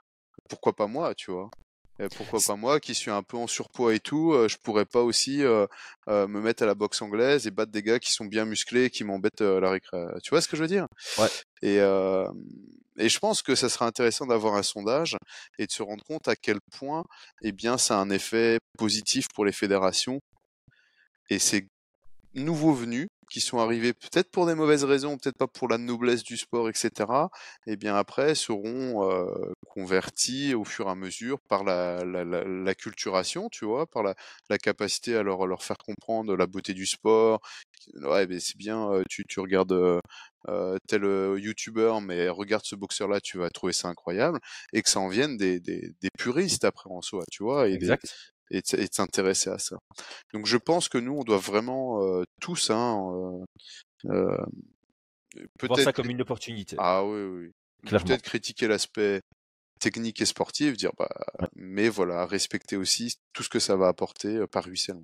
Pourquoi 0.49 0.75
pas 0.75 0.87
moi, 0.87 1.15
tu 1.15 1.31
vois? 1.31 1.51
Et 1.99 2.09
pourquoi 2.17 2.41
pas 2.45 2.57
moi 2.57 2.81
qui 2.81 2.95
suis 2.95 3.11
un 3.11 3.23
peu 3.23 3.37
en 3.37 3.47
surpoids 3.47 3.95
et 3.95 4.01
tout, 4.01 4.33
euh, 4.33 4.49
je 4.49 4.57
pourrais 4.59 4.87
pas 4.87 5.03
aussi 5.03 5.43
euh, 5.43 5.67
euh, 6.09 6.27
me 6.27 6.41
mettre 6.41 6.63
à 6.63 6.67
la 6.67 6.75
boxe 6.75 7.03
anglaise 7.03 7.47
et 7.47 7.51
battre 7.51 7.71
des 7.73 7.83
gars 7.83 7.99
qui 7.99 8.13
sont 8.13 8.25
bien 8.25 8.45
musclés, 8.45 8.91
qui 8.91 9.05
m'embêtent 9.05 9.41
à 9.41 9.61
la 9.61 9.71
récré. 9.71 9.99
Tu 10.23 10.31
vois 10.31 10.41
ce 10.41 10.49
que 10.49 10.57
je 10.57 10.63
veux 10.63 10.69
dire? 10.69 10.87
Ouais. 11.19 11.29
Et, 11.63 11.81
euh, 11.81 12.27
et 12.99 13.09
je 13.09 13.19
pense 13.19 13.43
que 13.43 13.55
ça 13.55 13.69
sera 13.69 13.87
intéressant 13.87 14.27
d'avoir 14.27 14.55
un 14.55 14.63
sondage 14.63 15.17
et 15.59 15.67
de 15.67 15.73
se 15.73 15.83
rendre 15.83 16.05
compte 16.05 16.29
à 16.29 16.37
quel 16.37 16.59
point, 16.79 17.05
eh 17.43 17.53
bien, 17.53 17.79
ça 17.79 17.99
a 17.99 18.01
un 18.01 18.11
effet 18.11 18.59
positif 18.79 19.27
pour 19.35 19.45
les 19.45 19.53
fédérations. 19.53 20.21
Et 21.31 21.39
ces 21.39 21.67
nouveaux 22.35 22.75
venus 22.75 23.09
qui 23.33 23.41
sont 23.41 23.59
arrivés 23.59 23.95
peut-être 23.95 24.31
pour 24.31 24.47
des 24.47 24.55
mauvaises 24.55 24.85
raisons, 24.85 25.17
peut-être 25.17 25.39
pas 25.39 25.47
pour 25.47 25.69
la 25.69 25.79
noblesse 25.79 26.23
du 26.23 26.37
sport, 26.37 26.69
etc. 26.69 27.31
Et 27.67 27.77
bien 27.77 27.97
après 27.97 28.35
seront 28.35 29.11
euh, 29.11 29.27
convertis 29.67 30.55
au 30.55 30.65
fur 30.65 30.87
et 30.89 30.91
à 30.91 30.95
mesure 30.95 31.41
par 31.49 31.65
la, 31.65 32.05
la, 32.05 32.25
la, 32.25 32.45
la 32.45 32.75
culturation, 32.75 33.49
tu 33.51 33.65
vois, 33.65 33.87
par 33.87 34.03
la, 34.03 34.15
la 34.51 34.59
capacité 34.59 35.17
à 35.17 35.23
leur, 35.23 35.47
leur 35.47 35.63
faire 35.63 35.79
comprendre 35.79 36.37
la 36.37 36.47
beauté 36.47 36.75
du 36.75 36.87
sport. 36.87 37.41
Ouais, 38.03 38.27
mais 38.27 38.39
c'est 38.41 38.57
bien, 38.57 38.91
euh, 38.93 39.03
tu, 39.09 39.25
tu 39.29 39.41
regardes 39.41 39.73
euh, 40.49 40.79
tel 40.89 41.05
euh, 41.05 41.39
youtubeur, 41.39 42.01
mais 42.01 42.29
regarde 42.29 42.65
ce 42.65 42.77
boxeur-là, 42.77 43.21
tu 43.21 43.39
vas 43.39 43.51
trouver 43.51 43.73
ça 43.73 43.89
incroyable, 43.89 44.39
et 44.73 44.83
que 44.83 44.91
ça 44.91 45.01
en 45.01 45.09
vienne 45.09 45.37
des, 45.37 45.61
des, 45.61 45.93
des 46.01 46.09
puristes 46.19 46.65
après 46.65 46.91
en 46.91 47.03
soi, 47.03 47.25
tu 47.31 47.43
vois, 47.43 47.69
et, 47.69 47.79
et, 48.51 48.61
de 48.61 48.89
s'intéresser 48.93 49.51
à 49.51 49.59
ça. 49.59 49.79
Donc 50.33 50.47
je 50.47 50.57
pense 50.57 50.89
que 50.89 50.99
nous, 50.99 51.13
on 51.13 51.25
doit 51.25 51.39
vraiment 51.39 52.03
euh, 52.03 52.25
tous, 52.41 52.71
hein, 52.71 53.45
euh, 54.07 54.37
peut-être 55.59 55.69
voir 55.69 55.81
ça 55.81 55.93
comme 55.93 56.11
une 56.11 56.23
opportunité. 56.23 56.77
Ah 56.79 57.05
oui, 57.05 57.23
oui. 57.23 57.51
Peut-être 57.89 58.23
critiquer 58.23 58.69
l'aspect 58.69 59.21
technique 59.81 60.21
et 60.21 60.27
sportif, 60.27 60.77
dire 60.77 60.93
bah, 60.97 61.09
ouais. 61.41 61.49
mais 61.57 61.89
voilà, 61.89 62.27
respecter 62.27 62.77
aussi 62.77 63.17
tout 63.33 63.43
ce 63.43 63.49
que 63.49 63.59
ça 63.59 63.77
va 63.77 63.89
apporter 63.89 64.47
par 64.47 64.65
ruissellement. 64.65 65.03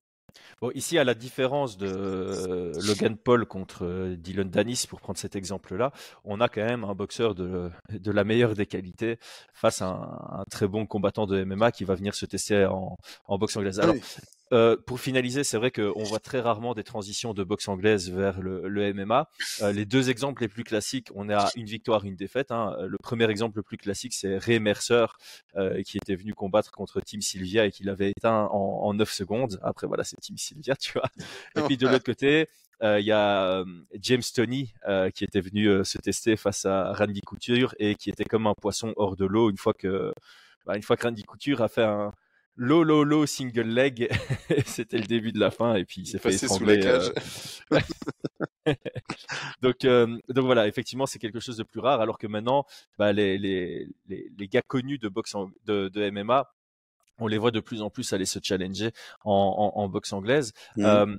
Bon, 0.60 0.70
ici, 0.74 0.98
à 0.98 1.04
la 1.04 1.14
différence 1.14 1.76
de 1.76 1.86
euh, 1.86 2.72
Logan 2.86 3.16
Paul 3.16 3.46
contre 3.46 3.84
euh, 3.84 4.16
Dylan 4.16 4.50
Danis, 4.50 4.84
pour 4.88 5.00
prendre 5.00 5.18
cet 5.18 5.36
exemple-là, 5.36 5.92
on 6.24 6.40
a 6.40 6.48
quand 6.48 6.64
même 6.64 6.84
un 6.84 6.94
boxeur 6.94 7.34
de, 7.34 7.70
de 7.90 8.10
la 8.10 8.24
meilleure 8.24 8.54
des 8.54 8.66
qualités 8.66 9.18
face 9.52 9.82
à 9.82 9.86
un, 9.86 10.40
un, 10.40 10.44
très 10.50 10.66
bon 10.66 10.86
combattant 10.86 11.26
de 11.26 11.44
MMA 11.44 11.72
qui 11.72 11.84
va 11.84 11.94
venir 11.94 12.14
se 12.14 12.26
tester 12.26 12.66
en, 12.66 12.96
en 13.26 13.38
boxe 13.38 13.56
anglaise. 13.56 13.80
Alors, 13.80 13.94
oui. 13.94 14.02
Euh, 14.52 14.76
pour 14.86 15.00
finaliser, 15.00 15.44
c'est 15.44 15.58
vrai 15.58 15.70
qu'on 15.70 16.02
voit 16.04 16.20
très 16.20 16.40
rarement 16.40 16.74
des 16.74 16.84
transitions 16.84 17.34
de 17.34 17.44
boxe 17.44 17.68
anglaise 17.68 18.10
vers 18.10 18.40
le, 18.40 18.68
le 18.68 18.92
MMA. 18.94 19.28
Euh, 19.62 19.72
les 19.72 19.84
deux 19.84 20.10
exemples 20.10 20.42
les 20.42 20.48
plus 20.48 20.64
classiques, 20.64 21.08
on 21.14 21.28
a 21.28 21.50
une 21.56 21.66
victoire, 21.66 22.04
une 22.04 22.16
défaite. 22.16 22.50
Hein. 22.50 22.76
Le 22.86 22.98
premier 22.98 23.28
exemple 23.30 23.58
le 23.58 23.62
plus 23.62 23.76
classique, 23.76 24.14
c'est 24.14 24.38
Ray 24.38 24.60
Mercer 24.60 25.06
euh, 25.56 25.82
qui 25.82 25.98
était 25.98 26.14
venu 26.14 26.34
combattre 26.34 26.70
contre 26.70 27.00
Tim 27.00 27.20
Sylvia 27.20 27.66
et 27.66 27.70
qui 27.70 27.84
l'avait 27.84 28.10
éteint 28.10 28.48
en, 28.50 28.80
en 28.84 28.94
9 28.94 29.10
secondes. 29.10 29.58
Après, 29.62 29.86
voilà, 29.86 30.04
c'est 30.04 30.16
Tim 30.16 30.36
Sylvia, 30.36 30.76
tu 30.76 30.92
vois. 30.92 31.08
Et 31.56 31.60
puis 31.66 31.76
de 31.76 31.86
l'autre 31.86 32.04
côté, 32.04 32.48
il 32.82 33.04
y 33.04 33.12
a 33.12 33.64
James 34.00 34.22
Tony 34.34 34.72
qui 35.14 35.24
était 35.24 35.40
venu 35.40 35.84
se 35.84 35.98
tester 35.98 36.36
face 36.36 36.64
à 36.64 36.92
Randy 36.92 37.20
Couture 37.20 37.74
et 37.78 37.96
qui 37.96 38.08
était 38.08 38.24
comme 38.24 38.46
un 38.46 38.54
poisson 38.54 38.92
hors 38.96 39.16
de 39.16 39.26
l'eau 39.26 39.50
une 39.50 39.56
fois 39.56 39.74
que 39.74 40.12
bah, 40.64 40.76
une 40.76 40.82
fois 40.82 40.96
que 40.96 41.04
Randy 41.04 41.24
Couture 41.24 41.60
a 41.60 41.68
fait 41.68 41.82
un 41.82 42.12
low 42.58 42.82
low 42.82 43.04
low 43.04 43.24
single 43.24 43.68
leg, 43.68 44.08
c'était 44.66 44.98
le 44.98 45.06
début 45.06 45.32
de 45.32 45.40
la 45.40 45.50
fin 45.50 45.74
et 45.76 45.84
puis 45.84 46.02
il 46.02 46.06
s'est 46.06 46.18
fait 46.18 46.34
étrangler. 46.34 46.80
Euh. 46.84 47.08
donc 49.62 49.78
donc 49.80 50.44
voilà, 50.44 50.66
effectivement 50.66 51.06
c'est 51.06 51.18
quelque 51.18 51.40
chose 51.40 51.56
de 51.56 51.62
plus 51.62 51.80
rare 51.80 52.00
alors 52.00 52.18
que 52.18 52.26
maintenant 52.26 52.66
bah, 52.98 53.12
les, 53.12 53.38
les, 53.38 53.88
les, 54.08 54.30
les 54.36 54.48
gars 54.48 54.62
connus 54.62 54.98
de 54.98 55.08
boxe 55.08 55.34
de, 55.64 55.88
de 55.88 56.10
MMA 56.10 56.50
on 57.20 57.26
les 57.26 57.38
voit 57.38 57.50
de 57.50 57.60
plus 57.60 57.82
en 57.82 57.90
plus 57.90 58.12
aller 58.12 58.26
se 58.26 58.38
challenger 58.42 58.90
en, 59.24 59.72
en, 59.74 59.88
boxe 59.88 60.12
anglaise. 60.12 60.52
Mmh 60.76 61.16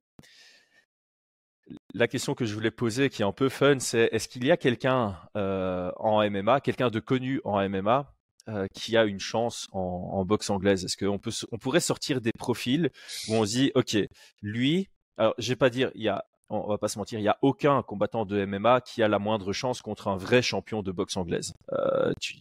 la 1.93 2.07
question 2.07 2.33
que 2.33 2.45
je 2.45 2.53
voulais 2.53 2.71
poser, 2.71 3.09
qui 3.09 3.21
est 3.21 3.25
un 3.25 3.31
peu 3.31 3.49
fun, 3.49 3.79
c'est 3.79 4.09
est-ce 4.11 4.27
qu'il 4.27 4.45
y 4.45 4.51
a 4.51 4.57
quelqu'un 4.57 5.17
euh, 5.35 5.91
en 5.97 6.27
MMA, 6.29 6.61
quelqu'un 6.61 6.89
de 6.89 6.99
connu 6.99 7.41
en 7.43 7.67
MMA, 7.67 8.11
euh, 8.49 8.67
qui 8.73 8.97
a 8.97 9.05
une 9.05 9.19
chance 9.19 9.67
en, 9.71 10.25
boxe 10.25 10.49
anglaise? 10.49 10.83
Est-ce 10.83 10.97
qu'on 10.97 11.19
peut, 11.19 11.31
on 11.51 11.57
pourrait 11.57 11.79
sortir 11.79 12.21
des 12.21 12.31
profils 12.31 12.89
où 13.27 13.35
on 13.35 13.45
se 13.45 13.51
dit, 13.51 13.71
ok, 13.75 13.97
lui, 14.41 14.89
alors 15.17 15.33
je 15.37 15.49
vais 15.49 15.55
pas 15.55 15.69
dire, 15.69 15.91
il 15.95 16.03
y 16.03 16.09
a, 16.09 16.25
on 16.49 16.67
va 16.67 16.77
pas 16.77 16.87
se 16.87 16.97
mentir, 16.97 17.19
il 17.19 17.23
y 17.23 17.29
a 17.29 17.37
aucun 17.41 17.81
combattant 17.83 18.25
de 18.25 18.43
MMA 18.45 18.81
qui 18.81 19.03
a 19.03 19.07
la 19.07 19.19
moindre 19.19 19.53
chance 19.53 19.81
contre 19.81 20.07
un 20.07 20.17
vrai 20.17 20.41
champion 20.41 20.81
de 20.83 20.91
boxe 20.91 21.15
anglaise. 21.15 21.53
Euh, 21.71 22.11
tu, 22.19 22.35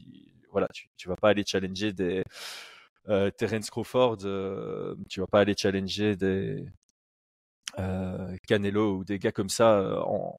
voilà, 0.51 0.68
tu, 0.97 1.09
vas 1.09 1.16
pas 1.16 1.29
aller 1.31 1.44
challenger 1.47 1.92
des 1.92 2.25
Terence 3.38 3.71
Crawford, 3.71 4.18
tu 5.09 5.21
vas 5.21 5.27
pas 5.27 5.40
aller 5.40 5.55
challenger 5.57 6.14
des 6.16 6.66
euh, 7.79 8.37
Canelo 8.47 8.99
ou 8.99 9.05
des 9.05 9.18
gars 9.18 9.33
comme 9.33 9.49
ça 9.49 9.79
euh, 9.79 10.01
en, 10.01 10.38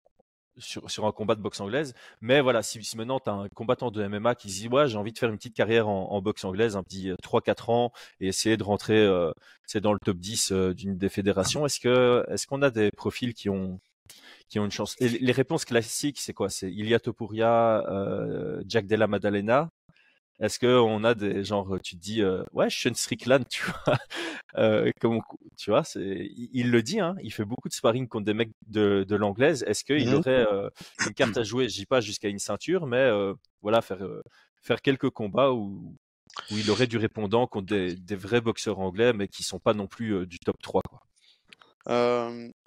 sur, 0.59 0.89
sur, 0.89 1.05
un 1.05 1.11
combat 1.11 1.35
de 1.35 1.41
boxe 1.41 1.59
anglaise. 1.59 1.93
Mais 2.21 2.41
voilà, 2.41 2.61
si, 2.63 2.79
maintenant 2.95 3.19
tu 3.19 3.29
as 3.29 3.33
un 3.33 3.49
combattant 3.49 3.91
de 3.91 4.05
MMA 4.07 4.35
qui 4.35 4.49
se 4.49 4.61
dit 4.61 4.67
ouais 4.67 4.87
j'ai 4.87 4.97
envie 4.97 5.13
de 5.13 5.17
faire 5.17 5.29
une 5.29 5.37
petite 5.37 5.55
carrière 5.55 5.87
en, 5.87 6.21
boxe 6.21 6.43
anglaise, 6.45 6.75
un 6.75 6.83
petit 6.83 7.11
3-4 7.23 7.49
euh, 7.49 7.73
ans 7.73 7.91
et 8.19 8.27
essayer 8.27 8.57
de 8.57 8.63
rentrer 8.63 8.97
euh, 8.97 9.31
c'est 9.65 9.81
dans 9.81 9.93
le 9.93 9.99
top 10.03 10.17
10 10.17 10.51
d'une 10.75 10.97
des 10.97 11.09
fédérations, 11.09 11.65
est-ce 11.65 11.79
que 11.79 12.25
est-ce 12.29 12.47
qu'on 12.47 12.61
a 12.61 12.69
des 12.69 12.91
profils 12.91 13.33
qui 13.33 13.49
ont 13.49 13.79
qui 14.49 14.59
ont 14.59 14.65
une 14.65 14.71
chance? 14.71 14.95
Les 14.99 15.31
réponses 15.31 15.65
classiques 15.65 16.19
c'est 16.19 16.33
quoi? 16.33 16.49
C'est 16.49 16.71
Ilia 16.71 16.99
Topuria, 16.99 17.85
euh, 17.89 18.61
Jack 18.67 18.85
Della 18.87 19.07
Maddalena 19.07 19.69
est-ce 20.39 20.57
que 20.57 20.79
on 20.79 21.03
a 21.03 21.13
des 21.15 21.43
genre 21.43 21.77
tu 21.83 21.95
te 21.95 22.01
dis 22.01 22.21
euh, 22.21 22.43
ouais 22.53 22.69
Sean 22.69 22.93
Strickland 22.93 23.45
tu 23.49 23.63
vois 23.63 23.97
euh, 24.57 24.91
comme 25.01 25.21
tu 25.57 25.69
vois 25.69 25.83
c'est 25.83 26.29
il, 26.53 26.71
le 26.71 26.81
dit 26.81 26.99
hein 26.99 27.15
il 27.21 27.33
fait 27.33 27.45
beaucoup 27.45 27.67
de 27.67 27.73
sparring 27.73 28.07
contre 28.07 28.25
des 28.25 28.33
mecs 28.33 28.51
de, 28.67 29.05
de 29.07 29.15
l'anglaise 29.15 29.63
est-ce 29.67 29.83
qu'il 29.83 30.09
mmh 30.09 30.13
aurait 30.13 30.47
euh, 30.51 30.69
une 31.05 31.13
carte 31.13 31.37
à 31.37 31.43
jouer 31.43 31.67
je 31.67 31.75
dis 31.75 31.85
pas 31.85 31.99
jusqu'à 31.99 32.29
une 32.29 32.39
ceinture 32.39 32.85
mais 32.87 32.97
euh, 32.97 33.33
voilà 33.61 33.81
faire 33.81 34.01
euh, 34.01 34.21
faire 34.61 34.81
quelques 34.81 35.09
combats 35.09 35.51
où 35.51 35.95
où 36.51 36.57
il 36.57 36.69
aurait 36.71 36.87
du 36.87 36.97
répondant 36.97 37.47
contre 37.47 37.67
des, 37.67 37.95
des 37.95 38.15
vrais 38.15 38.39
boxeurs 38.39 38.79
anglais 38.79 39.11
mais 39.13 39.27
qui 39.27 39.43
sont 39.43 39.59
pas 39.59 39.73
non 39.73 39.87
plus 39.87 40.25
du 40.25 40.39
top 40.39 40.55
3 40.61 40.81
quoi. 40.87 41.01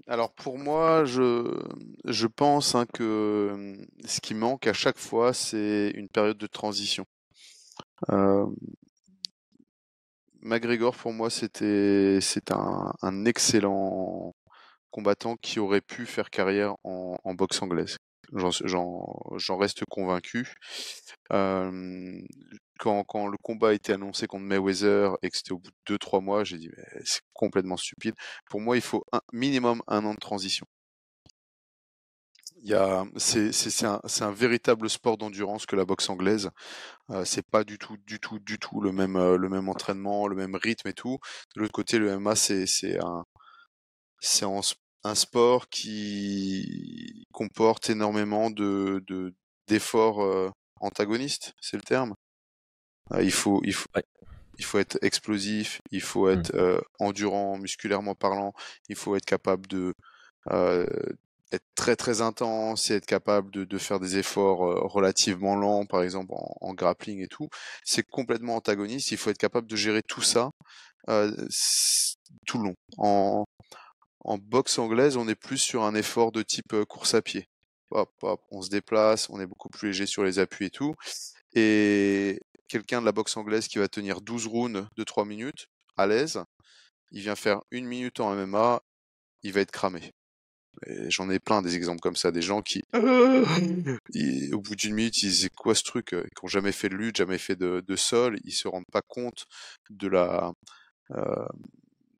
alors 0.07 0.33
pour 0.33 0.59
moi, 0.59 1.05
je, 1.05 1.61
je 2.03 2.27
pense 2.27 2.75
hein, 2.75 2.85
que 2.93 3.77
ce 4.05 4.19
qui 4.19 4.33
manque 4.33 4.67
à 4.67 4.73
chaque 4.73 4.99
fois, 4.99 5.33
c'est 5.33 5.91
une 5.95 6.09
période 6.09 6.37
de 6.37 6.47
transition. 6.47 7.05
Euh, 8.09 8.45
McGregor, 10.41 10.95
pour 10.95 11.13
moi, 11.13 11.29
c'était 11.29 12.19
c'est 12.21 12.51
un, 12.51 13.25
excellent 13.25 14.33
combattant 14.91 15.35
qui 15.37 15.59
aurait 15.59 15.81
pu 15.81 16.05
faire 16.05 16.29
carrière 16.29 16.75
en, 16.83 17.33
boxe 17.33 17.61
anglaise. 17.61 17.97
J'en 18.33 19.57
reste 19.57 19.85
convaincu. 19.89 20.53
Euh, 21.31 22.19
quand, 22.79 23.27
le 23.27 23.37
combat 23.41 23.69
a 23.69 23.73
été 23.73 23.93
annoncé 23.93 24.27
contre 24.27 24.43
Mayweather 24.43 25.17
et 25.21 25.29
que 25.29 25.37
c'était 25.37 25.53
au 25.53 25.59
bout 25.59 25.71
de 25.87 25.95
2-3 25.95 26.21
mois, 26.21 26.43
j'ai 26.43 26.57
dit 26.57 26.69
c'est 27.05 27.21
complètement 27.33 27.77
stupide. 27.77 28.15
Pour 28.49 28.59
moi, 28.59 28.75
il 28.75 28.81
faut 28.81 29.03
minimum 29.31 29.81
un 29.87 30.03
an 30.05 30.13
de 30.13 30.19
transition 30.19 30.65
c'est, 33.17 33.85
un, 33.85 33.99
un, 34.21 34.31
véritable 34.31 34.89
sport 34.89 35.17
d'endurance 35.17 35.65
que 35.65 35.75
la 35.75 35.85
boxe 35.85 36.09
anglaise. 36.09 36.49
Euh, 37.09 37.25
c'est 37.25 37.45
pas 37.45 37.63
du 37.63 37.77
tout, 37.77 37.97
du 38.05 38.19
tout, 38.19 38.39
du 38.39 38.57
tout 38.57 38.81
le 38.81 38.91
même, 38.91 39.17
euh, 39.17 39.37
le 39.37 39.49
même 39.49 39.69
entraînement, 39.69 40.27
le 40.27 40.35
même 40.35 40.55
rythme 40.55 40.87
et 40.87 40.93
tout. 40.93 41.19
De 41.55 41.61
l'autre 41.61 41.73
côté, 41.73 41.99
le 41.99 42.17
MMA, 42.17 42.35
c'est, 42.35 42.65
c'est 42.65 42.99
un, 42.99 43.25
c'est 44.19 44.45
un, 44.45 45.15
sport 45.15 45.67
qui 45.69 47.27
comporte 47.33 47.89
énormément 47.89 48.49
de, 48.49 49.03
de 49.07 49.33
d'efforts 49.67 50.23
euh, 50.23 50.49
antagonistes, 50.79 51.53
c'est 51.61 51.77
le 51.77 51.83
terme. 51.83 52.15
il 53.19 53.31
faut, 53.31 53.61
il 53.63 53.73
faut, 53.73 53.89
il 54.57 54.65
faut 54.65 54.79
être 54.79 54.97
explosif, 55.01 55.81
il 55.91 56.01
faut 56.01 56.27
mmh. 56.27 56.39
être 56.39 56.85
endurant, 56.99 57.57
musculairement 57.57 58.15
parlant, 58.15 58.53
il 58.89 58.95
faut 58.95 59.15
être 59.15 59.25
capable 59.25 59.67
de 59.67 59.93
être 61.53 61.65
très 61.75 61.95
très 61.95 62.21
intense 62.21 62.89
et 62.89 62.95
être 62.95 63.05
capable 63.05 63.51
de, 63.51 63.77
faire 63.77 63.99
des 63.99 64.17
efforts 64.17 64.65
euh, 64.65 64.79
relativement 64.87 65.55
lents, 65.55 65.85
par 65.85 66.03
exemple 66.03 66.33
en, 66.35 66.73
grappling 66.73 67.21
et 67.21 67.27
tout, 67.27 67.49
c'est 67.83 68.03
complètement 68.03 68.55
antagoniste. 68.55 69.11
Il 69.11 69.17
faut 69.17 69.29
être 69.29 69.37
capable 69.37 69.67
de 69.67 69.75
gérer 69.75 70.03
tout 70.03 70.21
ça 70.21 70.51
euh, 71.09 71.31
tout 72.45 72.57
le 72.57 72.65
long. 72.65 72.75
En, 72.97 73.45
en 74.21 74.37
boxe 74.37 74.79
anglaise, 74.79 75.17
on 75.17 75.27
est 75.27 75.35
plus 75.35 75.57
sur 75.57 75.83
un 75.83 75.95
effort 75.95 76.31
de 76.31 76.41
type 76.43 76.73
euh, 76.73 76.85
course 76.85 77.13
à 77.13 77.21
pied. 77.21 77.47
Hop, 77.91 78.11
hop, 78.23 78.41
on 78.51 78.61
se 78.61 78.69
déplace, 78.69 79.29
on 79.29 79.39
est 79.39 79.45
beaucoup 79.45 79.69
plus 79.69 79.89
léger 79.89 80.05
sur 80.07 80.23
les 80.23 80.39
appuis 80.39 80.67
et 80.67 80.69
tout. 80.71 80.95
Et 81.53 82.39
quelqu'un 82.67 83.01
de 83.01 83.05
la 83.05 83.11
boxe 83.11 83.37
anglaise 83.37 83.67
qui 83.67 83.77
va 83.79 83.87
tenir 83.87 84.21
12 84.21 84.47
rounds 84.47 84.87
de 84.97 85.03
3 85.03 85.25
minutes, 85.25 85.67
à 85.97 86.07
l'aise, 86.07 86.43
il 87.11 87.21
vient 87.21 87.35
faire 87.35 87.61
une 87.71 87.85
minute 87.85 88.19
en 88.19 88.35
MMA, 88.35 88.81
il 89.43 89.53
va 89.53 89.61
être 89.61 89.71
cramé. 89.71 90.13
J'en 91.07 91.29
ai 91.29 91.39
plein 91.39 91.61
des 91.61 91.75
exemples 91.75 92.01
comme 92.01 92.15
ça, 92.15 92.31
des 92.31 92.41
gens 92.41 92.61
qui, 92.61 92.83
au 92.93 94.59
bout 94.59 94.75
d'une 94.75 94.93
minute, 94.93 95.21
ils 95.23 95.29
disent 95.29 95.49
quoi 95.55 95.75
ce 95.75 95.83
truc, 95.83 96.13
euh, 96.13 96.23
qui 96.23 96.43
n'ont 96.43 96.49
jamais 96.49 96.71
fait 96.71 96.89
de 96.89 96.95
lutte, 96.95 97.17
jamais 97.17 97.37
fait 97.37 97.55
de, 97.55 97.83
de 97.85 97.95
sol, 97.95 98.37
ils 98.43 98.51
se 98.51 98.67
rendent 98.67 98.89
pas 98.91 99.01
compte 99.01 99.45
de 99.89 100.07
la 100.07 100.53
euh, 101.11 101.45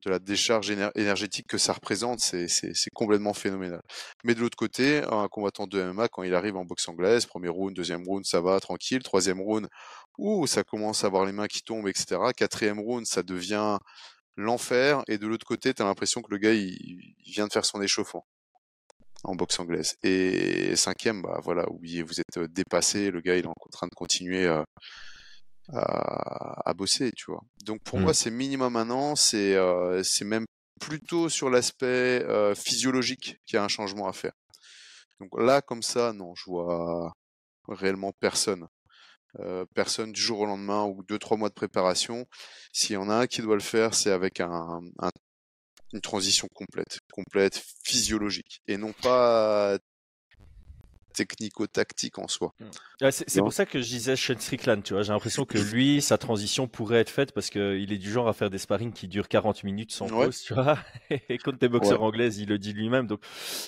de 0.06 0.10
la 0.10 0.20
décharge 0.20 0.70
énergétique 0.96 1.48
que 1.48 1.58
ça 1.58 1.74
représente, 1.74 2.20
c'est 2.20 2.89
complètement 2.94 3.34
phénoménal. 3.34 3.82
Mais 4.24 4.36
de 4.36 4.42
l'autre 4.42 4.58
côté, 4.58 5.02
un 5.10 5.28
combattant 5.28 5.68
de 5.68 5.82
MMA, 5.82 6.10
quand 6.10 6.24
il 6.24 6.36
arrive 6.36 6.58
en 6.58 6.66
boxe 6.66 6.88
anglaise, 6.89 7.26
premier 7.26 7.48
round, 7.50 7.74
deuxième 7.74 8.04
round, 8.04 8.26
ça 8.26 8.42
va, 8.42 8.60
tranquille, 8.60 9.02
troisième 9.02 9.39
round, 9.42 9.68
ouh, 10.18 10.46
ça 10.48 10.63
commence 10.63 11.04
à 11.04 11.08
avoir 11.08 11.26
les 11.26 11.32
mains 11.32 11.48
qui 11.48 11.62
tombent, 11.62 11.88
etc. 11.88 12.18
Quatrième 12.36 12.80
round, 12.80 13.06
ça 13.06 13.24
devient 13.24 13.78
l'enfer, 14.36 15.04
et 15.08 15.18
de 15.18 15.28
l'autre 15.28 15.46
côté, 15.46 15.74
tu 15.74 15.82
as 15.82 15.86
l'impression 15.86 16.22
que 16.22 16.32
le 16.32 16.38
gars, 16.38 16.54
il, 16.54 17.16
vient 17.26 17.48
de 17.48 17.54
faire 17.54 17.66
son 17.66 17.82
échauffement 17.82 18.26
en 19.24 19.36
boxe 19.36 19.60
anglaise. 19.60 19.96
Et 20.04 20.76
cinquième, 20.76 21.22
bah 21.22 21.40
voilà, 21.44 21.66
oui, 21.72 22.02
vous 22.02 22.20
êtes 22.20 22.40
dépassé, 22.52 23.12
le 23.12 23.22
gars 23.22 23.36
il 23.36 23.46
est 23.46 23.48
en 23.48 23.70
train 23.72 23.88
de 23.88 23.96
continuer 23.96 24.48
à, 24.48 24.66
à, 25.72 26.74
bosser, 26.74 27.12
tu 27.16 27.26
vois. 27.32 27.42
Donc 27.66 27.82
pour 27.84 28.00
moi, 28.00 28.12
mmh. 28.12 28.16
c'est 28.16 28.32
minimum 28.32 28.76
un 28.76 28.90
an, 28.90 29.16
c'est 29.16 29.56
euh, 29.56 30.02
même 30.24 30.46
plutôt 30.80 31.30
sur 31.30 31.50
l'aspect 31.50 32.24
euh, 32.24 32.56
physiologique 32.56 33.38
qu'il 33.46 33.56
y 33.56 33.60
a 33.60 33.64
un 33.64 33.70
changement 33.70 34.08
à 34.08 34.14
faire. 34.14 34.34
Donc 35.20 35.30
là, 35.40 35.62
comme 35.62 35.84
ça, 35.84 36.14
non, 36.14 36.36
je 36.36 36.46
vois 36.46 37.14
réellement 37.68 38.12
personne. 38.20 38.68
Euh, 39.40 39.66
personne 39.74 40.12
du 40.12 40.22
jour 40.22 40.42
au 40.42 40.46
lendemain 40.46 40.86
ou 40.86 41.02
deux 41.04 41.18
trois 41.18 41.38
mois 41.38 41.50
de 41.50 41.56
préparation. 41.56 42.28
S'il 42.72 42.94
y 42.94 42.98
en 42.98 43.10
a 43.10 43.16
un 43.16 43.28
qui 43.28 43.42
doit 43.42 43.56
le 43.56 43.62
faire, 43.62 43.96
c'est 43.96 44.12
avec 44.12 44.40
un, 44.40 44.82
un 45.00 45.10
une 45.94 46.02
transition 46.02 46.48
complète, 46.54 47.00
complète, 47.12 47.64
physiologique, 47.84 48.62
et 48.68 48.78
non 48.78 48.94
pas 48.94 49.78
technico-tactique 51.14 52.20
en 52.20 52.28
soi. 52.28 52.54
Mmh. 52.60 53.12
c'est 53.12 53.40
pour 53.40 53.54
ça 53.54 53.66
que 53.66 53.82
je 53.82 53.88
disais 53.88 54.16
Sean 54.16 54.38
Strickland, 54.38 54.82
tu 54.84 54.94
vois. 54.94 55.04
J'ai 55.04 55.14
l'impression 55.14 55.46
que 55.46 55.58
lui, 55.58 56.02
sa 56.02 56.18
transition 56.18 56.68
pourrait 56.68 57.00
être 57.00 57.10
faite 57.10 57.32
parce 57.32 57.50
qu'il 57.50 57.94
est 57.94 57.98
du 57.98 58.12
genre 58.12 58.28
à 58.28 58.34
faire 58.34 58.50
des 58.50 58.58
sparring 58.58 58.92
qui 58.92 59.08
durent 59.08 59.28
40 59.28 59.64
minutes 59.64 59.92
sans 59.92 60.08
pause, 60.08 60.42
tu 60.42 60.54
vois. 60.54 60.80
Et 61.30 61.38
contre 61.38 61.60
des 61.60 61.70
boxeurs 61.70 62.02
anglaises, 62.02 62.40
il 62.40 62.50
le 62.50 62.58
dit 62.58 62.74
lui-même. 62.74 63.08
Donc 63.08 63.22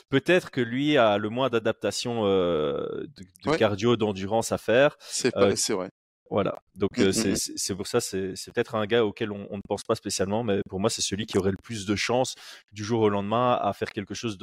peut-être 0.10 0.52
que 0.52 0.62
lui 0.62 0.98
a 0.98 1.18
le 1.18 1.30
moins 1.30 1.50
d'adaptation 1.50 2.26
euh, 2.26 3.06
de, 3.46 3.56
cardio, 3.56 3.96
d'endurance 3.96 4.52
à 4.52 4.58
faire. 4.58 4.98
C'est 5.00 5.36
euh, 5.38 5.54
vrai. 5.70 5.90
Voilà. 6.30 6.62
Donc 6.76 6.98
mmh, 6.98 7.04
mmh, 7.04 7.32
mmh. 7.32 7.36
c'est 7.56 7.76
pour 7.76 7.88
ça, 7.88 8.02
c'est 8.02 8.34
peut-être 8.54 8.76
un 8.76 8.86
gars 8.86 9.06
auquel 9.06 9.32
on, 9.32 9.56
ne 9.56 9.62
pense 9.68 9.84
pas 9.84 9.96
spécialement, 9.96 10.44
mais 10.44 10.62
pour 10.70 10.80
moi, 10.80 10.90
c'est 10.90 11.02
celui 11.02 11.26
qui 11.26 11.38
aurait 11.38 11.52
le 11.52 11.58
plus 11.62 11.86
de 11.86 11.96
chances 11.96 12.36
du 12.72 12.84
jour 12.84 13.02
au 13.02 13.10
lendemain 13.10 13.58
à 13.62 13.74
faire 13.74 13.92
quelque 13.92 14.14
chose 14.14 14.38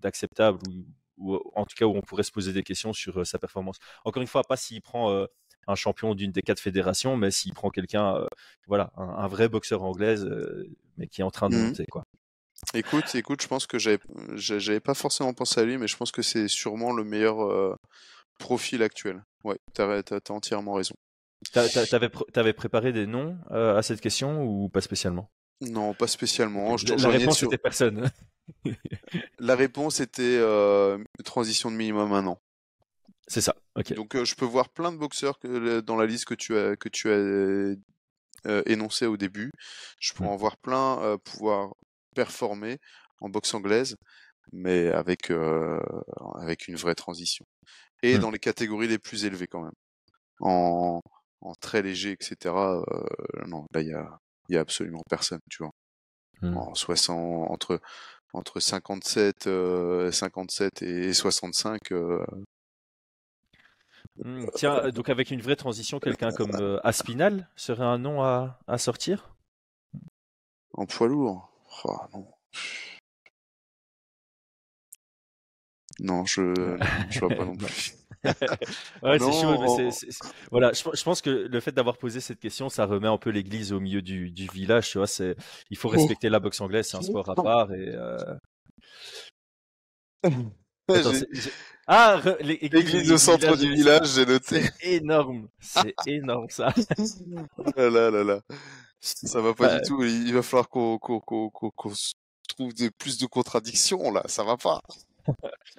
d'acceptable 0.00 0.58
ou, 1.18 1.38
en 1.54 1.64
tout 1.64 1.76
cas 1.76 1.84
où 1.84 1.94
on 1.96 2.00
pourrait 2.00 2.24
se 2.24 2.32
poser 2.32 2.52
des 2.52 2.62
questions 2.62 2.92
sur 2.92 3.24
sa 3.26 3.38
performance. 3.38 3.76
Encore 4.04 4.20
une 4.20 4.28
fois, 4.28 4.42
pas 4.42 4.56
s'il 4.56 4.82
prend 4.82 5.26
un 5.68 5.74
champion 5.76 6.16
d'une 6.16 6.32
des 6.32 6.42
quatre 6.42 6.60
fédérations, 6.60 7.16
mais 7.16 7.30
s'il 7.30 7.54
prend 7.54 7.70
quelqu'un, 7.70 8.26
voilà, 8.66 8.90
un, 8.96 9.28
vrai 9.28 9.48
boxeur 9.48 9.84
anglaise, 9.84 10.28
mais 10.96 11.06
qui 11.06 11.20
est 11.20 11.24
en 11.24 11.30
train 11.30 11.48
de 11.48 11.56
monter, 11.56 11.86
quoi. 11.86 12.02
Écoute, 12.74 13.14
écoute, 13.14 13.42
je 13.42 13.48
pense 13.48 13.66
que 13.66 13.78
j'avais 13.78 14.80
pas 14.80 14.94
forcément 14.94 15.32
pensé 15.34 15.60
à 15.60 15.64
lui, 15.64 15.78
mais 15.78 15.86
je 15.86 15.96
pense 15.96 16.10
que 16.10 16.22
c'est 16.22 16.48
sûrement 16.48 16.92
le 16.92 17.04
meilleur 17.04 17.76
profil 18.40 18.82
actuel. 18.82 19.22
Ouais, 19.44 19.58
t'as 19.72 20.02
as 20.10 20.30
entièrement 20.30 20.74
raison. 20.74 20.94
T'a- 21.52 21.68
t'a- 21.68 21.86
T'avais 21.86 22.08
pr- 22.08 22.30
t'avais 22.32 22.52
préparé 22.52 22.92
des 22.92 23.06
noms 23.06 23.38
euh, 23.50 23.76
à 23.76 23.82
cette 23.82 24.00
question 24.00 24.44
ou 24.44 24.68
pas 24.68 24.80
spécialement? 24.80 25.30
Non, 25.60 25.94
pas 25.94 26.06
spécialement. 26.06 26.76
Je- 26.76 26.94
La 26.94 27.08
réponse 27.10 27.38
sur- 27.38 27.48
était 27.48 27.58
personne. 27.58 28.10
La 29.38 29.54
réponse 29.54 30.00
était 30.00 30.22
euh, 30.38 30.98
transition 31.24 31.70
de 31.70 31.76
minimum 31.76 32.12
un 32.12 32.26
an. 32.26 32.40
C'est 33.28 33.40
ça. 33.40 33.54
Ok. 33.76 33.92
Donc 33.94 34.16
euh, 34.16 34.24
je 34.24 34.34
peux 34.34 34.44
voir 34.44 34.68
plein 34.70 34.92
de 34.92 34.96
boxeurs 34.96 35.38
que, 35.38 35.80
dans 35.80 35.96
la 35.96 36.06
liste 36.06 36.24
que 36.24 36.34
tu 36.34 36.56
as 36.56 36.76
que 36.76 36.88
tu 36.88 37.08
as 37.10 37.12
euh, 37.14 37.76
énoncé 38.66 39.06
au 39.06 39.16
début. 39.16 39.52
Je 40.00 40.12
pourrais 40.12 40.28
Mm. 40.30 40.32
en 40.32 40.36
voir 40.36 40.56
plein 40.56 41.00
euh, 41.02 41.16
pouvoir 41.18 41.74
performer 42.14 42.78
en 43.20 43.28
boxe 43.28 43.54
anglaise, 43.54 43.96
mais 44.52 44.88
avec 44.88 45.30
euh, 45.30 45.78
avec 46.40 46.66
une 46.66 46.76
vraie 46.76 46.94
transition. 46.96 47.46
Et 48.02 48.16
Mm. 48.16 48.20
dans 48.20 48.30
les 48.30 48.40
catégories 48.40 48.88
les 48.88 48.98
plus 48.98 49.24
élevées 49.24 49.46
quand 49.46 49.62
même. 49.62 49.72
En, 50.40 51.00
en 51.42 51.54
très 51.54 51.82
léger, 51.82 52.12
etc. 52.12 52.54
euh, 52.54 53.46
non, 53.46 53.66
là 53.72 53.82
il 53.82 53.88
y 53.88 53.94
a 53.94 54.18
y 54.48 54.56
a 54.56 54.60
absolument 54.60 55.02
personne, 55.08 55.40
tu 55.50 55.62
vois. 55.62 55.72
Mm. 56.42 56.56
En 56.56 56.74
60 56.74 57.50
entre 57.50 57.80
entre 58.32 58.60
57 58.60 59.46
euh, 59.46 60.10
57 60.10 60.82
et 60.82 61.12
65 61.12 61.92
euh, 61.92 62.24
Hmm, 64.22 64.46
Tiens, 64.54 64.76
euh, 64.76 64.90
donc 64.90 65.08
avec 65.08 65.30
une 65.30 65.40
vraie 65.40 65.56
transition, 65.56 65.98
quelqu'un 65.98 66.30
comme 66.32 66.54
euh, 66.60 66.78
Aspinal 66.84 67.48
serait 67.56 67.84
un 67.84 67.98
nom 67.98 68.22
à, 68.22 68.60
à 68.66 68.78
sortir? 68.78 69.34
En 70.74 70.86
poids 70.86 71.08
lourd? 71.08 71.50
Oh, 71.84 71.96
non. 72.12 72.26
Non, 76.00 76.24
je 76.24 76.54
je 77.10 77.20
vois 77.20 77.28
pas 77.30 77.44
non 77.44 77.56
plus. 77.56 77.94
Ouais, 78.24 79.18
c'est 79.18 79.32
chaud, 79.32 79.58
mais 79.58 79.66
on- 79.68 79.76
c'est- 79.76 79.90
c'est- 79.90 80.10
c'est- 80.12 80.32
voilà, 80.50 80.72
je, 80.72 80.82
je 80.94 81.02
pense 81.02 81.20
que 81.20 81.30
le 81.30 81.60
fait 81.60 81.72
d'avoir 81.72 81.96
posé 81.98 82.20
cette 82.20 82.38
question, 82.40 82.68
ça 82.68 82.86
remet 82.86 83.08
un 83.08 83.18
peu 83.18 83.30
l'église 83.30 83.72
au 83.72 83.80
milieu 83.80 84.02
du, 84.02 84.30
du 84.30 84.46
village, 84.52 84.90
tu 84.90 84.98
vois, 84.98 85.06
c'est, 85.06 85.34
il 85.70 85.76
faut 85.76 85.88
respecter 85.88 86.28
la 86.28 86.38
boxe 86.40 86.60
anglaise, 86.60 86.88
c'est 86.88 86.96
un 86.96 87.02
sport 87.02 87.28
à 87.30 87.34
part 87.34 87.72
et, 87.72 87.88
euh, 87.88 88.16
attends, 90.24 90.52
J'ai- 90.88 91.02
c'est- 91.02 91.28
j'ai- 91.32 91.50
ah, 91.86 92.20
re- 92.22 92.40
l'é- 92.42 92.58
Église 92.64 93.10
au 93.12 93.18
centre 93.18 93.56
du 93.56 93.72
village, 93.72 94.08
j'ai 94.14 94.26
noté. 94.26 94.62
C'est 94.80 94.92
énorme, 94.92 95.48
c'est 95.60 95.94
énorme 96.06 96.46
ça. 96.50 96.72
Oh 97.58 97.64
là 97.76 97.90
là 97.90 98.10
là 98.10 98.24
là. 98.24 98.40
Ça 99.00 99.40
va 99.40 99.52
pas 99.54 99.66
Ouais. 99.74 99.80
du 99.80 99.88
tout. 99.88 100.04
Il 100.04 100.32
va 100.32 100.42
falloir 100.42 100.68
qu'on 100.68 100.98
qu'on 100.98 101.18
qu'on 101.20 101.50
qu'on 101.50 101.70
qu'on 101.70 101.94
se 101.94 102.12
trouve 102.48 102.72
des, 102.74 102.90
plus 102.90 103.18
de 103.18 103.26
contradictions 103.26 104.12
là. 104.12 104.22
Ça 104.26 104.44
va 104.44 104.56
pas. 104.56 104.80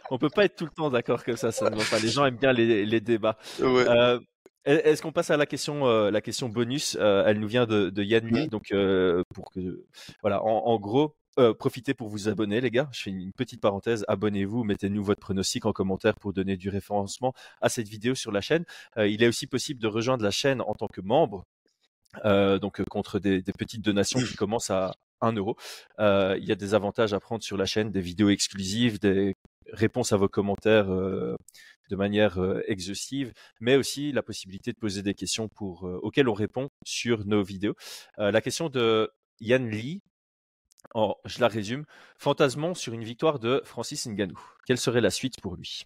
On 0.10 0.18
peut 0.18 0.30
pas 0.30 0.46
être 0.46 0.56
tout 0.56 0.66
le 0.66 0.72
temps 0.72 0.90
d'accord 0.90 1.24
que 1.24 1.36
ça, 1.36 1.52
ça 1.52 1.70
ne 1.70 1.76
va 1.76 1.84
pas. 1.90 2.00
Les 2.00 2.10
gens 2.10 2.26
aiment 2.26 2.38
bien 2.38 2.54
les, 2.54 2.86
les 2.86 3.02
débats. 3.02 3.38
Ouais. 3.60 3.88
Euh, 3.88 4.20
Est-ce 4.66 5.02
qu'on 5.02 5.12
passe 5.12 5.30
à 5.30 5.38
la 5.38 5.46
question, 5.46 5.88
euh, 5.88 6.10
la 6.10 6.22
question 6.22 6.48
bonus? 6.48 6.98
Euh, 7.00 7.26
Elle 7.26 7.40
nous 7.40 7.48
vient 7.50 7.66
de, 7.66 7.90
de 7.90 8.04
Yann 8.04 8.48
donc 8.48 8.74
pour 9.34 9.52
que, 9.52 9.84
voilà, 10.22 10.42
en, 10.44 10.68
en 10.68 10.80
gros, 10.80 11.16
euh, 11.40 11.54
profitez 11.54 11.94
pour 11.94 12.10
vous 12.10 12.30
abonner, 12.30 12.62
les 12.62 12.70
gars. 12.70 12.88
Je 12.94 13.02
fais 13.02 13.10
une 13.10 13.34
petite 13.34 13.60
parenthèse. 13.60 14.06
Abonnez-vous, 14.08 14.64
mettez-nous 14.64 15.04
votre 15.04 15.20
pronostic 15.20 15.66
en 15.66 15.74
commentaire 15.74 16.16
pour 16.16 16.32
donner 16.32 16.58
du 16.58 16.70
référencement 16.70 17.34
à 17.60 17.70
cette 17.70 17.88
vidéo 17.90 18.16
sur 18.16 18.32
la 18.32 18.40
chaîne. 18.40 18.66
Euh, 18.98 19.08
il 19.08 19.24
est 19.24 19.28
aussi 19.28 19.48
possible 19.48 19.82
de 19.82 19.88
rejoindre 19.88 20.24
la 20.24 20.32
chaîne 20.32 20.62
en 20.62 20.76
tant 20.76 20.88
que 20.88 21.02
membre, 21.02 21.44
euh, 22.24 22.60
donc 22.60 22.84
contre 22.86 23.20
des, 23.20 23.42
des 23.42 23.52
petites 23.54 23.82
donations 23.82 24.22
qui 24.22 24.36
commencent 24.36 24.70
à 24.70 24.94
1 25.24 25.34
euro. 25.34 25.56
Euh, 26.00 26.38
il 26.40 26.46
y 26.46 26.52
a 26.52 26.56
des 26.56 26.74
avantages 26.74 27.14
à 27.14 27.20
prendre 27.20 27.44
sur 27.44 27.58
la 27.58 27.66
chaîne, 27.66 27.92
des 27.92 28.02
vidéos 28.02 28.30
exclusives, 28.30 29.00
des 29.00 29.36
réponses 29.72 30.12
à 30.12 30.18
vos 30.18 30.28
commentaires 30.28 30.92
euh, 30.92 31.36
de 31.90 31.96
manière 31.96 32.40
euh, 32.40 32.62
exhaustive, 32.68 33.34
mais 33.60 33.76
aussi 33.76 34.12
la 34.12 34.24
possibilité 34.24 34.72
de 34.72 34.78
poser 34.78 35.02
des 35.02 35.14
questions 35.14 35.50
auxquelles 35.82 36.30
on 36.30 36.34
répond 36.34 36.70
sur 36.86 37.26
nos 37.26 37.44
vidéos. 37.44 37.76
La 38.18 38.42
question 38.42 38.70
de 38.70 39.12
Yann 39.40 39.70
Lee, 39.70 40.02
je 41.26 41.40
la 41.40 41.48
résume, 41.48 41.86
fantasmons 42.18 42.76
sur 42.76 42.94
une 42.94 43.04
victoire 43.04 43.40
de 43.40 43.62
Francis 43.66 44.06
Ngannou. 44.08 44.40
Quelle 44.66 44.78
serait 44.78 45.02
la 45.02 45.10
suite 45.10 45.40
pour 45.42 45.56
lui? 45.56 45.86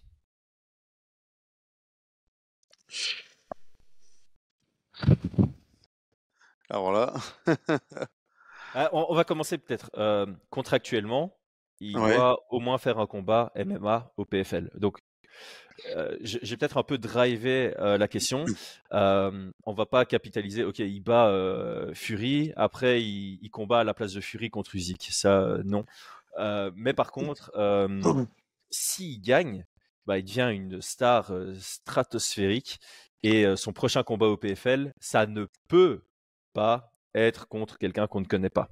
Alors 6.70 6.92
là, 6.92 7.14
Ah, 8.74 8.90
on, 8.92 9.06
on 9.08 9.14
va 9.14 9.24
commencer 9.24 9.58
peut-être 9.58 9.90
euh, 9.96 10.26
contractuellement. 10.50 11.34
Il 11.80 11.96
Ouais. 11.96 12.16
doit 12.16 12.40
au 12.50 12.58
moins 12.60 12.78
faire 12.78 12.98
un 12.98 13.06
combat 13.06 13.52
MMA 13.56 14.12
au 14.16 14.24
PFL. 14.24 14.70
Donc, 14.74 14.98
euh, 15.94 16.16
j'ai 16.22 16.56
peut-être 16.56 16.76
un 16.76 16.82
peu 16.82 16.98
drivé 16.98 17.72
euh, 17.78 17.96
la 17.98 18.08
question. 18.08 18.44
Euh, 18.92 19.50
on 19.64 19.72
va 19.72 19.86
pas 19.86 20.04
capitaliser. 20.04 20.64
Ok, 20.64 20.80
il 20.80 21.00
bat 21.00 21.32
Fury. 21.94 22.52
Après, 22.56 23.00
il, 23.02 23.38
il 23.42 23.50
combat 23.50 23.80
à 23.80 23.84
la 23.84 23.94
place 23.94 24.12
de 24.12 24.20
Fury 24.20 24.50
contre 24.50 24.74
Usyk. 24.74 25.08
Ça, 25.12 25.58
non. 25.64 25.84
Mais 26.74 26.92
par 26.94 27.12
contre, 27.12 27.52
euh, 27.54 28.24
s'il 28.70 29.20
gagne, 29.20 29.64
bah, 30.06 30.18
il 30.18 30.24
devient 30.24 30.50
une 30.52 30.80
star 30.82 31.30
stratosphérique. 31.60 32.80
Et 33.22 33.44
son 33.56 33.72
prochain 33.72 34.02
combat 34.04 34.26
au 34.26 34.36
PFL, 34.36 34.92
ça 35.00 35.26
ne 35.26 35.46
peut 35.68 36.02
pas 36.52 36.92
être 37.18 37.48
contre 37.48 37.78
quelqu'un 37.78 38.06
qu'on 38.06 38.20
ne 38.20 38.26
connaît 38.26 38.50
pas. 38.50 38.68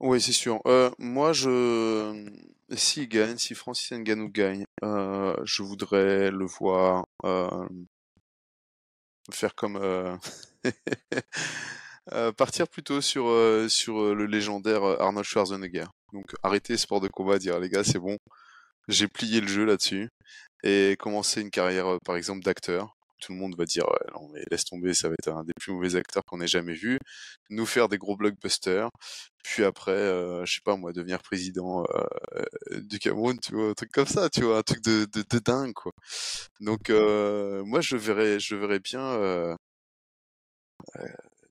oui, 0.00 0.20
c'est 0.20 0.32
sûr. 0.32 0.60
Euh, 0.66 0.90
moi, 0.98 1.32
je, 1.32 2.30
s'il 2.74 3.08
gagne, 3.08 3.38
si 3.38 3.54
Francis 3.54 3.92
Ngannou 3.92 4.28
gagne, 4.30 4.64
euh, 4.84 5.34
je 5.44 5.62
voudrais 5.62 6.30
le 6.30 6.44
voir 6.46 7.06
euh, 7.24 7.68
faire 9.30 9.54
comme 9.54 9.78
partir 12.36 12.68
plutôt 12.68 13.00
sur 13.00 13.24
sur 13.68 14.14
le 14.14 14.26
légendaire 14.26 14.82
Arnold 15.00 15.26
Schwarzenegger. 15.26 15.86
Donc 16.12 16.34
arrêter 16.42 16.76
sport 16.76 17.00
de 17.00 17.08
combat, 17.08 17.38
dire 17.38 17.58
les 17.58 17.68
gars, 17.68 17.84
c'est 17.84 17.98
bon, 17.98 18.18
j'ai 18.88 19.08
plié 19.08 19.40
le 19.40 19.48
jeu 19.48 19.64
là-dessus 19.64 20.10
et 20.62 20.96
commencer 20.98 21.40
une 21.40 21.50
carrière, 21.50 21.98
par 22.04 22.16
exemple, 22.16 22.42
d'acteur. 22.44 22.95
Tout 23.20 23.32
le 23.32 23.38
monde 23.38 23.56
va 23.56 23.64
dire 23.64 23.84
ouais, 23.88 24.12
non 24.14 24.28
mais 24.32 24.42
laisse 24.50 24.64
tomber, 24.64 24.94
ça 24.94 25.08
va 25.08 25.14
être 25.14 25.28
un 25.28 25.44
des 25.44 25.52
plus 25.58 25.72
mauvais 25.72 25.96
acteurs 25.96 26.22
qu'on 26.26 26.40
ait 26.40 26.46
jamais 26.46 26.74
vu. 26.74 26.98
Nous 27.50 27.66
faire 27.66 27.88
des 27.88 27.98
gros 27.98 28.16
blockbusters, 28.16 28.90
puis 29.42 29.64
après, 29.64 29.92
euh, 29.92 30.44
je 30.44 30.54
sais 30.54 30.60
pas 30.64 30.76
moi, 30.76 30.92
devenir 30.92 31.22
président 31.22 31.84
euh, 31.94 32.44
du 32.80 32.98
Cameroun, 32.98 33.38
tu 33.40 33.54
vois, 33.54 33.70
un 33.70 33.74
truc 33.74 33.90
comme 33.92 34.06
ça, 34.06 34.28
tu 34.28 34.42
vois, 34.42 34.58
un 34.58 34.62
truc 34.62 34.82
de, 34.84 35.06
de, 35.12 35.24
de 35.28 35.38
dingue 35.38 35.72
quoi. 35.72 35.92
Donc 36.60 36.90
euh, 36.90 37.64
moi 37.64 37.80
je 37.80 37.96
verrais, 37.96 38.38
je 38.40 38.54
verrais 38.56 38.80
bien 38.80 39.00
euh, 39.02 39.54
euh, 40.96 41.06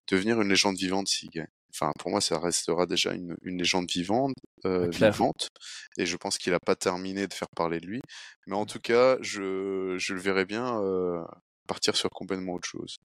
devenir 0.07 0.41
une 0.41 0.49
légende 0.49 0.77
vivante 0.77 1.07
s'il 1.07 1.29
gagne. 1.29 1.47
Enfin, 1.77 1.91
pour 1.99 2.09
moi, 2.09 2.21
ça 2.21 2.39
restera 2.39 2.85
déjà 2.85 3.13
une, 3.13 3.35
une 3.41 3.57
légende 3.57 3.91
vivante, 3.91 4.35
euh, 4.63 4.87
vivante, 4.89 5.49
et 5.97 6.05
je 6.05 6.15
pense 6.15 6.37
qu'il 6.37 6.53
a 6.53 6.59
pas 6.61 6.77
terminé 6.77 7.27
de 7.27 7.33
faire 7.33 7.49
parler 7.53 7.81
de 7.81 7.85
lui. 7.85 8.01
Mais 8.47 8.55
en 8.55 8.65
tout 8.65 8.79
cas, 8.79 9.17
je, 9.19 9.97
je 9.97 10.13
le 10.13 10.21
verrais 10.21 10.45
bien 10.45 10.81
euh, 10.81 11.21
partir 11.67 11.95
sur 11.95 12.09
complètement 12.09 12.53
autre 12.53 12.67
chose, 12.67 12.97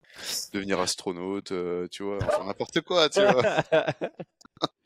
devenir 0.54 0.80
astronaute, 0.80 1.52
euh, 1.52 1.88
tu 1.92 2.04
vois, 2.04 2.26
enfin 2.26 2.44
n'importe 2.46 2.82
quoi, 2.82 3.10
tu 3.10 3.24
vois. 3.24 3.44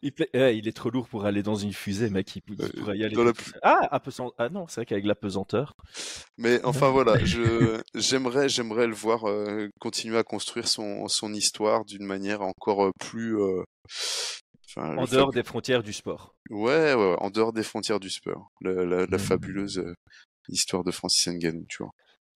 il, 0.01 0.11
pla- 0.11 0.26
ouais, 0.34 0.57
il 0.57 0.67
est 0.67 0.76
trop 0.76 0.89
lourd 0.89 1.07
pour 1.07 1.26
aller 1.26 1.43
dans 1.43 1.55
une 1.55 1.74
fusée, 1.74 2.09
mec. 2.09 2.36
Il, 2.36 2.41
il 2.47 2.57
Euh, 2.59 2.69
pourrait 2.71 2.97
y 2.97 3.03
aller. 3.03 3.15
dans 3.15 3.24
la 3.24 3.34
tout 3.34 3.43
seul. 3.45 3.59
Ah, 3.63 3.89
ah 4.38 4.49
non, 4.49 4.67
c'est 4.67 4.82
vrai 4.82 4.86
qu'avec 4.86 5.05
la 5.05 5.15
pesanteur. 5.15 5.74
Mais 6.38 6.63
enfin 6.63 6.89
voilà, 6.89 7.17
je 7.24 7.82
j'aimerais 7.95 8.49
j'aimerais 8.49 8.88
le 8.88 8.93
voir 8.93 9.28
euh, 9.30 9.69
continuer 9.80 10.17
à 10.17 10.24
construire 10.24 10.67
son 10.67 11.07
son 11.07 11.34
histoire 11.34 11.86
d'une 11.86 12.05
manière 12.05 12.41
encore 12.41 12.91
plus 12.99 13.38
euh, 13.39 13.63
enfin, 14.65 14.97
En 14.97 15.05
dehors 15.05 15.32
fab- 15.32 15.34
des 15.34 15.43
frontières 15.43 15.84
du 15.84 15.93
sport. 15.93 16.34
ouais, 16.49 16.93
ouais, 16.93 16.95
ouais, 16.95 17.15
en 17.19 17.30
dehors 17.30 17.53
des 17.53 17.63
frontières 17.63 17.99
du 17.99 18.09
sport, 18.09 18.49
la, 18.61 18.74
la, 18.86 19.05
la 19.05 19.17
Mhm. 19.17 19.17
fabuleuse 19.17 19.80
euh, 19.80 19.93
histoire 20.49 20.84
de 20.84 20.91
Francis 20.91 21.28
Ngannou, 21.28 21.65
tu 21.69 21.84
vois. 21.84 21.91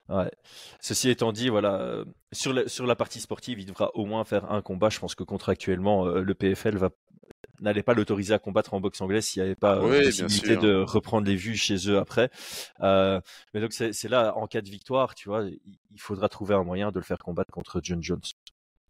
Ouais. 0.10 0.32
Ceci 0.80 1.10
étant 1.10 1.32
dit, 1.32 1.50
voilà, 1.50 1.82
euh, 1.82 2.06
sur 2.32 2.54
la, 2.54 2.68
sur 2.68 2.86
la 2.86 2.96
partie 2.96 3.20
sportive, 3.20 3.60
il 3.60 3.66
devra 3.66 3.92
au 3.94 4.06
moins 4.06 4.24
faire 4.24 4.52
un 4.52 4.62
combat. 4.62 4.90
Je 4.90 5.00
pense 5.00 5.16
que 5.16 5.24
contractuellement, 5.24 6.06
euh, 6.06 6.22
le 6.22 6.34
PFL 6.34 6.78
va 6.78 6.90
n'allait 7.60 7.84
pas 7.84 7.94
l'autoriser 7.96 8.34
à 8.36 8.40
combattre 8.40 8.74
en 8.76 8.80
boxe 8.80 9.02
anglaise 9.02 9.26
s'il 9.26 9.42
n'y 9.42 9.48
avait 9.48 9.56
pas 9.56 9.78
euh, 9.78 9.90
Oui, 9.90 10.04
possibilité 10.06 10.56
de 10.58 10.76
reprendre 10.76 11.26
les 11.28 11.36
vues 11.36 11.56
chez 11.56 11.90
eux 11.90 11.98
après. 11.98 12.30
Euh, 12.82 13.20
mais 13.54 13.62
donc 13.62 13.74
c'est 13.74 14.08
là, 14.10 14.36
en 14.38 14.46
cas 14.48 14.62
de 14.62 14.70
victoire, 14.70 15.16
tu 15.16 15.28
vois, 15.30 15.44
il 15.44 16.00
faudra 16.00 16.30
trouver 16.30 16.54
un 16.56 16.64
moyen 16.64 16.92
de 16.92 17.00
le 17.00 17.04
faire 17.04 17.18
combattre 17.18 17.52
contre 17.52 17.80
John 17.84 18.02
Jones. 18.04 18.22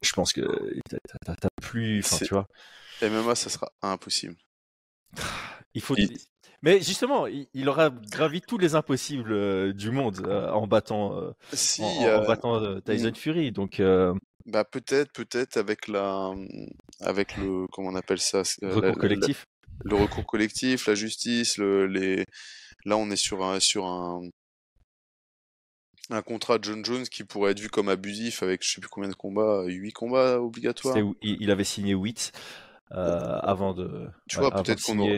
Je 0.01 0.11
pense 0.11 0.33
que 0.33 0.41
t'as- 0.89 1.47
plus, 1.61 2.05
tu 2.19 2.33
vois. 2.33 2.47
MMA, 3.01 3.35
ça 3.35 3.49
sera 3.49 3.71
impossible. 3.81 4.35
Il 5.73 5.81
faut. 5.81 5.95
Il- 5.95 6.17
Mais 6.67 6.81
justement, 6.81 7.27
il, 7.27 7.47
il 7.53 7.69
aura 7.69 7.89
gravi 7.89 8.41
tous 8.41 8.57
les 8.57 8.75
impossibles 8.75 9.31
euh, 9.31 9.71
du 9.71 9.89
monde 9.89 10.21
euh, 10.27 10.51
en 10.51 10.67
battant, 10.67 11.17
euh, 11.17 11.31
Si, 11.53 11.81
en, 11.81 12.25
battant 12.27 12.81
Tyson 12.81 13.13
Fury. 13.15 13.53
Donc, 13.53 13.81
bah 14.45 14.65
peut-être, 14.65 15.13
peut-être 15.13 15.55
avec 15.55 15.87
la, 15.87 16.33
avec 16.99 17.37
le, 17.37 17.67
comment 17.71 17.87
on 17.89 17.95
appelle 17.95 18.19
ça, 18.19 18.43
la- 18.61 18.73
recours 18.73 18.81
la- 18.83 18.91
collectif. 18.91 19.45
le 19.85 19.95
recours 19.95 20.25
collectif, 20.25 20.87
la 20.87 20.95
justice, 20.95 21.57
le, 21.57 21.87
les, 21.87 22.25
là 22.83 22.97
on 22.97 23.09
est 23.11 23.15
sur 23.15 23.45
un, 23.45 23.61
sur 23.61 23.85
un, 23.85 24.23
un 26.09 26.21
contrat 26.21 26.57
de 26.57 26.65
John 26.65 26.83
Jones 26.83 27.03
qui 27.07 27.23
pourrait 27.23 27.51
être 27.51 27.61
vu 27.61 27.69
comme 27.69 27.87
abusif 27.87 28.43
avec 28.43 28.61
je 28.61 28.73
sais 28.73 28.81
plus 28.81 28.89
combien 28.89 29.09
de 29.09 29.15
combats, 29.15 29.63
8 29.65 29.93
combats 29.93 30.41
obligatoires. 30.41 30.97
Il 31.21 31.37
il 31.41 31.49
avait 31.49 31.63
signé 31.63 31.93
8 31.93 32.33
euh, 32.93 33.39
avant 33.41 33.73
de, 33.73 34.07
Tu 34.29 34.37
ouais, 34.37 34.49
vois, 34.49 34.63
peut-être 34.63 34.81
qu'on 34.81 34.99
aura-. 34.99 35.09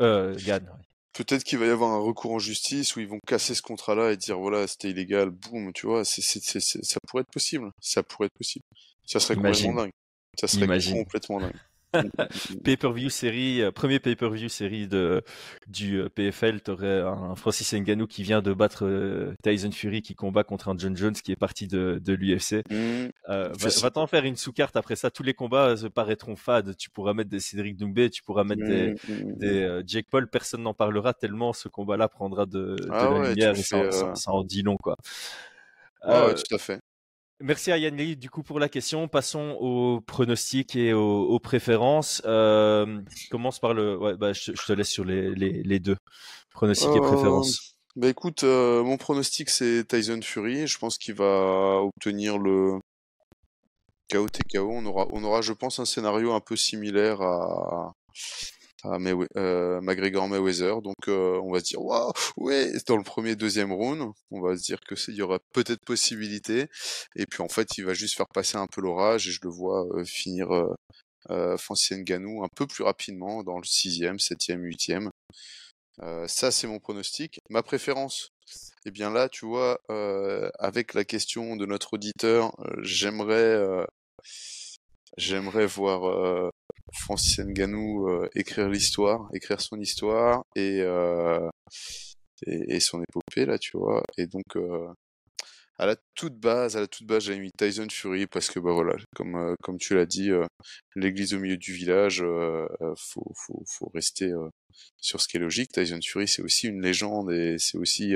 Euh, 0.00 0.34
Gann, 0.46 0.62
ouais. 0.64 0.93
Peut-être 1.14 1.44
qu'il 1.44 1.58
va 1.58 1.66
y 1.66 1.70
avoir 1.70 1.92
un 1.92 1.98
recours 1.98 2.32
en 2.32 2.38
justice 2.38 2.96
où 2.96 3.00
ils 3.00 3.06
vont 3.06 3.20
casser 3.26 3.54
ce 3.54 3.62
contrat-là 3.62 4.12
et 4.12 4.16
dire 4.16 4.38
voilà, 4.38 4.66
c'était 4.66 4.90
illégal, 4.90 5.30
boum, 5.30 5.72
tu 5.72 5.86
vois, 5.86 6.04
c'est, 6.04 6.22
c'est, 6.22 6.60
ça 6.60 6.98
pourrait 7.06 7.22
être 7.22 7.32
possible. 7.32 7.70
Ça 7.80 8.02
pourrait 8.02 8.26
être 8.26 8.36
possible. 8.36 8.64
Ça 9.06 9.20
serait 9.20 9.34
Imagine. 9.34 9.66
complètement 9.66 9.82
dingue. 9.84 9.92
Ça 10.40 10.48
serait 10.48 10.64
Imagine. 10.64 10.96
complètement 11.04 11.40
dingue. 11.40 11.54
Pay-per-view 12.64 13.08
série, 13.10 13.62
euh, 13.62 13.70
premier 13.72 13.98
pay-per-view 14.00 14.48
série 14.48 14.86
de, 14.88 15.22
du 15.66 16.00
euh, 16.00 16.08
PFL, 16.08 16.60
t'aurais 16.60 17.00
un 17.00 17.34
Francis 17.36 17.72
Ngannou 17.72 18.06
qui 18.06 18.22
vient 18.22 18.42
de 18.42 18.52
battre 18.52 18.84
euh, 18.86 19.34
Tyson 19.42 19.70
Fury 19.72 20.02
qui 20.02 20.14
combat 20.14 20.44
contre 20.44 20.68
un 20.68 20.76
John 20.78 20.96
Jones 20.96 21.14
qui 21.14 21.32
est 21.32 21.36
parti 21.36 21.66
de, 21.66 22.00
de 22.02 22.12
l'UFC. 22.12 22.62
Mmh. 22.70 23.08
Va, 23.28 23.90
t'en 23.90 24.06
faire 24.06 24.24
une 24.24 24.36
sous-carte 24.36 24.76
après 24.76 24.96
ça, 24.96 25.10
tous 25.10 25.22
les 25.22 25.34
combats 25.34 25.76
se 25.76 25.86
paraîtront 25.86 26.36
fades. 26.36 26.76
Tu 26.76 26.90
pourras 26.90 27.14
mettre 27.14 27.30
des 27.30 27.40
Cédric 27.40 27.76
Doumbé, 27.76 28.10
tu 28.10 28.22
pourras 28.22 28.44
mettre 28.44 28.64
des, 28.64 28.94
Mmh, 29.08 29.38
des 29.38 29.80
Jake 29.86 30.06
Paul, 30.10 30.28
personne 30.28 30.62
n'en 30.62 30.74
parlera 30.74 31.14
tellement 31.14 31.52
ce 31.52 31.68
combat-là 31.68 32.08
prendra 32.08 32.46
de, 32.46 32.76
de 32.76 32.88
Ah 32.90 33.04
la 33.10 33.20
ouais, 33.20 33.28
lumière 33.30 33.52
et 33.52 33.62
ça, 33.62 33.90
ça- 33.90 34.14
ça 34.14 34.30
en 34.32 34.44
dit 34.44 34.62
long 34.62 34.76
quoi. 34.76 34.96
Ouais, 36.06 36.26
ouais, 36.26 36.34
tout 36.34 36.54
à 36.54 36.58
fait. 36.58 36.80
Merci 37.40 37.72
à 37.72 37.78
Yann 37.78 37.96
Lee, 37.96 38.16
du 38.16 38.30
coup, 38.30 38.42
pour 38.42 38.58
la 38.60 38.68
question. 38.68 39.08
Passons 39.08 39.56
aux 39.60 40.00
pronostics 40.00 40.76
et 40.76 40.92
aux, 40.92 41.22
aux 41.24 41.40
préférences. 41.40 42.22
Euh, 42.24 43.00
commence 43.30 43.58
par 43.58 43.74
le. 43.74 43.98
Ouais, 43.98 44.16
bah, 44.16 44.32
je, 44.32 44.52
te- 44.52 44.56
je 44.60 44.64
te 44.66 44.72
laisse 44.72 44.88
sur 44.88 45.04
les, 45.04 45.34
les, 45.34 45.62
les 45.62 45.78
deux. 45.80 45.96
Pronostics 46.52 46.88
et 46.94 46.98
Euh, 46.98 47.00
préférences. 47.00 47.76
Bah 47.96 48.08
écoute, 48.08 48.42
euh, 48.44 48.82
mon 48.82 48.96
pronostic 48.96 49.50
c'est 49.50 49.84
Tyson 49.86 50.20
Fury. 50.22 50.66
Je 50.66 50.78
pense 50.78 50.96
qu'il 50.98 51.14
va 51.14 51.80
obtenir 51.82 52.38
le 52.38 52.78
KO 54.10 54.28
TKO. 54.28 54.68
On 54.70 54.84
aura, 54.86 55.06
on 55.12 55.22
aura, 55.24 55.42
je 55.42 55.52
pense, 55.52 55.78
un 55.78 55.84
scénario 55.84 56.32
un 56.32 56.40
peu 56.40 56.56
similaire 56.56 57.20
à, 57.20 57.92
à 58.84 58.98
Maywe- 58.98 59.28
euh, 59.36 59.80
McGregor 59.80 60.28
Mayweather. 60.28 60.82
Donc 60.82 61.08
euh, 61.08 61.40
on 61.42 61.52
va 61.52 61.60
se 61.60 61.64
dire 61.64 61.82
waouh, 61.82 62.12
ouais, 62.36 62.72
dans 62.86 62.96
le 62.96 63.02
premier, 63.02 63.36
deuxième 63.36 63.72
round, 63.72 64.12
on 64.30 64.40
va 64.40 64.56
se 64.56 64.62
dire 64.62 64.80
que 64.80 64.94
il 65.08 65.14
y 65.16 65.22
aura 65.22 65.38
peut-être 65.52 65.84
possibilité. 65.84 66.68
Et 67.16 67.26
puis 67.26 67.42
en 67.42 67.48
fait, 67.48 67.76
il 67.78 67.84
va 67.84 67.94
juste 67.94 68.16
faire 68.16 68.28
passer 68.32 68.56
un 68.56 68.66
peu 68.66 68.80
l'orage 68.80 69.28
et 69.28 69.32
je 69.32 69.40
le 69.42 69.50
vois 69.50 69.86
euh, 69.96 70.04
finir 70.04 70.50
euh, 70.52 70.74
euh, 71.30 71.56
Francis 71.56 71.96
Ngannou 71.96 72.44
un 72.44 72.48
peu 72.54 72.66
plus 72.66 72.84
rapidement 72.84 73.42
dans 73.42 73.58
le 73.58 73.64
sixième, 73.64 74.18
septième, 74.18 74.62
huitième. 74.62 75.10
Euh, 76.02 76.26
ça, 76.28 76.50
c'est 76.50 76.66
mon 76.66 76.78
pronostic. 76.80 77.40
Ma 77.50 77.62
préférence, 77.62 78.28
eh 78.86 78.90
bien 78.90 79.10
là, 79.10 79.28
tu 79.28 79.46
vois, 79.46 79.80
euh, 79.90 80.50
avec 80.58 80.94
la 80.94 81.04
question 81.04 81.56
de 81.56 81.66
notre 81.66 81.94
auditeur, 81.94 82.52
j'aimerais, 82.82 83.86
j'aimerais 85.16 85.66
voir 85.66 86.50
Francis 86.94 87.38
Ngannou 87.40 88.08
euh, 88.08 88.28
écrire 88.34 88.68
l'histoire, 88.68 89.28
écrire 89.32 89.60
son 89.60 89.80
histoire 89.80 90.44
et, 90.56 90.80
euh, 90.80 91.48
et, 92.46 92.76
et 92.76 92.80
son 92.80 93.02
épopée 93.02 93.46
là, 93.46 93.58
tu 93.58 93.76
vois. 93.76 94.04
Et 94.16 94.26
donc, 94.26 94.56
euh, 94.56 94.88
à 95.76 95.86
la 95.86 95.96
toute 96.14 96.38
base, 96.38 96.76
à 96.76 96.80
la 96.80 96.86
toute 96.86 97.06
base, 97.06 97.24
j'avais 97.24 97.40
mis 97.40 97.50
Tyson 97.58 97.88
Fury 97.90 98.26
parce 98.26 98.48
que 98.48 98.60
bah 98.60 98.72
voilà, 98.72 98.94
comme 99.16 99.56
comme 99.60 99.76
tu 99.76 99.96
l'as 99.96 100.06
dit, 100.06 100.30
l'église 100.94 101.34
au 101.34 101.40
milieu 101.40 101.56
du 101.56 101.72
village, 101.72 102.24
faut 102.96 103.32
faut 103.34 103.60
faut 103.66 103.90
rester 103.92 104.32
sur 104.98 105.20
ce 105.20 105.26
qui 105.26 105.36
est 105.36 105.40
logique. 105.40 105.72
Tyson 105.72 105.98
Fury, 106.00 106.28
c'est 106.28 106.42
aussi 106.42 106.68
une 106.68 106.80
légende 106.80 107.32
et 107.32 107.56
c'est 107.58 107.76
aussi 107.76 108.14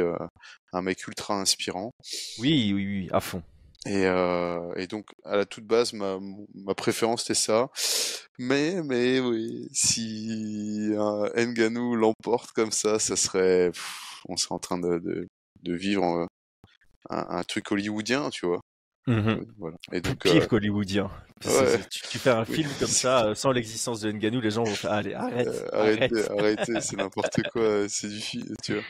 un 0.72 0.83
mec 0.83 1.05
ultra 1.09 1.35
inspirant. 1.41 1.91
Oui, 2.39 2.72
oui, 2.72 2.87
oui, 2.87 3.09
à 3.11 3.18
fond. 3.18 3.43
Et, 3.87 4.07
euh, 4.07 4.72
et 4.74 4.87
donc, 4.87 5.07
à 5.24 5.37
la 5.37 5.45
toute 5.47 5.64
base, 5.64 5.93
ma, 5.93 6.18
ma 6.55 6.74
préférence 6.74 7.22
c'était 7.22 7.35
ça. 7.35 7.70
Mais, 8.39 8.83
mais 8.83 9.20
oui, 9.20 9.68
si 9.72 10.93
un 10.97 11.29
l'emporte 11.95 12.53
comme 12.53 12.72
ça, 12.72 12.99
ça 12.99 13.16
serait, 13.16 13.70
pff, 13.70 14.20
on 14.29 14.37
serait 14.37 14.55
en 14.55 14.59
train 14.59 14.79
de, 14.79 14.99
de, 14.99 15.26
de 15.62 15.74
vivre 15.74 16.05
euh, 16.05 16.26
un, 17.11 17.39
un 17.39 17.43
truc 17.45 17.70
hollywoodien, 17.70 18.31
tu 18.31 18.47
vois. 18.47 18.61
Voilà. 19.07 19.76
Et 19.93 20.01
Plus 20.03 20.11
donc, 20.11 20.22
pire 20.22 20.43
euh, 20.43 20.47
qu'hollywoodien. 20.47 21.11
Ouais. 21.47 21.79
Tu, 21.91 22.03
tu 22.03 22.18
fais 22.18 22.31
un 22.31 22.45
Oui. 22.47 22.57
film 22.57 22.70
comme 22.79 22.89
ça, 22.89 23.35
sans 23.35 23.53
l'existence 23.53 24.01
de 24.01 24.12
Ngannou, 24.12 24.41
les 24.41 24.51
gens 24.51 24.64
vont 24.64 24.74
faire 24.74 24.93
Allez, 24.93 25.14
arrête, 25.14 25.49
Euh, 25.49 25.68
arrête. 25.72 26.12
arrêtez, 26.12 26.31
arrêtez, 26.31 26.81
c'est 26.83 26.97
n'importe 26.97 27.43
quoi, 27.53 27.89
c'est 27.89 28.09
du 28.09 28.20
film, 28.20 28.55
tu 28.62 28.74
vois. 28.74 28.83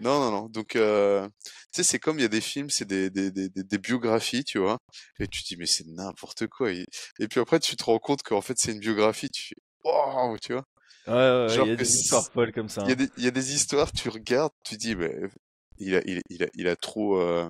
Non, 0.00 0.18
non, 0.18 0.30
non. 0.30 0.48
Donc, 0.48 0.76
euh, 0.76 1.28
tu 1.46 1.50
sais, 1.70 1.82
c'est 1.84 1.98
comme 1.98 2.18
il 2.18 2.22
y 2.22 2.26
a 2.26 2.28
des 2.28 2.40
films, 2.40 2.68
c'est 2.70 2.84
des, 2.84 3.10
des, 3.10 3.30
des, 3.30 3.48
des, 3.48 3.78
biographies, 3.78 4.44
tu 4.44 4.58
vois. 4.58 4.78
Et 5.20 5.28
tu 5.28 5.42
te 5.42 5.48
dis, 5.48 5.56
mais 5.56 5.66
c'est 5.66 5.86
n'importe 5.86 6.46
quoi. 6.48 6.72
Et, 6.72 6.84
et 7.20 7.28
puis 7.28 7.40
après, 7.40 7.60
tu 7.60 7.76
te 7.76 7.84
rends 7.84 7.98
compte 7.98 8.22
qu'en 8.22 8.40
fait, 8.40 8.54
c'est 8.58 8.72
une 8.72 8.80
biographie. 8.80 9.30
Tu 9.30 9.48
fais, 9.48 9.54
wow, 9.84 10.36
tu 10.38 10.52
vois. 10.52 10.64
Ouais, 11.06 11.12
ouais, 11.12 11.42
ouais, 11.42 11.48
Genre 11.54 11.66
il 11.66 11.70
y 11.70 11.72
a 11.72 11.76
des 11.76 11.96
histoires 11.96 12.32
folles 12.32 12.52
comme 12.52 12.68
ça. 12.68 12.82
Il 12.82 12.88
y, 12.88 12.90
a 12.90 12.94
hein. 12.94 12.96
des, 12.96 13.10
il 13.18 13.24
y 13.24 13.28
a 13.28 13.30
des 13.30 13.54
histoires, 13.54 13.92
tu 13.92 14.08
regardes, 14.08 14.52
tu 14.64 14.76
dis, 14.76 14.96
mais 14.96 15.14
il 15.78 15.94
a, 15.94 16.00
il, 16.06 16.22
il 16.30 16.42
a, 16.42 16.46
il 16.54 16.66
a 16.66 16.76
trop, 16.76 17.20
euh, 17.20 17.48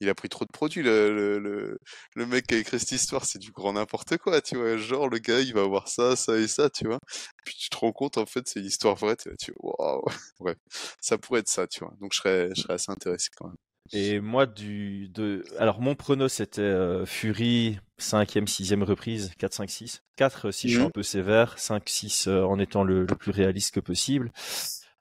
il 0.00 0.08
a 0.08 0.14
pris 0.14 0.28
trop 0.28 0.44
de 0.44 0.50
produits. 0.52 0.82
Le, 0.82 1.14
le, 1.14 1.38
le, 1.38 1.78
le 2.14 2.26
mec 2.26 2.46
qui 2.46 2.54
a 2.54 2.58
écrit 2.58 2.78
cette 2.80 2.92
histoire, 2.92 3.24
c'est 3.24 3.38
du 3.38 3.52
grand 3.52 3.72
n'importe 3.74 4.16
quoi, 4.18 4.40
tu 4.40 4.56
vois. 4.56 4.76
Genre, 4.76 5.08
le 5.08 5.18
gars, 5.18 5.40
il 5.40 5.54
va 5.54 5.62
avoir 5.62 5.88
ça, 5.88 6.16
ça 6.16 6.36
et 6.38 6.48
ça, 6.48 6.70
tu 6.70 6.86
vois. 6.86 6.98
Puis 7.44 7.54
tu 7.58 7.68
te 7.70 7.76
rends 7.76 7.92
compte, 7.92 8.18
en 8.18 8.26
fait, 8.26 8.48
c'est 8.48 8.60
une 8.60 8.66
histoire 8.66 8.96
vraie, 8.96 9.16
tu 9.16 9.28
vois. 9.28 9.36
Tu 9.38 9.52
waouh. 9.58 10.04
Bref, 10.40 10.56
ça 11.00 11.18
pourrait 11.18 11.40
être 11.40 11.48
ça, 11.48 11.66
tu 11.66 11.80
vois. 11.80 11.94
Donc, 12.00 12.12
je 12.14 12.18
serais, 12.18 12.50
je 12.56 12.62
serais 12.62 12.74
assez 12.74 12.90
intéressé 12.92 13.28
quand 13.36 13.46
même. 13.48 13.56
Et 13.92 14.20
moi, 14.20 14.46
du, 14.46 15.08
de... 15.08 15.44
alors 15.58 15.80
mon 15.80 15.96
prono 15.96 16.28
c'était 16.28 16.60
euh, 16.60 17.04
Fury, 17.06 17.78
5e, 17.98 18.46
6e 18.46 18.84
reprise, 18.84 19.32
4, 19.38 19.52
5, 19.54 19.68
6. 19.70 20.02
4 20.16 20.50
si 20.52 20.68
je 20.68 20.74
suis 20.74 20.82
Mhm. 20.82 20.86
un 20.86 20.90
peu 20.90 21.02
sévère, 21.02 21.58
5, 21.58 21.88
6 21.88 22.28
euh, 22.28 22.44
en 22.44 22.58
étant 22.60 22.84
le, 22.84 23.00
le 23.04 23.16
plus 23.16 23.32
réaliste 23.32 23.74
que 23.74 23.80
possible. 23.80 24.30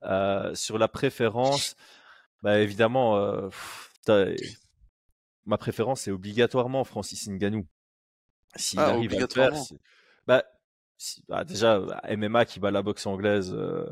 Euh, 0.03 0.55
sur 0.55 0.77
la 0.79 0.87
préférence, 0.87 1.75
bah 2.43 2.59
évidemment, 2.59 3.17
euh, 3.17 3.49
pff, 3.49 3.91
ma 5.45 5.57
préférence 5.57 6.01
c'est 6.01 6.11
obligatoirement 6.11 6.83
Francis 6.83 7.27
Ngannou. 7.29 7.65
S'il 8.55 8.79
Ah, 8.79 8.87
arrive 8.89 9.13
à 9.13 9.19
le 9.19 9.27
faire, 9.27 9.51
bah, 10.27 10.43
bah, 11.27 11.43
déjà 11.43 11.79
bah, 11.79 12.01
MMA 12.09 12.45
qui 12.45 12.59
bat 12.59 12.71
la 12.71 12.81
boxe 12.81 13.05
anglaise, 13.05 13.53
euh, 13.53 13.85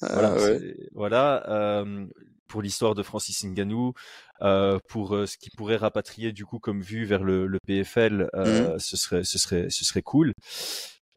voilà, 0.00 0.28
Ah, 0.28 0.34
ouais. 0.34 0.58
c'est- 0.58 0.88
voilà 0.92 1.48
euh, 1.50 2.06
pour 2.48 2.62
l'histoire 2.62 2.94
de 2.94 3.02
Francis 3.02 3.44
Ngannou, 3.44 3.94
euh, 4.42 4.78
pour 4.88 5.14
euh, 5.16 5.26
ce 5.26 5.38
qui 5.38 5.50
pourrait 5.50 5.76
rapatrier 5.76 6.32
du 6.32 6.44
coup 6.44 6.58
comme 6.58 6.82
vue 6.82 7.04
vers 7.04 7.24
le, 7.24 7.46
le 7.46 7.58
PFL, 7.66 8.28
euh, 8.34 8.78
ce 8.78 8.96
serait, 8.96 9.24
ce 9.24 9.38
serait, 9.38 9.70
ce 9.70 9.84
serait 9.84 10.02
cool. 10.02 10.32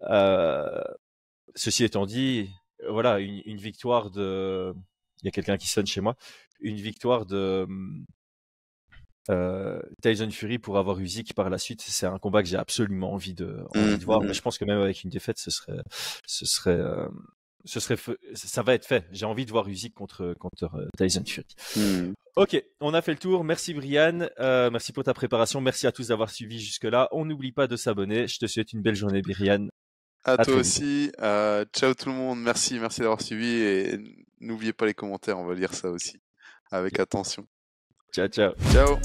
Euh, 0.04 0.82
ceci 1.56 1.84
étant 1.84 2.06
dit, 2.06 2.50
euh, 2.84 2.92
voilà, 2.92 3.20
une, 3.20 3.42
une 3.46 3.58
victoire 3.58 4.12
de, 4.12 4.74
il 5.22 5.26
y 5.26 5.28
a 5.30 5.32
quelqu'un 5.32 5.58
qui 5.58 5.68
sonne 5.68 5.88
chez 5.88 6.02
moi, 6.02 6.16
une 6.62 6.78
victoire 6.78 7.26
de 7.26 7.68
euh, 9.30 9.80
Tyson 10.02 10.30
Fury 10.32 10.60
pour 10.60 10.78
avoir 10.78 11.00
Usyk 11.00 11.34
par 11.34 11.50
la 11.50 11.58
suite, 11.58 11.82
c'est 11.82 12.06
un 12.06 12.20
combat 12.20 12.44
que 12.44 12.50
j'ai 12.50 12.58
absolument 12.58 13.14
envie 13.14 13.34
de, 13.34 13.64
envie 13.76 13.92
Mhm, 13.92 13.98
de 13.98 14.06
voir. 14.06 14.22
mhm. 14.22 14.28
Mais 14.28 14.34
je 14.34 14.42
pense 14.42 14.58
que 14.58 14.66
même 14.66 14.80
avec 14.82 15.04
une 15.04 15.10
défaite, 15.10 15.38
ce 15.40 15.50
serait, 15.52 15.78
ce 16.28 16.46
serait, 16.46 16.72
euh, 16.80 17.08
ce 17.66 17.80
serait, 17.80 17.98
ça 18.36 18.62
va 18.62 18.74
être 18.76 18.86
fait. 18.86 19.06
J'ai 19.12 19.26
envie 19.26 19.46
de 19.46 19.52
voir 19.52 19.68
Usyk 19.68 19.94
contre 19.96 20.36
contre 20.40 20.66
euh, 20.76 20.88
Tyson 20.98 21.24
Fury. 21.26 21.48
Hmm. 21.76 22.14
Ok, 22.36 22.62
on 22.82 22.94
a 22.94 23.02
fait 23.02 23.14
le 23.14 23.18
tour. 23.18 23.44
Merci 23.46 23.74
Brian, 23.74 24.28
Euh, 24.40 24.70
merci 24.70 24.92
pour 24.94 25.04
ta 25.06 25.14
préparation. 25.14 25.62
Merci 25.62 25.88
à 25.88 25.92
tous 25.92 26.10
d'avoir 26.10 26.30
suivi 26.30 26.60
jusque-là. 26.60 27.08
On 27.12 27.24
n'oublie 27.26 27.54
pas 27.54 27.66
de 27.68 27.78
s'abonner. 27.78 28.28
Je 28.28 28.38
te 28.40 28.46
souhaite 28.46 28.74
une 28.74 28.82
belle 28.82 28.96
journée, 28.96 29.22
Brian. 29.22 29.68
À, 30.26 30.34
À 30.34 30.38
toi 30.46 30.56
aussi. 30.56 31.12
Euh, 31.22 31.64
ciao 31.74 31.94
tout 31.94 32.10
le 32.10 32.16
monde. 32.16 32.40
Merci, 32.42 32.78
merci 32.80 33.02
d'avoir 33.02 33.22
suivi 33.22 33.48
et 33.48 33.98
n'oubliez 34.42 34.74
pas 34.74 34.86
les 34.86 34.94
commentaires. 34.94 35.40
On 35.40 35.46
va 35.46 35.54
lire 35.56 35.74
ça 35.74 35.90
aussi 35.90 36.20
avec 36.72 37.00
attention. 37.00 37.48
Ciao, 38.16 38.30
ciao. 38.30 38.54
Ciao. 38.72 38.98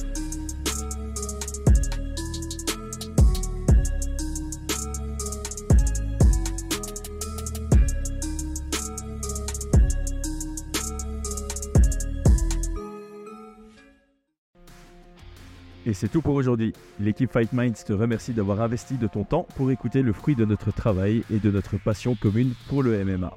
Et 15.86 15.92
c'est 15.92 16.06
tout 16.06 16.22
pour 16.22 16.36
aujourd'hui. 16.36 16.72
L'équipe 17.00 17.32
Fight 17.32 17.52
Minds 17.52 17.72
te 17.84 17.92
remercie 17.92 18.32
d'avoir 18.32 18.60
investi 18.60 18.94
de 18.94 19.08
ton 19.08 19.24
temps 19.24 19.48
pour 19.56 19.72
écouter 19.72 20.02
le 20.02 20.12
fruit 20.12 20.36
de 20.36 20.44
notre 20.44 20.70
travail 20.72 21.24
et 21.32 21.40
de 21.40 21.50
notre 21.50 21.78
passion 21.78 22.14
commune 22.14 22.54
pour 22.68 22.84
le 22.84 23.04
MMA. 23.04 23.36